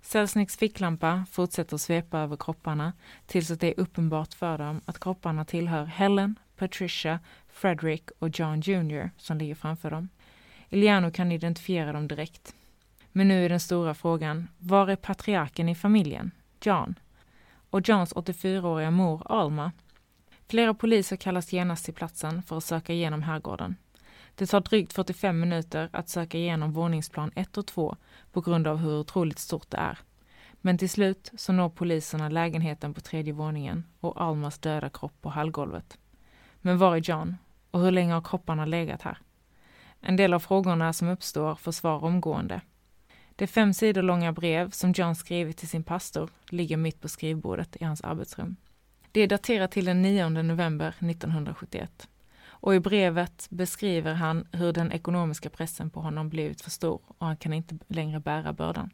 Selznicks 0.00 0.56
ficklampa 0.56 1.24
fortsätter 1.30 1.76
svepa 1.76 2.18
över 2.18 2.36
kropparna 2.36 2.92
tills 3.26 3.50
att 3.50 3.60
det 3.60 3.66
är 3.66 3.80
uppenbart 3.80 4.34
för 4.34 4.58
dem 4.58 4.80
att 4.84 5.00
kropparna 5.00 5.44
tillhör 5.44 5.84
Helen, 5.84 6.38
Patricia, 6.56 7.20
Frederick 7.48 8.10
och 8.18 8.28
John 8.38 8.60
Jr 8.60 9.10
som 9.16 9.38
ligger 9.38 9.54
framför 9.54 9.90
dem. 9.90 10.08
Iliano 10.68 11.10
kan 11.10 11.32
identifiera 11.32 11.92
dem 11.92 12.08
direkt. 12.08 12.54
Men 13.12 13.28
nu 13.28 13.44
är 13.44 13.48
den 13.48 13.60
stora 13.60 13.94
frågan, 13.94 14.48
var 14.58 14.88
är 14.88 14.96
patriarken 14.96 15.68
i 15.68 15.74
familjen? 15.74 16.30
John? 16.62 16.94
Och 17.70 17.88
Johns 17.88 18.14
84-åriga 18.14 18.90
mor 18.90 19.22
Alma? 19.32 19.72
Flera 20.52 20.74
poliser 20.74 21.16
kallas 21.16 21.52
genast 21.52 21.84
till 21.84 21.94
platsen 21.94 22.42
för 22.42 22.56
att 22.56 22.64
söka 22.64 22.92
igenom 22.92 23.22
herrgården. 23.22 23.76
Det 24.34 24.46
tar 24.46 24.60
drygt 24.60 24.92
45 24.92 25.40
minuter 25.40 25.88
att 25.92 26.08
söka 26.08 26.38
igenom 26.38 26.72
våningsplan 26.72 27.30
1 27.34 27.58
och 27.58 27.66
2 27.66 27.96
på 28.32 28.40
grund 28.40 28.66
av 28.66 28.76
hur 28.76 28.98
otroligt 28.98 29.38
stort 29.38 29.70
det 29.70 29.76
är. 29.76 29.98
Men 30.60 30.78
till 30.78 30.90
slut 30.90 31.30
så 31.36 31.52
når 31.52 31.68
poliserna 31.68 32.28
lägenheten 32.28 32.94
på 32.94 33.00
tredje 33.00 33.32
våningen 33.32 33.84
och 34.00 34.22
Almas 34.22 34.58
döda 34.58 34.88
kropp 34.88 35.20
på 35.20 35.28
hallgolvet. 35.28 35.98
Men 36.60 36.78
var 36.78 36.96
är 36.96 37.00
John? 37.00 37.36
Och 37.70 37.80
hur 37.80 37.90
länge 37.90 38.12
har 38.12 38.22
kropparna 38.22 38.66
legat 38.66 39.02
här? 39.02 39.18
En 40.00 40.16
del 40.16 40.34
av 40.34 40.40
frågorna 40.40 40.92
som 40.92 41.08
uppstår 41.08 41.54
får 41.54 41.72
svar 41.72 42.04
omgående. 42.04 42.60
Det 43.36 43.46
fem 43.46 43.74
sidor 43.74 44.02
långa 44.02 44.32
brev 44.32 44.70
som 44.70 44.92
John 44.92 45.14
skrivit 45.14 45.56
till 45.56 45.68
sin 45.68 45.84
pastor 45.84 46.30
ligger 46.48 46.76
mitt 46.76 47.00
på 47.00 47.08
skrivbordet 47.08 47.76
i 47.76 47.84
hans 47.84 48.00
arbetsrum. 48.00 48.56
Det 49.12 49.20
är 49.20 49.28
daterat 49.28 49.70
till 49.70 49.84
den 49.84 50.02
9 50.02 50.28
november 50.28 50.88
1971 50.98 52.08
och 52.44 52.74
i 52.74 52.80
brevet 52.80 53.46
beskriver 53.50 54.14
han 54.14 54.46
hur 54.52 54.72
den 54.72 54.92
ekonomiska 54.92 55.50
pressen 55.50 55.90
på 55.90 56.00
honom 56.00 56.28
blivit 56.28 56.60
för 56.60 56.70
stor 56.70 57.00
och 57.18 57.26
han 57.26 57.36
kan 57.36 57.52
inte 57.52 57.78
längre 57.88 58.20
bära 58.20 58.52
bördan. 58.52 58.90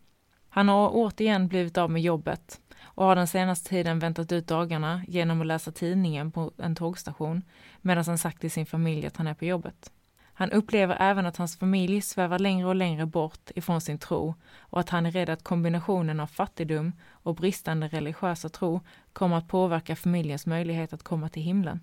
Han 0.48 0.68
har 0.68 0.90
återigen 0.92 1.48
blivit 1.48 1.78
av 1.78 1.90
med 1.90 2.02
jobbet 2.02 2.60
och 2.80 3.04
har 3.04 3.16
den 3.16 3.26
senaste 3.26 3.68
tiden 3.68 3.98
väntat 3.98 4.32
ut 4.32 4.46
dagarna 4.46 5.04
genom 5.08 5.40
att 5.40 5.46
läsa 5.46 5.72
tidningen 5.72 6.32
på 6.32 6.52
en 6.58 6.74
tågstation 6.74 7.42
medan 7.80 8.04
han 8.06 8.18
sagt 8.18 8.40
till 8.40 8.50
sin 8.50 8.66
familj 8.66 9.06
att 9.06 9.16
han 9.16 9.26
är 9.26 9.34
på 9.34 9.44
jobbet. 9.44 9.92
Han 10.38 10.50
upplever 10.52 10.96
även 11.00 11.26
att 11.26 11.36
hans 11.36 11.56
familj 11.56 12.00
svävar 12.00 12.38
längre 12.38 12.66
och 12.66 12.74
längre 12.74 13.06
bort 13.06 13.50
ifrån 13.54 13.80
sin 13.80 13.98
tro 13.98 14.34
och 14.58 14.80
att 14.80 14.88
han 14.88 15.06
är 15.06 15.10
rädd 15.10 15.28
att 15.28 15.44
kombinationen 15.44 16.20
av 16.20 16.26
fattigdom 16.26 16.92
och 17.10 17.34
bristande 17.34 17.88
religiösa 17.88 18.48
tro 18.48 18.80
kommer 19.12 19.36
att 19.36 19.48
påverka 19.48 19.96
familjens 19.96 20.46
möjlighet 20.46 20.92
att 20.92 21.02
komma 21.02 21.28
till 21.28 21.42
himlen. 21.42 21.80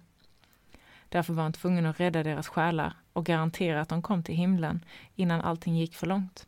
Därför 1.09 1.33
var 1.33 1.43
han 1.43 1.53
tvungen 1.53 1.85
att 1.85 1.99
rädda 1.99 2.23
deras 2.23 2.47
själar 2.47 2.93
och 3.13 3.25
garantera 3.25 3.81
att 3.81 3.89
de 3.89 4.01
kom 4.01 4.23
till 4.23 4.35
himlen 4.35 4.85
innan 5.15 5.41
allting 5.41 5.77
gick 5.77 5.95
för 5.95 6.07
långt. 6.07 6.47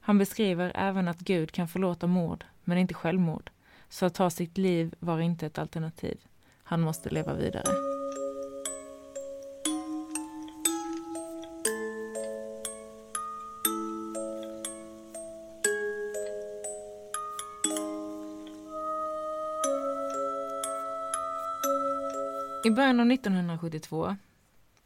Han 0.00 0.18
beskriver 0.18 0.72
även 0.74 1.08
att 1.08 1.18
Gud 1.18 1.52
kan 1.52 1.68
förlåta 1.68 2.06
mord, 2.06 2.44
men 2.64 2.78
inte 2.78 2.94
självmord. 2.94 3.50
Så 3.88 4.06
att 4.06 4.14
ta 4.14 4.30
sitt 4.30 4.58
liv 4.58 4.94
var 4.98 5.20
inte 5.20 5.46
ett 5.46 5.58
alternativ. 5.58 6.18
Han 6.62 6.80
måste 6.80 7.10
leva 7.10 7.34
vidare. 7.34 7.87
I 22.68 22.70
början 22.70 23.00
av 23.00 23.10
1972 23.10 24.16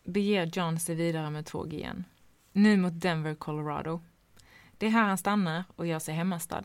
beger 0.04 0.50
John 0.52 0.78
sig 0.78 0.94
vidare 0.94 1.30
med 1.30 1.46
tåg 1.46 1.72
igen. 1.72 2.04
Nu 2.52 2.76
mot 2.76 3.00
Denver, 3.00 3.34
Colorado. 3.34 4.00
Det 4.78 4.86
är 4.86 4.90
här 4.90 5.08
han 5.08 5.18
stannar 5.18 5.64
och 5.76 5.86
gör 5.86 5.98
sig 5.98 6.14
hemmastad. 6.14 6.64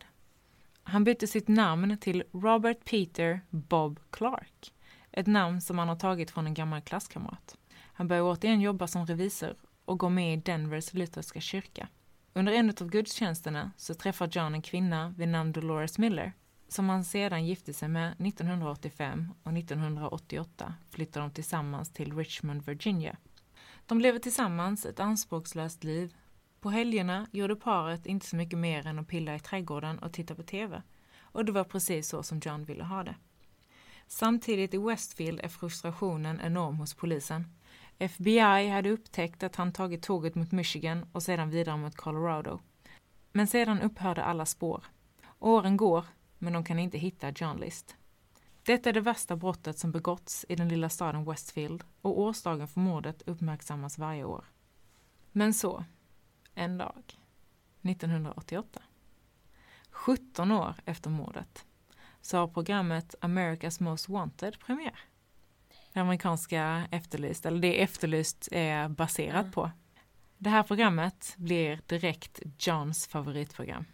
Han 0.83 1.03
byter 1.03 1.25
sitt 1.25 1.47
namn 1.47 1.97
till 1.97 2.23
Robert 2.31 2.85
Peter 2.85 3.41
Bob 3.49 3.99
Clark. 4.09 4.73
Ett 5.11 5.27
namn 5.27 5.61
som 5.61 5.77
han 5.77 5.89
har 5.89 5.95
tagit 5.95 6.31
från 6.31 6.47
en 6.47 6.53
gammal 6.53 6.81
klasskamrat. 6.81 7.57
Han 7.93 8.07
börjar 8.07 8.23
återigen 8.23 8.61
jobba 8.61 8.87
som 8.87 9.05
revisor 9.05 9.55
och 9.85 9.99
går 9.99 10.09
med 10.09 10.33
i 10.33 10.41
Denvers 10.41 10.93
lutherska 10.93 11.41
kyrka. 11.41 11.87
Under 12.33 12.53
en 12.53 12.69
av 12.69 12.89
gudstjänsterna 12.89 13.71
så 13.77 13.93
träffar 13.93 14.29
John 14.31 14.53
en 14.53 14.61
kvinna 14.61 15.13
vid 15.17 15.27
namn 15.27 15.51
Dolores 15.51 15.97
Miller 15.97 16.33
som 16.67 16.89
han 16.89 17.03
sedan 17.03 17.45
gifte 17.45 17.73
sig 17.73 17.89
med 17.89 18.11
1985 18.11 19.33
och 19.43 19.57
1988 19.57 20.73
flyttade 20.89 21.25
de 21.25 21.31
tillsammans 21.31 21.93
till 21.93 22.17
Richmond, 22.17 22.65
Virginia. 22.65 23.17
De 23.85 24.01
lever 24.01 24.19
tillsammans 24.19 24.85
ett 24.85 24.99
anspråkslöst 24.99 25.83
liv. 25.83 26.15
På 26.59 26.69
helgerna 26.69 27.27
gjorde 27.31 27.55
paret 27.55 28.05
inte 28.05 28.25
så 28.25 28.35
mycket 28.35 28.59
mer 28.59 28.87
än 28.87 28.99
att 28.99 29.07
pilla 29.07 29.35
i 29.35 29.39
trädgården 29.39 29.99
och 29.99 30.13
titta 30.13 30.35
på 30.35 30.43
TV. 30.43 30.81
Och 31.19 31.45
det 31.45 31.51
var 31.51 31.63
precis 31.63 32.09
så 32.09 32.23
som 32.23 32.39
John 32.39 32.65
ville 32.65 32.83
ha 32.83 33.03
det. 33.03 33.15
Samtidigt 34.07 34.73
i 34.73 34.77
Westfield 34.77 35.39
är 35.39 35.47
frustrationen 35.47 36.41
enorm 36.41 36.75
hos 36.75 36.93
polisen. 36.93 37.45
FBI 37.97 38.67
hade 38.67 38.89
upptäckt 38.89 39.43
att 39.43 39.55
han 39.55 39.71
tagit 39.71 40.03
tåget 40.03 40.35
mot 40.35 40.51
Michigan 40.51 41.05
och 41.11 41.23
sedan 41.23 41.49
vidare 41.49 41.77
mot 41.77 41.95
Colorado. 41.95 42.59
Men 43.31 43.47
sedan 43.47 43.81
upphörde 43.81 44.23
alla 44.23 44.45
spår. 44.45 44.83
Åren 45.39 45.77
går 45.77 46.05
men 46.37 46.53
de 46.53 46.63
kan 46.63 46.79
inte 46.79 46.97
hitta 46.97 47.31
John 47.31 47.59
List. 47.59 47.95
Detta 48.63 48.89
är 48.89 48.93
det 48.93 49.01
värsta 49.01 49.35
brottet 49.35 49.79
som 49.79 49.91
begåtts 49.91 50.45
i 50.49 50.55
den 50.55 50.69
lilla 50.69 50.89
staden 50.89 51.25
Westfield 51.25 51.83
och 52.01 52.19
årsdagen 52.19 52.67
för 52.67 52.79
mordet 52.79 53.21
uppmärksammas 53.25 53.97
varje 53.97 54.23
år. 54.23 54.45
Men 55.31 55.53
så, 55.53 55.85
en 56.53 56.77
dag, 56.77 57.03
1988, 57.81 58.81
17 59.89 60.51
år 60.51 60.75
efter 60.85 61.09
mordet, 61.09 61.65
så 62.21 62.37
har 62.37 62.47
programmet 62.47 63.15
America's 63.21 63.83
Most 63.83 64.09
Wanted 64.09 64.59
premiär. 64.59 64.99
Det 65.93 65.99
amerikanska 65.99 66.87
Efterlyst, 66.91 67.45
eller 67.45 67.59
det 67.59 67.81
Efterlyst 67.81 68.47
är 68.51 68.89
baserat 68.89 69.51
på. 69.51 69.71
Det 70.37 70.49
här 70.49 70.63
programmet 70.63 71.33
blir 71.37 71.81
direkt 71.87 72.41
Johns 72.59 73.07
favoritprogram. 73.07 73.85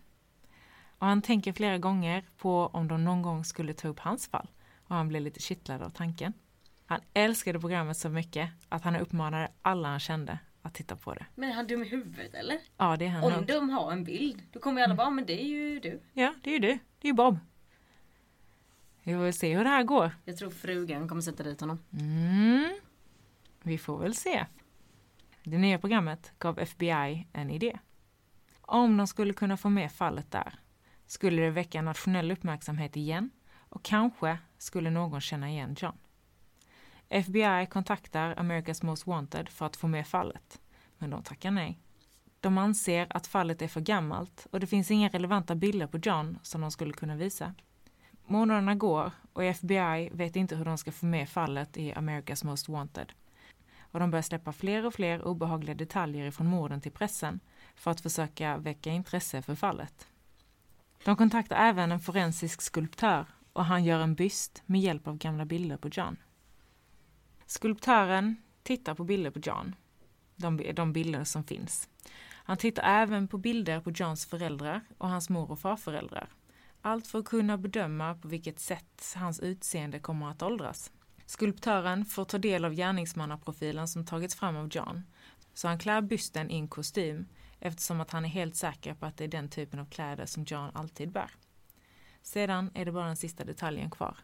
Och 1.04 1.10
han 1.10 1.22
tänker 1.22 1.54
flera 1.54 1.78
gånger 1.78 2.24
på 2.38 2.68
om 2.68 2.88
de 2.88 3.04
någon 3.04 3.22
gång 3.22 3.46
skulle 3.46 3.74
ta 3.74 3.88
upp 3.88 4.00
hans 4.00 4.28
fall 4.28 4.48
och 4.88 4.96
han 4.96 5.08
blir 5.08 5.20
lite 5.20 5.40
kittlad 5.40 5.82
av 5.82 5.90
tanken. 5.90 6.34
Han 6.86 7.02
älskade 7.14 7.60
programmet 7.60 7.98
så 7.98 8.10
mycket 8.10 8.50
att 8.70 8.84
han 8.84 8.96
uppmanade 8.96 9.52
alla 9.62 9.88
han 9.88 10.00
kände 10.00 10.40
att 10.62 10.74
titta 10.74 10.96
på 10.96 11.14
det. 11.14 11.26
Men 11.36 11.50
är 11.50 11.54
han 11.54 11.68
dum 11.68 11.84
i 11.84 11.88
huvudet 11.88 12.34
eller? 12.34 12.58
Ja 12.78 12.98
det 12.98 13.06
är 13.06 13.10
han 13.10 13.24
Om 13.24 13.34
nog. 13.34 13.46
de 13.46 13.70
har 13.70 13.92
en 13.92 14.04
bild, 14.04 14.44
då 14.52 14.60
kommer 14.60 14.82
alla 14.82 14.86
mm. 14.86 14.98
bara, 14.98 15.10
men 15.10 15.26
det 15.26 15.44
är 15.44 15.48
ju 15.48 15.80
du. 15.80 16.02
Ja, 16.14 16.34
det 16.44 16.50
är 16.50 16.54
ju 16.54 16.60
du. 16.60 16.80
Det 17.00 17.08
är 17.08 17.10
ju 17.10 17.14
Bob. 17.14 17.40
Vi 19.04 19.14
får 19.14 19.22
väl 19.22 19.34
se 19.34 19.58
hur 19.58 19.64
det 19.64 19.70
här 19.70 19.84
går. 19.84 20.12
Jag 20.26 20.38
tror 20.38 20.50
frugan 20.50 21.08
kommer 21.08 21.22
sätta 21.22 21.44
dit 21.44 21.62
honom. 21.62 21.80
Mm. 22.00 22.80
Vi 23.64 23.78
får 23.78 24.00
väl 24.00 24.16
se. 24.16 24.46
Det 25.44 25.58
nya 25.58 25.80
programmet 25.80 26.34
gav 26.40 26.60
FBI 26.60 27.28
en 27.34 27.50
idé. 27.50 27.80
Om 28.62 28.98
de 28.98 29.08
skulle 29.08 29.34
kunna 29.34 29.58
få 29.58 29.70
med 29.70 29.92
fallet 29.92 30.32
där 30.32 30.60
skulle 31.14 31.42
det 31.42 31.50
väcka 31.50 31.82
nationell 31.82 32.32
uppmärksamhet 32.32 32.96
igen 32.96 33.30
och 33.70 33.84
kanske 33.84 34.38
skulle 34.58 34.90
någon 34.90 35.22
känna 35.22 35.50
igen 35.50 35.76
John. 35.80 35.98
FBI 37.10 37.68
kontaktar 37.70 38.36
America's 38.36 38.86
Most 38.86 39.08
Wanted 39.08 39.50
för 39.50 39.66
att 39.66 39.76
få 39.76 39.88
med 39.88 40.08
fallet, 40.08 40.62
men 40.98 41.10
de 41.10 41.24
tackar 41.24 41.52
nej. 41.52 41.80
De 42.40 42.58
anser 42.58 43.08
att 43.10 43.28
fallet 43.28 43.62
är 43.62 43.68
för 43.68 43.82
gammalt 43.82 44.48
och 44.52 44.60
det 44.60 44.68
finns 44.68 44.92
inga 44.92 45.10
relevanta 45.10 45.56
bilder 45.56 45.88
på 45.88 45.98
John 45.98 46.40
som 46.44 46.62
de 46.62 46.72
skulle 46.72 46.94
kunna 46.94 47.16
visa. 47.16 47.54
Månaderna 48.26 48.76
går 48.76 49.12
och 49.34 49.44
FBI 49.44 50.10
vet 50.14 50.36
inte 50.36 50.56
hur 50.56 50.66
de 50.66 50.78
ska 50.78 50.92
få 50.92 51.06
med 51.06 51.30
fallet 51.30 51.78
i 51.78 51.94
America's 51.94 52.46
Most 52.46 52.70
Wanted. 52.70 53.14
Och 53.80 54.00
de 54.00 54.12
börjar 54.12 54.24
släppa 54.24 54.54
fler 54.54 54.86
och 54.86 54.94
fler 54.94 55.28
obehagliga 55.28 55.76
detaljer 55.76 56.32
från 56.32 56.48
morden 56.48 56.82
till 56.82 56.92
pressen 56.92 57.40
för 57.76 57.92
att 57.92 58.02
försöka 58.02 58.58
väcka 58.58 58.92
intresse 58.92 59.42
för 59.42 59.56
fallet. 59.56 60.08
De 61.06 61.16
kontaktar 61.16 61.56
även 61.56 61.92
en 61.92 62.00
forensisk 62.00 62.62
skulptör 62.62 63.26
och 63.54 63.66
han 63.66 63.84
gör 63.84 64.00
en 64.00 64.16
byst 64.16 64.64
med 64.66 64.82
hjälp 64.82 65.08
av 65.08 65.18
gamla 65.18 65.46
bilder 65.46 65.78
på 65.78 65.88
John. 65.88 66.18
Skulptören 67.46 68.36
tittar 68.64 68.96
på 68.96 69.04
bilder 69.04 69.32
på 69.32 69.40
John, 69.40 69.76
de, 70.36 70.74
de 70.74 70.94
bilder 70.94 71.24
som 71.24 71.44
finns. 71.44 71.90
Han 72.46 72.58
tittar 72.58 72.84
även 72.84 73.28
på 73.28 73.38
bilder 73.38 73.80
på 73.80 73.92
Johns 73.92 74.26
föräldrar 74.26 74.82
och 74.98 75.10
hans 75.10 75.30
mor 75.30 75.52
och 75.52 75.60
farföräldrar. 75.60 76.30
Allt 76.82 77.08
för 77.08 77.20
att 77.20 77.26
kunna 77.26 77.58
bedöma 77.58 78.16
på 78.16 78.28
vilket 78.28 78.60
sätt 78.60 79.14
hans 79.16 79.40
utseende 79.40 80.00
kommer 80.00 80.30
att 80.30 80.42
åldras. 80.42 80.92
Skulptören 81.26 82.06
får 82.06 82.26
ta 82.26 82.38
del 82.38 82.66
av 82.66 82.74
gärningsmannaprofilen 82.74 83.88
som 83.88 84.06
tagits 84.06 84.36
fram 84.36 84.56
av 84.56 84.70
John, 84.72 85.04
så 85.54 85.68
han 85.68 85.80
klär 85.80 86.02
bysten 86.02 86.52
i 86.52 86.56
en 86.56 86.68
kostym 86.68 87.26
eftersom 87.66 88.02
att 88.02 88.12
han 88.12 88.26
är 88.26 88.30
helt 88.30 88.56
säker 88.56 88.94
på 88.94 89.06
att 89.06 89.18
det 89.18 89.24
är 89.24 89.28
den 89.28 89.50
typen 89.50 89.80
av 89.80 89.86
kläder 89.86 90.26
som 90.26 90.44
John 90.44 90.72
alltid 90.74 91.12
bär. 91.12 91.32
Sedan 92.22 92.72
är 92.74 92.86
det 92.86 92.92
bara 92.92 93.08
den 93.08 93.16
sista 93.16 93.44
detaljen 93.44 93.92
kvar. 93.92 94.18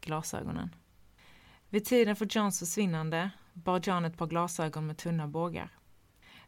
Glasögonen. 0.00 0.74
Vid 1.68 1.84
tiden 1.84 2.16
för 2.16 2.26
Johns 2.30 2.58
försvinnande 2.58 3.30
bar 3.52 3.80
John 3.84 4.04
ett 4.04 4.18
par 4.18 4.26
glasögon 4.26 4.86
med 4.86 4.96
tunna 4.96 5.28
bågar. 5.28 5.70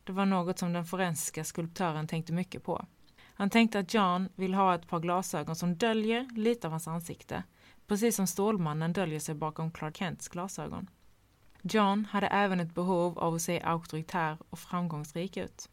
Det 0.05 0.13
var 0.13 0.27
något 0.27 0.59
som 0.59 0.73
den 0.73 0.87
forensiska 0.87 1.45
skulptören 1.45 2.07
tänkte 2.07 2.33
mycket 2.33 2.65
på. 2.65 2.87
Han 3.35 3.51
tänkte 3.51 3.79
att 3.79 3.95
John 3.95 4.29
vill 4.35 4.55
ha 4.55 4.75
ett 4.75 4.89
par 4.89 5.01
glasögon 5.01 5.57
som 5.57 5.77
döljer 5.77 6.29
lite 6.37 6.67
av 6.67 6.71
hans 6.71 6.89
ansikte, 6.89 7.43
precis 7.87 8.17
som 8.17 8.27
Stålmannen 8.27 8.93
döljer 8.93 9.21
sig 9.21 9.35
bakom 9.35 9.71
Clark 9.71 9.97
Kents 9.97 10.29
glasögon. 10.29 10.91
John 11.63 12.05
hade 12.05 12.27
även 12.27 12.61
ett 12.61 12.75
behov 12.75 13.19
av 13.19 13.35
att 13.35 13.43
se 13.43 13.61
auktoritär 13.61 14.39
och 14.51 14.59
framgångsrik 14.59 15.37
ut. 15.37 15.69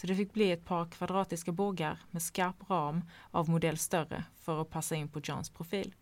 Så 0.00 0.06
det 0.06 0.14
fick 0.14 0.32
bli 0.32 0.52
ett 0.52 0.64
par 0.64 0.86
kvadratiska 0.86 1.52
bågar 1.52 1.98
med 2.10 2.22
skarp 2.22 2.70
ram 2.70 3.04
av 3.30 3.48
modell 3.48 3.78
större 3.78 4.24
för 4.40 4.60
att 4.60 4.70
passa 4.70 4.96
in 4.96 5.08
på 5.08 5.20
Johns 5.24 5.50
profil. 5.50 5.94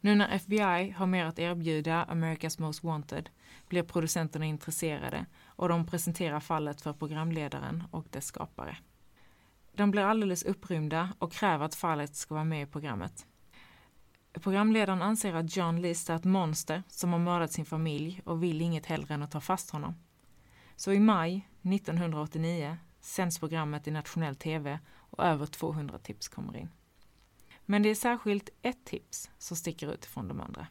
Nu 0.00 0.14
när 0.14 0.28
FBI 0.28 0.90
har 0.90 1.06
mer 1.06 1.24
att 1.24 1.38
erbjuda 1.38 2.04
America's 2.10 2.60
Most 2.60 2.84
Wanted 2.84 3.30
blir 3.68 3.82
producenterna 3.82 4.44
intresserade 4.44 5.26
och 5.46 5.68
de 5.68 5.86
presenterar 5.86 6.40
fallet 6.40 6.80
för 6.80 6.92
programledaren 6.92 7.84
och 7.90 8.06
dess 8.10 8.26
skapare. 8.26 8.76
De 9.72 9.90
blir 9.90 10.02
alldeles 10.02 10.42
upprymda 10.42 11.12
och 11.18 11.32
kräver 11.32 11.64
att 11.64 11.74
fallet 11.74 12.16
ska 12.16 12.34
vara 12.34 12.44
med 12.44 12.62
i 12.62 12.66
programmet. 12.66 13.26
Programledaren 14.32 15.02
anser 15.02 15.34
att 15.34 15.56
John 15.56 15.82
List 15.82 16.10
är 16.10 16.16
ett 16.16 16.24
monster 16.24 16.82
som 16.88 17.12
har 17.12 17.20
mördat 17.20 17.52
sin 17.52 17.64
familj 17.64 18.20
och 18.24 18.42
vill 18.42 18.60
inget 18.60 18.86
hellre 18.86 19.14
än 19.14 19.22
att 19.22 19.30
ta 19.30 19.40
fast 19.40 19.70
honom. 19.70 19.94
Så 20.76 20.92
i 20.92 21.00
maj 21.00 21.48
1989 21.62 22.76
sänds 23.04 23.38
programmet 23.38 23.88
i 23.88 23.90
nationell 23.90 24.36
tv 24.36 24.78
och 24.94 25.24
över 25.24 25.46
200 25.46 25.98
tips 25.98 26.28
kommer 26.28 26.56
in. 26.56 26.68
Men 27.64 27.82
det 27.82 27.88
är 27.88 27.94
särskilt 27.94 28.50
ett 28.62 28.84
tips 28.84 29.30
som 29.38 29.56
sticker 29.56 29.92
ut 29.92 30.04
från 30.04 30.28
de 30.28 30.40
andra. 30.40 30.66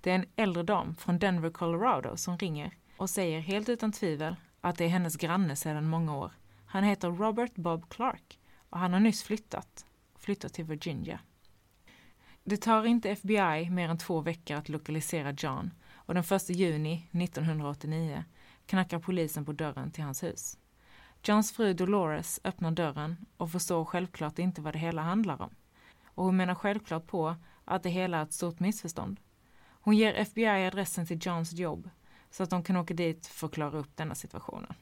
Det 0.00 0.10
är 0.10 0.14
en 0.14 0.26
äldre 0.36 0.62
dam 0.62 0.94
från 0.94 1.18
Denver, 1.18 1.50
Colorado 1.50 2.16
som 2.16 2.38
ringer 2.38 2.76
och 2.96 3.10
säger 3.10 3.40
helt 3.40 3.68
utan 3.68 3.92
tvivel 3.92 4.36
att 4.60 4.78
det 4.78 4.84
är 4.84 4.88
hennes 4.88 5.16
granne 5.16 5.56
sedan 5.56 5.88
många 5.88 6.16
år. 6.16 6.32
Han 6.66 6.84
heter 6.84 7.10
Robert 7.10 7.54
Bob 7.54 7.88
Clark 7.88 8.38
och 8.70 8.78
han 8.78 8.92
har 8.92 9.00
nyss 9.00 9.22
flyttat, 9.22 9.86
flyttat 10.18 10.52
till 10.54 10.64
Virginia. 10.64 11.20
Det 12.44 12.56
tar 12.56 12.84
inte 12.84 13.10
FBI 13.10 13.70
mer 13.70 13.88
än 13.88 13.98
två 13.98 14.20
veckor 14.20 14.56
att 14.56 14.68
lokalisera 14.68 15.32
John 15.32 15.70
och 15.94 16.14
den 16.14 16.24
1 16.30 16.50
juni 16.50 17.08
1989 17.12 18.24
knackar 18.66 18.98
polisen 18.98 19.44
på 19.44 19.52
dörren 19.52 19.90
till 19.90 20.04
hans 20.04 20.22
hus. 20.22 20.58
Johns 21.24 21.52
fru 21.52 21.74
Dolores 21.74 22.40
öppnar 22.44 22.70
dörren 22.70 23.26
och 23.36 23.52
förstår 23.52 23.84
självklart 23.84 24.38
inte 24.38 24.60
vad 24.60 24.72
det 24.72 24.78
hela 24.78 25.02
handlar 25.02 25.42
om. 25.42 25.54
Och 26.04 26.24
hon 26.24 26.36
menar 26.36 26.54
självklart 26.54 27.06
på 27.06 27.36
att 27.64 27.82
det 27.82 27.90
hela 27.90 28.18
är 28.18 28.22
ett 28.22 28.32
stort 28.32 28.60
missförstånd. 28.60 29.20
Hon 29.80 29.96
ger 29.96 30.14
FBI 30.14 30.66
adressen 30.66 31.06
till 31.06 31.18
Johns 31.20 31.52
jobb 31.52 31.90
så 32.30 32.42
att 32.42 32.50
de 32.50 32.62
kan 32.62 32.76
åka 32.76 32.94
dit 32.94 33.26
för 33.26 33.46
att 33.46 33.54
klara 33.54 33.78
upp 33.78 33.96
denna 33.96 34.14
situationen. 34.14 34.74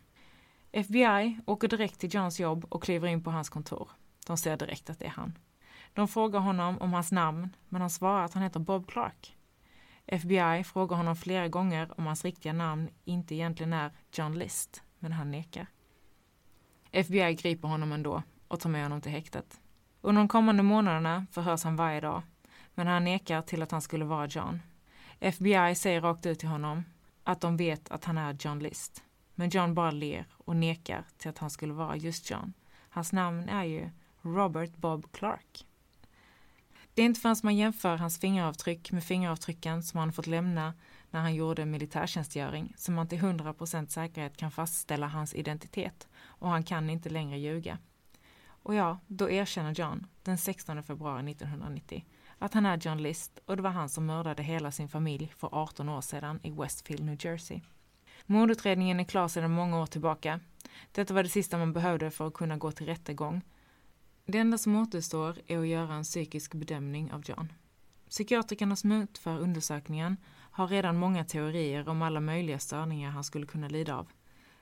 FBI 0.73 1.41
åker 1.47 1.69
direkt 1.69 1.99
till 1.99 2.15
Johns 2.15 2.41
jobb 2.41 2.67
och 2.69 2.83
kliver 2.83 3.09
in 3.09 3.23
på 3.23 3.31
hans 3.31 3.49
kontor. 3.49 3.91
De 4.27 4.37
ser 4.37 4.57
direkt 4.57 4.91
att 4.91 4.99
det 4.99 5.07
är 5.07 5.11
han. 5.11 5.39
De 5.95 6.09
frågar 6.09 6.41
honom 6.41 6.79
om 6.79 6.93
hans 6.93 7.13
namn, 7.13 7.57
men 7.69 7.81
han 7.81 7.91
svarar 7.91 8.25
att 8.25 8.35
han 8.35 8.43
heter 8.43 8.61
Bob 8.61 8.87
Clark. 8.87 9.37
FBI 10.07 10.65
frågar 10.65 10.97
honom 10.97 11.17
flera 11.17 11.49
gånger 11.49 12.01
om 12.01 12.07
hans 12.07 12.25
riktiga 12.25 12.53
namn 12.53 12.89
inte 13.05 13.35
egentligen 13.35 13.73
är 13.73 13.91
John 14.13 14.39
List, 14.39 14.83
men 14.99 15.13
han 15.13 15.31
nekar. 15.31 15.67
FBI 16.93 17.35
griper 17.35 17.69
honom 17.69 17.93
ändå 17.93 18.23
och 18.49 18.61
tar 18.61 18.71
med 18.71 18.83
honom 18.83 19.01
till 19.01 19.13
häktet. 19.13 19.61
Under 20.01 20.21
de 20.21 20.29
kommande 20.29 20.63
månaderna 20.63 21.27
förhörs 21.33 21.65
han 21.65 21.77
varje 21.77 22.01
dag, 22.01 22.23
men 22.75 22.87
han 22.87 23.05
nekar 23.05 23.43
till 23.43 23.63
att 23.63 23.71
han 23.71 23.83
skulle 23.83 24.05
vara 24.05 24.27
John. 24.27 24.63
FBI 25.21 25.75
säger 25.75 26.01
rakt 26.01 26.27
ut 26.27 26.39
till 26.39 26.49
honom 26.49 26.85
att 27.25 27.41
de 27.41 27.57
vet 27.57 27.91
att 27.91 28.05
han 28.05 28.19
är 28.19 28.37
John 28.41 28.59
List. 28.59 29.03
Men 29.35 29.49
John 29.49 29.75
bara 29.75 29.91
ler 29.91 30.27
och 30.33 30.57
nekar 30.57 31.05
till 31.19 31.31
att 31.31 31.39
han 31.39 31.51
skulle 31.51 31.73
vara 31.73 31.97
just 31.97 32.31
John. 32.31 32.53
Hans 32.89 33.13
namn 33.13 33.49
är 33.49 33.65
ju 33.65 33.91
Robert 34.23 34.77
Bob 34.77 35.13
Clark. 35.13 35.67
Det 36.95 37.03
är 37.03 37.07
inte 37.07 37.21
förrän 37.21 37.37
man 37.43 37.57
jämför 37.57 37.97
hans 37.97 38.19
fingeravtryck 38.19 38.93
med 38.93 39.05
fingeravtrycken 39.05 39.83
som 39.83 40.01
han 40.01 40.13
fått 40.13 40.27
lämna 40.27 40.75
när 41.11 41.21
han 41.21 41.35
gjorde 41.35 41.65
militärtjänstgöring 41.65 42.75
som 42.77 42.95
man 42.95 43.09
till 43.09 43.19
100% 43.19 43.87
säkerhet 43.87 44.37
kan 44.37 44.51
fastställa 44.51 45.07
hans 45.07 45.35
identitet 45.35 46.09
och 46.41 46.49
han 46.51 46.63
kan 46.63 46.91
inte 46.91 47.11
längre 47.11 47.39
ljuga. 47.39 47.79
Och 48.63 48.75
ja, 48.75 48.99
då 49.07 49.31
erkänner 49.31 49.75
John 49.75 50.07
den 50.23 50.39
16 50.39 50.83
februari 50.83 51.31
1990 51.31 52.05
att 52.43 52.55
han 52.55 52.67
är 52.67 52.79
John 52.79 53.03
List 53.03 53.39
och 53.47 53.57
det 53.57 53.63
var 53.63 53.71
han 53.71 53.89
som 53.89 54.07
mördade 54.07 54.43
hela 54.43 54.73
sin 54.73 54.89
familj 54.89 55.33
för 55.37 55.49
18 55.53 55.89
år 55.89 56.01
sedan 56.01 56.41
i 56.43 56.51
Westfield, 56.51 57.05
New 57.05 57.17
Jersey. 57.25 57.61
Mordutredningen 58.27 59.01
är 59.01 59.05
klar 59.05 59.29
sedan 59.29 59.51
många 59.51 59.81
år 59.81 59.87
tillbaka. 59.87 60.41
Detta 60.93 61.15
var 61.15 61.23
det 61.23 61.29
sista 61.29 61.59
man 61.59 61.73
behövde 61.73 62.11
för 62.11 62.27
att 62.27 62.35
kunna 62.35 62.57
gå 62.57 62.73
till 62.73 62.87
rättegång. 62.87 63.43
Det 64.27 64.39
enda 64.39 64.59
som 64.59 64.77
återstår 64.77 65.37
är 65.47 65.59
att 65.59 65.67
göra 65.67 65.95
en 65.95 66.03
psykisk 66.03 66.55
bedömning 66.55 67.13
av 67.13 67.23
John. 67.27 67.53
Psykiatrikerna 68.09 68.77
som 68.77 68.93
utför 68.93 69.39
undersökningen 69.39 70.17
har 70.51 70.69
redan 70.69 70.97
många 70.97 71.25
teorier 71.25 71.89
om 71.89 72.03
alla 72.03 72.21
möjliga 72.21 72.59
störningar 72.59 73.11
han 73.11 73.25
skulle 73.25 73.47
kunna 73.47 73.69
lida 73.69 73.97
av. 73.97 74.09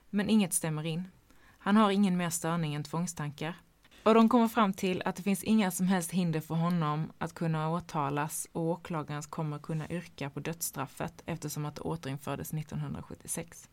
Men 0.09 0.29
inget 0.29 0.53
stämmer 0.53 0.85
in. 0.85 1.07
Han 1.61 1.75
har 1.75 1.91
ingen 1.91 2.17
mer 2.17 2.29
störning 2.29 2.75
än 2.75 2.83
tvångstankar. 2.83 3.55
Och 4.03 4.13
de 4.13 4.29
kommer 4.29 4.47
fram 4.47 4.73
till 4.73 5.01
att 5.05 5.15
det 5.15 5.23
finns 5.23 5.43
inga 5.43 5.71
som 5.71 5.87
helst 5.87 6.11
hinder 6.11 6.39
för 6.39 6.55
honom 6.55 7.11
att 7.17 7.33
kunna 7.33 7.69
åtalas 7.69 8.47
och 8.51 8.63
åklagaren 8.63 9.23
kommer 9.23 9.59
kunna 9.59 9.89
yrka 9.89 10.29
på 10.29 10.39
dödsstraffet 10.39 11.23
eftersom 11.25 11.65
att 11.65 11.75
det 11.75 11.81
återinfördes 11.81 12.53
1976. 12.53 13.69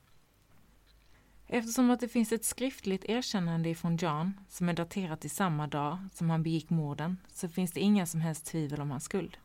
Eftersom 1.49 1.91
att 1.91 2.01
det 2.01 2.09
finns 2.09 2.32
ett 2.32 2.45
skriftligt 2.45 3.05
erkännande 3.05 3.68
ifrån 3.68 3.97
John 3.97 4.41
som 4.49 4.68
är 4.68 4.72
daterat 4.72 5.24
i 5.24 5.28
samma 5.28 5.66
dag 5.66 5.99
som 6.14 6.30
han 6.30 6.43
begick 6.43 6.70
morden 6.70 7.16
så 7.32 7.49
finns 7.49 7.72
det 7.72 7.80
inga 7.80 8.07
som 8.07 8.20
helst 8.20 8.47
tvivel 8.47 8.80
om 8.80 8.91
hans 8.91 9.05
skuld. 9.05 9.37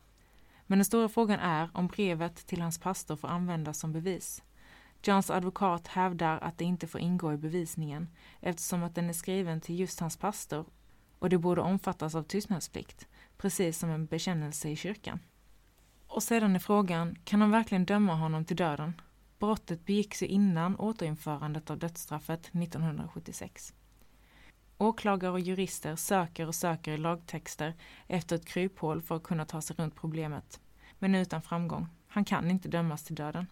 Men 0.68 0.78
den 0.78 0.86
stora 0.86 1.10
frågan 1.10 1.40
är 1.40 1.70
om 1.74 1.88
brevet 1.88 2.48
till 2.48 2.62
hans 2.62 2.80
pastor 2.80 3.16
får 3.16 3.28
användas 3.28 3.80
som 3.80 3.92
bevis. 3.92 4.44
Johns 5.04 5.30
advokat 5.30 5.88
hävdar 5.88 6.38
att 6.40 6.58
det 6.58 6.66
inte 6.66 6.88
får 6.88 7.02
ingå 7.02 7.34
i 7.34 7.38
bevisningen 7.38 8.10
eftersom 8.40 8.84
att 8.84 8.96
den 8.96 9.10
är 9.10 9.14
skriven 9.14 9.62
till 9.62 9.80
just 9.80 10.00
hans 10.00 10.18
pastor 10.18 10.66
och 11.20 11.30
det 11.30 11.38
borde 11.38 11.62
omfattas 11.62 12.16
av 12.16 12.24
tystnadsplikt, 12.24 13.08
precis 13.38 13.80
som 13.80 13.90
en 13.90 14.06
bekännelse 14.06 14.70
i 14.70 14.76
kyrkan. 14.76 15.20
Och 16.08 16.24
sedan 16.24 16.56
är 16.56 16.60
frågan, 16.60 17.16
kan 17.24 17.40
de 17.40 17.52
verkligen 17.52 17.86
döma 17.86 18.16
honom 18.16 18.46
till 18.46 18.56
döden? 18.56 19.02
Brottet 19.40 19.86
begicks 19.86 20.24
ju 20.24 20.28
innan 20.28 20.76
återinförandet 20.76 21.70
av 21.70 21.78
dödsstraffet 21.78 22.48
1976. 22.54 23.74
Åklagare 24.78 25.32
och 25.32 25.40
jurister 25.40 25.96
söker 25.96 26.48
och 26.48 26.56
söker 26.56 26.92
i 26.92 26.98
lagtexter 26.98 27.74
efter 28.08 28.36
ett 28.36 28.46
kryphål 28.46 29.02
för 29.02 29.16
att 29.16 29.24
kunna 29.24 29.46
ta 29.46 29.62
sig 29.62 29.76
runt 29.76 29.96
problemet. 29.96 30.60
Men 31.00 31.16
utan 31.16 31.42
framgång. 31.42 31.88
Han 32.08 32.26
kan 32.26 32.52
inte 32.52 32.70
dömas 32.70 33.04
till 33.04 33.16
döden. 33.16 33.48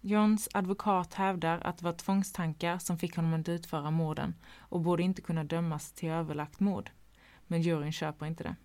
Johns 0.00 0.48
advokat 0.54 1.14
hävdar 1.14 1.60
att 1.60 1.78
det 1.78 1.84
var 1.84 1.92
tvångstankar 1.92 2.78
som 2.78 2.98
fick 2.98 3.16
honom 3.16 3.40
att 3.40 3.48
utföra 3.48 3.90
morden 3.90 4.34
och 4.58 4.80
borde 4.80 5.02
inte 5.02 5.22
kunna 5.22 5.44
dömas 5.44 5.92
till 5.92 6.08
överlagt 6.08 6.60
mord. 6.60 6.90
Men 7.46 7.62
juryn 7.62 7.92
köper 7.92 8.26
inte 8.26 8.44
det. 8.44 8.56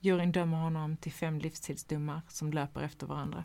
Juryn 0.00 0.32
dömer 0.32 0.56
honom 0.56 0.96
till 0.96 1.12
fem 1.12 1.38
livstidsdomar 1.38 2.20
som 2.28 2.50
löper 2.50 2.82
efter 2.82 3.06
varandra. 3.06 3.44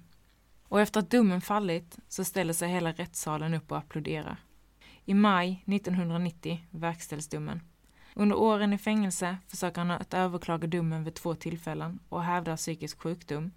Och 0.63 0.81
efter 0.81 0.99
att 0.99 1.09
domen 1.09 1.41
fallit 1.41 1.99
så 2.07 2.23
ställer 2.23 2.53
sig 2.53 2.69
hela 2.69 2.91
rättssalen 2.91 3.53
upp 3.53 3.71
och 3.71 3.77
applåderar. 3.77 4.37
I 5.05 5.13
maj 5.13 5.63
1990 5.67 6.65
verkställs 6.69 7.27
domen. 7.27 7.61
Under 8.13 8.35
åren 8.35 8.73
i 8.73 8.77
fängelse 8.77 9.37
försöker 9.47 9.81
han 9.81 9.91
att 9.91 10.13
överklaga 10.13 10.67
domen 10.67 11.03
vid 11.03 11.13
två 11.13 11.35
tillfällen 11.35 11.99
och 12.09 12.23
hävdar 12.23 12.57
psykisk 12.57 13.01
sjukdom. 13.01 13.51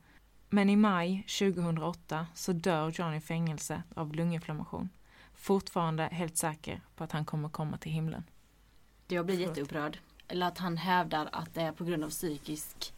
Men 0.54 0.70
i 0.70 0.76
maj 0.76 1.24
2008 1.38 2.26
så 2.34 2.52
dör 2.52 2.92
John 2.94 3.14
i 3.14 3.20
fängelse 3.20 3.82
av 3.94 4.14
lunginflammation. 4.14 4.88
Fortfarande 5.34 6.02
helt 6.02 6.36
säker 6.36 6.80
på 6.96 7.04
att 7.04 7.12
han 7.12 7.24
kommer 7.24 7.48
komma 7.48 7.76
till 7.76 7.92
himlen. 7.92 8.24
Jag 9.08 9.26
blir 9.26 9.40
jätteupprörd. 9.40 9.98
Eller 10.28 10.46
att 10.46 10.58
han 10.58 10.76
hävdar 10.76 11.28
att 11.32 11.54
det 11.54 11.60
är 11.60 11.72
på 11.72 11.84
grund 11.84 12.04
av 12.04 12.10
psykisk 12.10 12.94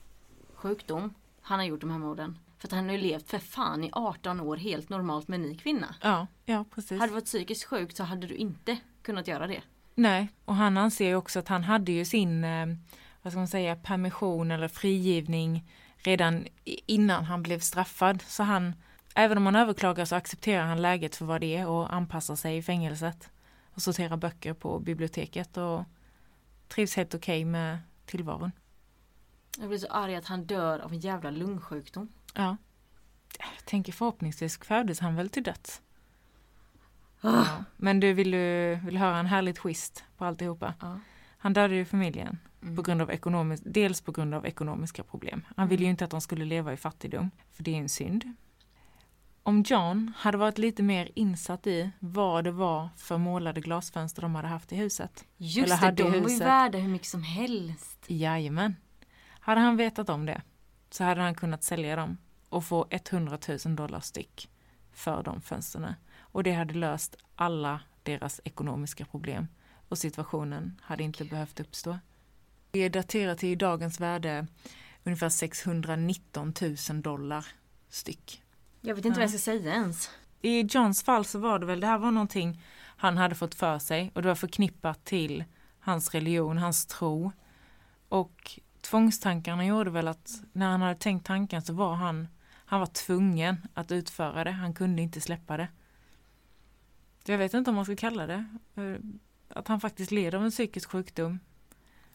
sjukdom 0.55 1.15
han 1.41 1.59
har 1.59 1.67
gjort 1.67 1.81
de 1.81 1.91
här 1.91 1.99
morden. 1.99 2.39
För 2.59 2.69
att 2.69 2.73
han 2.73 2.85
har 2.85 2.93
ju 2.93 2.99
levt 2.99 3.31
för 3.31 3.39
fan 3.39 3.85
i 3.85 3.91
18 3.93 4.41
år 4.41 4.57
helt 4.57 4.89
normalt 4.89 5.29
med 5.29 5.37
en 5.37 5.43
ny 5.43 5.57
kvinna. 5.57 5.95
Ja, 6.03 6.27
ja 6.45 6.65
precis. 6.75 6.99
Hade 6.99 7.11
du 7.11 7.15
varit 7.15 7.25
psykiskt 7.25 7.65
sjuk 7.65 7.97
så 7.97 8.05
hade 8.05 8.27
du 8.27 8.35
inte 8.35 8.77
kunnat 9.03 9.29
göra 9.29 9.47
det. 9.47 9.63
Nej, 9.95 10.29
och 10.45 10.55
han 10.55 10.77
anser 10.77 11.09
ju 11.09 11.15
också 11.15 11.39
att 11.39 11.49
han 11.49 11.65
hade 11.65 11.93
ju 11.93 12.05
sin, 12.05 12.45
eh, 12.45 12.67
vad 13.23 13.33
ska 13.33 13.39
man 13.39 13.49
säga, 13.49 13.77
permission 13.77 14.51
eller 14.51 14.69
frigivning 14.69 15.65
redan 16.07 16.47
innan 16.65 17.25
han 17.25 17.43
blev 17.43 17.59
straffad. 17.59 18.23
Så 18.23 18.43
han, 18.43 18.75
även 19.15 19.39
om 19.39 19.47
han 19.47 19.57
överklagar 19.57 20.05
så 20.05 20.17
accepterar 20.17 20.65
han 20.65 20.83
läget 20.83 21.17
för 21.17 21.25
vad 21.25 21.41
det 21.41 21.57
är 21.57 21.67
och 21.67 21.95
anpassar 21.95 22.37
sig 22.37 22.57
i 22.57 22.63
fängelset. 22.63 23.31
Och 23.75 23.83
sorterar 23.83 24.17
böcker 24.17 24.53
på 24.55 24.79
biblioteket 24.79 25.57
och 25.57 25.85
trivs 26.69 26.97
helt 26.97 27.15
okej 27.15 27.43
okay 27.43 27.45
med 27.45 27.79
tillvaron. 28.07 28.53
Jag 29.59 29.69
blir 29.69 29.79
så 29.79 29.87
arg 29.87 30.17
att 30.17 30.27
han 30.27 30.45
dör 30.45 30.79
av 30.79 30.93
en 30.93 31.01
jävla 31.01 31.31
lungsjukdom. 31.31 32.09
Ja. 32.35 32.57
Jag 33.39 33.65
tänker 33.65 33.93
förhoppningsvis 33.93 34.59
föddes 34.59 35.01
han 35.01 35.17
väl 35.17 35.29
till 35.29 35.43
döds. 35.43 35.83
Ah. 37.21 37.31
Ja. 37.31 37.65
Men 37.77 38.01
du 38.01 38.13
vill, 38.13 38.31
du 38.31 38.81
vill 38.85 38.97
höra 38.97 39.19
en 39.19 39.27
härlig 39.27 39.57
twist 39.57 40.05
på 40.17 40.25
alltihopa? 40.25 40.75
Ja. 40.81 41.01
Han 41.39 41.53
dödade 41.53 41.75
ju 41.75 41.85
familjen. 41.85 42.39
Mm. 42.63 42.77
På 42.77 42.83
grund 42.83 43.03
av 43.03 43.11
ekonomisk, 43.11 43.63
dels 43.67 44.01
på 44.01 44.13
grund 44.13 44.35
av 44.35 44.47
ekonomiska 44.47 45.03
problem. 45.03 45.45
Han 45.57 45.69
ville 45.69 45.83
ju 45.83 45.87
mm. 45.87 45.91
inte 45.91 46.05
att 46.05 46.11
de 46.11 46.21
skulle 46.21 46.45
leva 46.45 46.73
i 46.73 46.77
fattigdom, 46.77 47.31
för 47.53 47.63
det 47.63 47.75
är 47.75 47.79
en 47.79 47.89
synd. 47.89 48.35
Om 49.43 49.63
John 49.67 50.13
hade 50.17 50.39
varit 50.39 50.59
lite 50.59 50.83
mer 50.83 51.11
insatt 51.15 51.67
i 51.67 51.91
vad 51.99 52.45
det 52.45 52.51
var 52.51 52.89
för 52.97 53.19
målade 53.19 53.61
glasfönster 53.61 54.23
de 54.23 54.35
hade 54.35 54.49
haft 54.49 54.73
i 54.73 54.77
huset. 54.77 55.25
Just 55.37 55.67
eller 55.67 55.77
hade 55.77 56.03
det, 56.03 56.11
de 56.11 56.23
var 56.23 56.31
ju 56.31 56.39
värda 56.39 56.79
hur 56.79 56.89
mycket 56.89 57.09
som 57.09 57.23
helst. 57.23 58.05
Jajamän. 58.07 58.77
Hade 59.41 59.61
han 59.61 59.77
vetat 59.77 60.09
om 60.09 60.27
det 60.27 60.43
så 60.91 61.05
hade 61.05 61.21
han 61.21 61.35
kunnat 61.35 61.65
sälja 61.65 61.97
dem 61.97 62.19
och 62.49 62.65
få 62.65 62.87
100 62.91 63.39
000 63.65 63.77
dollar 63.77 64.01
styck 64.01 64.51
för 64.93 65.23
de 65.23 65.41
fönstren. 65.41 65.95
Och 66.19 66.43
det 66.43 66.53
hade 66.53 66.75
löst 66.75 67.17
alla 67.35 67.81
deras 68.03 68.41
ekonomiska 68.45 69.05
problem 69.05 69.49
och 69.89 69.99
situationen 69.99 70.81
hade 70.83 71.03
inte 71.03 71.25
behövt 71.25 71.61
uppstå. 71.61 71.99
Det 72.77 72.83
är 72.83 72.91
daterat 72.91 73.39
till 73.39 73.59
dagens 73.59 74.01
värde 74.01 74.47
ungefär 75.05 75.29
619 75.29 76.55
000 76.91 77.03
dollar 77.03 77.47
styck. 77.89 78.43
Jag 78.81 78.95
vet 78.95 79.05
inte 79.05 79.20
ja. 79.20 79.20
vad 79.20 79.22
jag 79.22 79.31
ska 79.31 79.39
säga 79.39 79.72
ens. 79.72 80.11
I 80.43 80.61
Johns 80.61 81.03
fall 81.03 81.24
så 81.24 81.39
var 81.39 81.59
det 81.59 81.66
väl, 81.66 81.81
det 81.81 81.87
här 81.87 81.99
var 81.99 82.11
någonting 82.11 82.62
han 82.97 83.16
hade 83.16 83.35
fått 83.35 83.55
för 83.55 83.79
sig 83.79 84.11
och 84.14 84.22
det 84.22 84.29
var 84.29 84.35
förknippat 84.35 85.05
till 85.05 85.45
hans 85.81 86.14
religion, 86.14 86.59
hans 86.59 86.87
tro. 86.87 87.33
Och 88.09 88.61
tvångstankarna 88.81 89.66
gjorde 89.66 89.91
väl 89.91 90.09
att 90.09 90.31
när 90.53 90.68
han 90.70 90.83
hade 90.83 90.95
tänkt 90.95 91.27
tanken 91.27 91.62
så 91.62 91.72
var 91.72 91.95
han, 91.95 92.29
han 92.49 92.81
var 92.81 92.87
tvungen 92.87 93.57
att 93.74 93.93
utföra 93.93 94.45
det. 94.45 94.51
Han 94.51 94.74
kunde 94.74 95.03
inte 95.03 95.20
släppa 95.20 95.57
det. 95.57 95.68
Jag 97.24 97.39
vet 97.39 97.55
inte 97.55 97.70
om 97.70 97.77
man 97.77 97.85
ska 97.85 97.97
kalla 97.97 98.27
det. 98.27 98.47
Eh, 98.74 98.97
att 99.49 99.68
han 99.68 99.81
faktiskt 99.81 100.11
led 100.11 100.35
av 100.35 100.45
en 100.45 100.51
psykisk 100.51 100.91
sjukdom. 100.91 101.39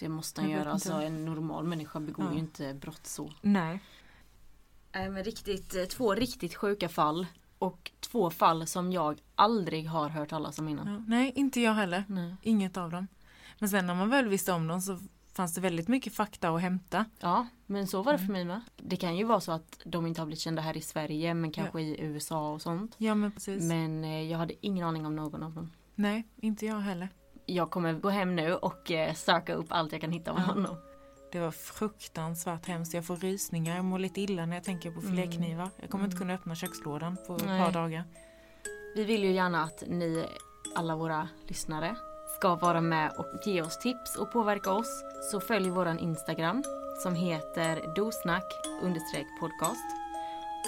Det 0.01 0.09
måste 0.09 0.41
han 0.41 0.49
Jag 0.49 0.59
göra. 0.59 0.71
Alltså 0.71 0.93
en 0.93 1.25
normal 1.25 1.63
människa 1.63 1.99
begår 1.99 2.25
Ja. 2.25 2.33
ju 2.33 2.39
inte 2.39 2.73
brott 2.73 3.07
så. 3.07 3.31
Nej. 3.41 3.79
Nej, 4.93 5.09
men 5.09 5.23
riktigt, 5.23 5.75
eh, 5.75 5.83
två 5.83 6.15
riktigt 6.15 6.55
sjuka 6.55 6.89
fall. 6.89 7.27
Och 7.59 7.91
två 7.99 8.29
fall 8.29 8.67
som 8.67 8.91
jag 8.91 9.19
aldrig 9.35 9.87
har 9.89 10.09
hört 10.09 10.29
talas 10.29 10.59
om 10.59 10.67
innan. 10.69 10.87
Ja, 10.93 11.03
nej, 11.07 11.31
inte 11.35 11.61
jag 11.61 11.73
heller. 11.73 12.03
Nej. 12.07 12.35
Inget 12.41 12.77
av 12.77 12.91
dem. 12.91 13.07
Men 13.59 13.69
sen 13.69 13.87
när 13.87 13.95
man 13.95 14.09
väl 14.09 14.27
visste 14.27 14.51
om 14.53 14.67
dem 14.67 14.81
så 14.81 14.99
fanns 15.33 15.53
det 15.55 15.61
väldigt 15.61 15.87
mycket 15.87 16.13
fakta 16.15 16.49
att 16.49 16.61
hämta. 16.61 17.05
Ja, 17.19 17.47
men 17.65 17.87
så 17.87 18.01
var 18.03 18.11
det 18.13 18.19
för 18.19 18.31
mig 18.31 18.45
med. 18.45 18.61
Det 18.77 18.95
kan 18.95 19.15
ju 19.17 19.23
vara 19.23 19.39
så 19.41 19.51
att 19.51 19.79
de 19.85 20.07
inte 20.07 20.21
har 20.21 20.25
blivit 20.25 20.39
kända 20.39 20.61
här 20.61 20.77
i 20.77 20.81
Sverige 20.81 21.33
men 21.33 21.51
kanske 21.51 21.81
i 21.81 22.01
USA 22.01 22.49
och 22.53 22.61
sånt. 22.61 22.95
Ja 22.97 23.15
men 23.15 23.31
precis. 23.31 23.63
Men 23.63 24.03
eh, 24.03 24.21
jag 24.31 24.37
hade 24.37 24.53
ingen 24.65 24.87
aning 24.87 25.05
om 25.05 25.15
någon 25.15 25.43
av 25.43 25.53
dem. 25.53 25.71
Nej, 25.95 26.27
inte 26.35 26.65
jag 26.65 26.79
heller. 26.79 27.09
Jag 27.53 27.69
kommer 27.71 27.93
gå 27.93 28.09
hem 28.09 28.35
nu 28.35 28.55
och 28.55 28.91
eh, 28.91 29.13
söka 29.13 29.53
upp 29.53 29.65
allt 29.69 29.91
jag 29.91 30.01
kan 30.01 30.11
hitta 30.11 30.31
om 30.31 30.37
Ja. 30.47 30.53
honom. 30.53 30.75
Det 31.31 31.39
var 31.39 31.51
fruktansvärt 31.51 32.65
hemskt. 32.65 32.93
Jag 32.93 33.05
får 33.05 33.15
rysningar, 33.15 33.75
jag 33.75 33.85
mår 33.85 33.99
lite 33.99 34.21
illa 34.21 34.45
när 34.45 34.55
jag 34.55 34.63
tänker 34.63 34.91
på 34.91 35.01
filéknivar. 35.01 35.69
Jag 35.81 35.89
kommer 35.89 36.05
inte 36.05 36.17
kunna 36.17 36.33
öppna 36.33 36.55
kökslådan 36.55 37.17
på 37.27 37.35
ett 37.35 37.45
Nej. 37.45 37.63
par 37.63 37.71
dagar. 37.71 38.03
Vi 38.95 39.03
vill 39.03 39.23
ju 39.23 39.31
gärna 39.31 39.63
att 39.63 39.83
ni, 39.87 40.25
alla 40.75 40.95
våra 40.95 41.27
lyssnare, 41.47 41.95
ska 42.37 42.55
vara 42.55 42.81
med 42.81 43.11
och 43.17 43.47
ge 43.47 43.61
oss 43.61 43.79
tips 43.79 44.15
och 44.17 44.31
påverka 44.31 44.71
oss. 44.71 45.03
Så 45.31 45.39
följ 45.39 45.69
våran 45.69 45.99
Instagram 45.99 46.63
som 47.03 47.15
heter 47.15 47.93
dosnack 47.95 48.53
podcast. 49.39 49.85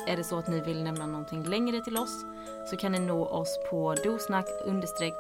Är 0.08 0.18
det 0.18 0.24
så 0.24 0.38
att 0.38 0.48
ni 0.48 0.60
vill 0.62 0.84
nämna 0.84 1.06
någonting 1.06 1.44
längre 1.44 1.82
till 1.82 1.98
oss 1.98 2.26
så 2.70 2.78
kan 2.78 2.92
ni 2.92 3.00
nå 3.00 3.26
oss 3.26 3.60
på 3.70 3.96
dosnack 4.04 4.46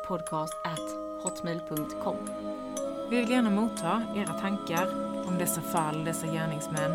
podcast 0.07 0.53
at 0.65 1.02
hotmail.com. 1.23 2.15
Vi 3.09 3.15
vill 3.17 3.29
gärna 3.29 3.49
motta 3.49 4.01
era 4.15 4.33
tankar 4.33 4.87
om 5.27 5.37
dessa 5.37 5.61
fall, 5.61 6.03
dessa 6.05 6.27
gärningsmän. 6.27 6.91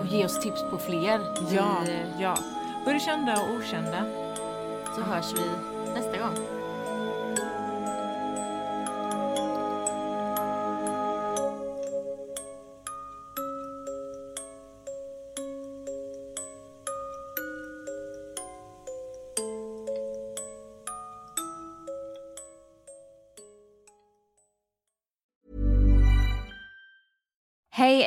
Och 0.00 0.06
ge 0.06 0.24
oss 0.24 0.40
tips 0.40 0.64
på 0.70 0.78
fler. 0.78 1.20
Ja, 1.50 1.76
Vi, 1.86 2.04
ja. 2.22 2.36
Både 2.84 3.00
kända 3.00 3.32
och 3.42 3.50
okända. 3.56 4.04
så 4.96 5.02
hörs 5.02 5.32
vi 5.34 5.71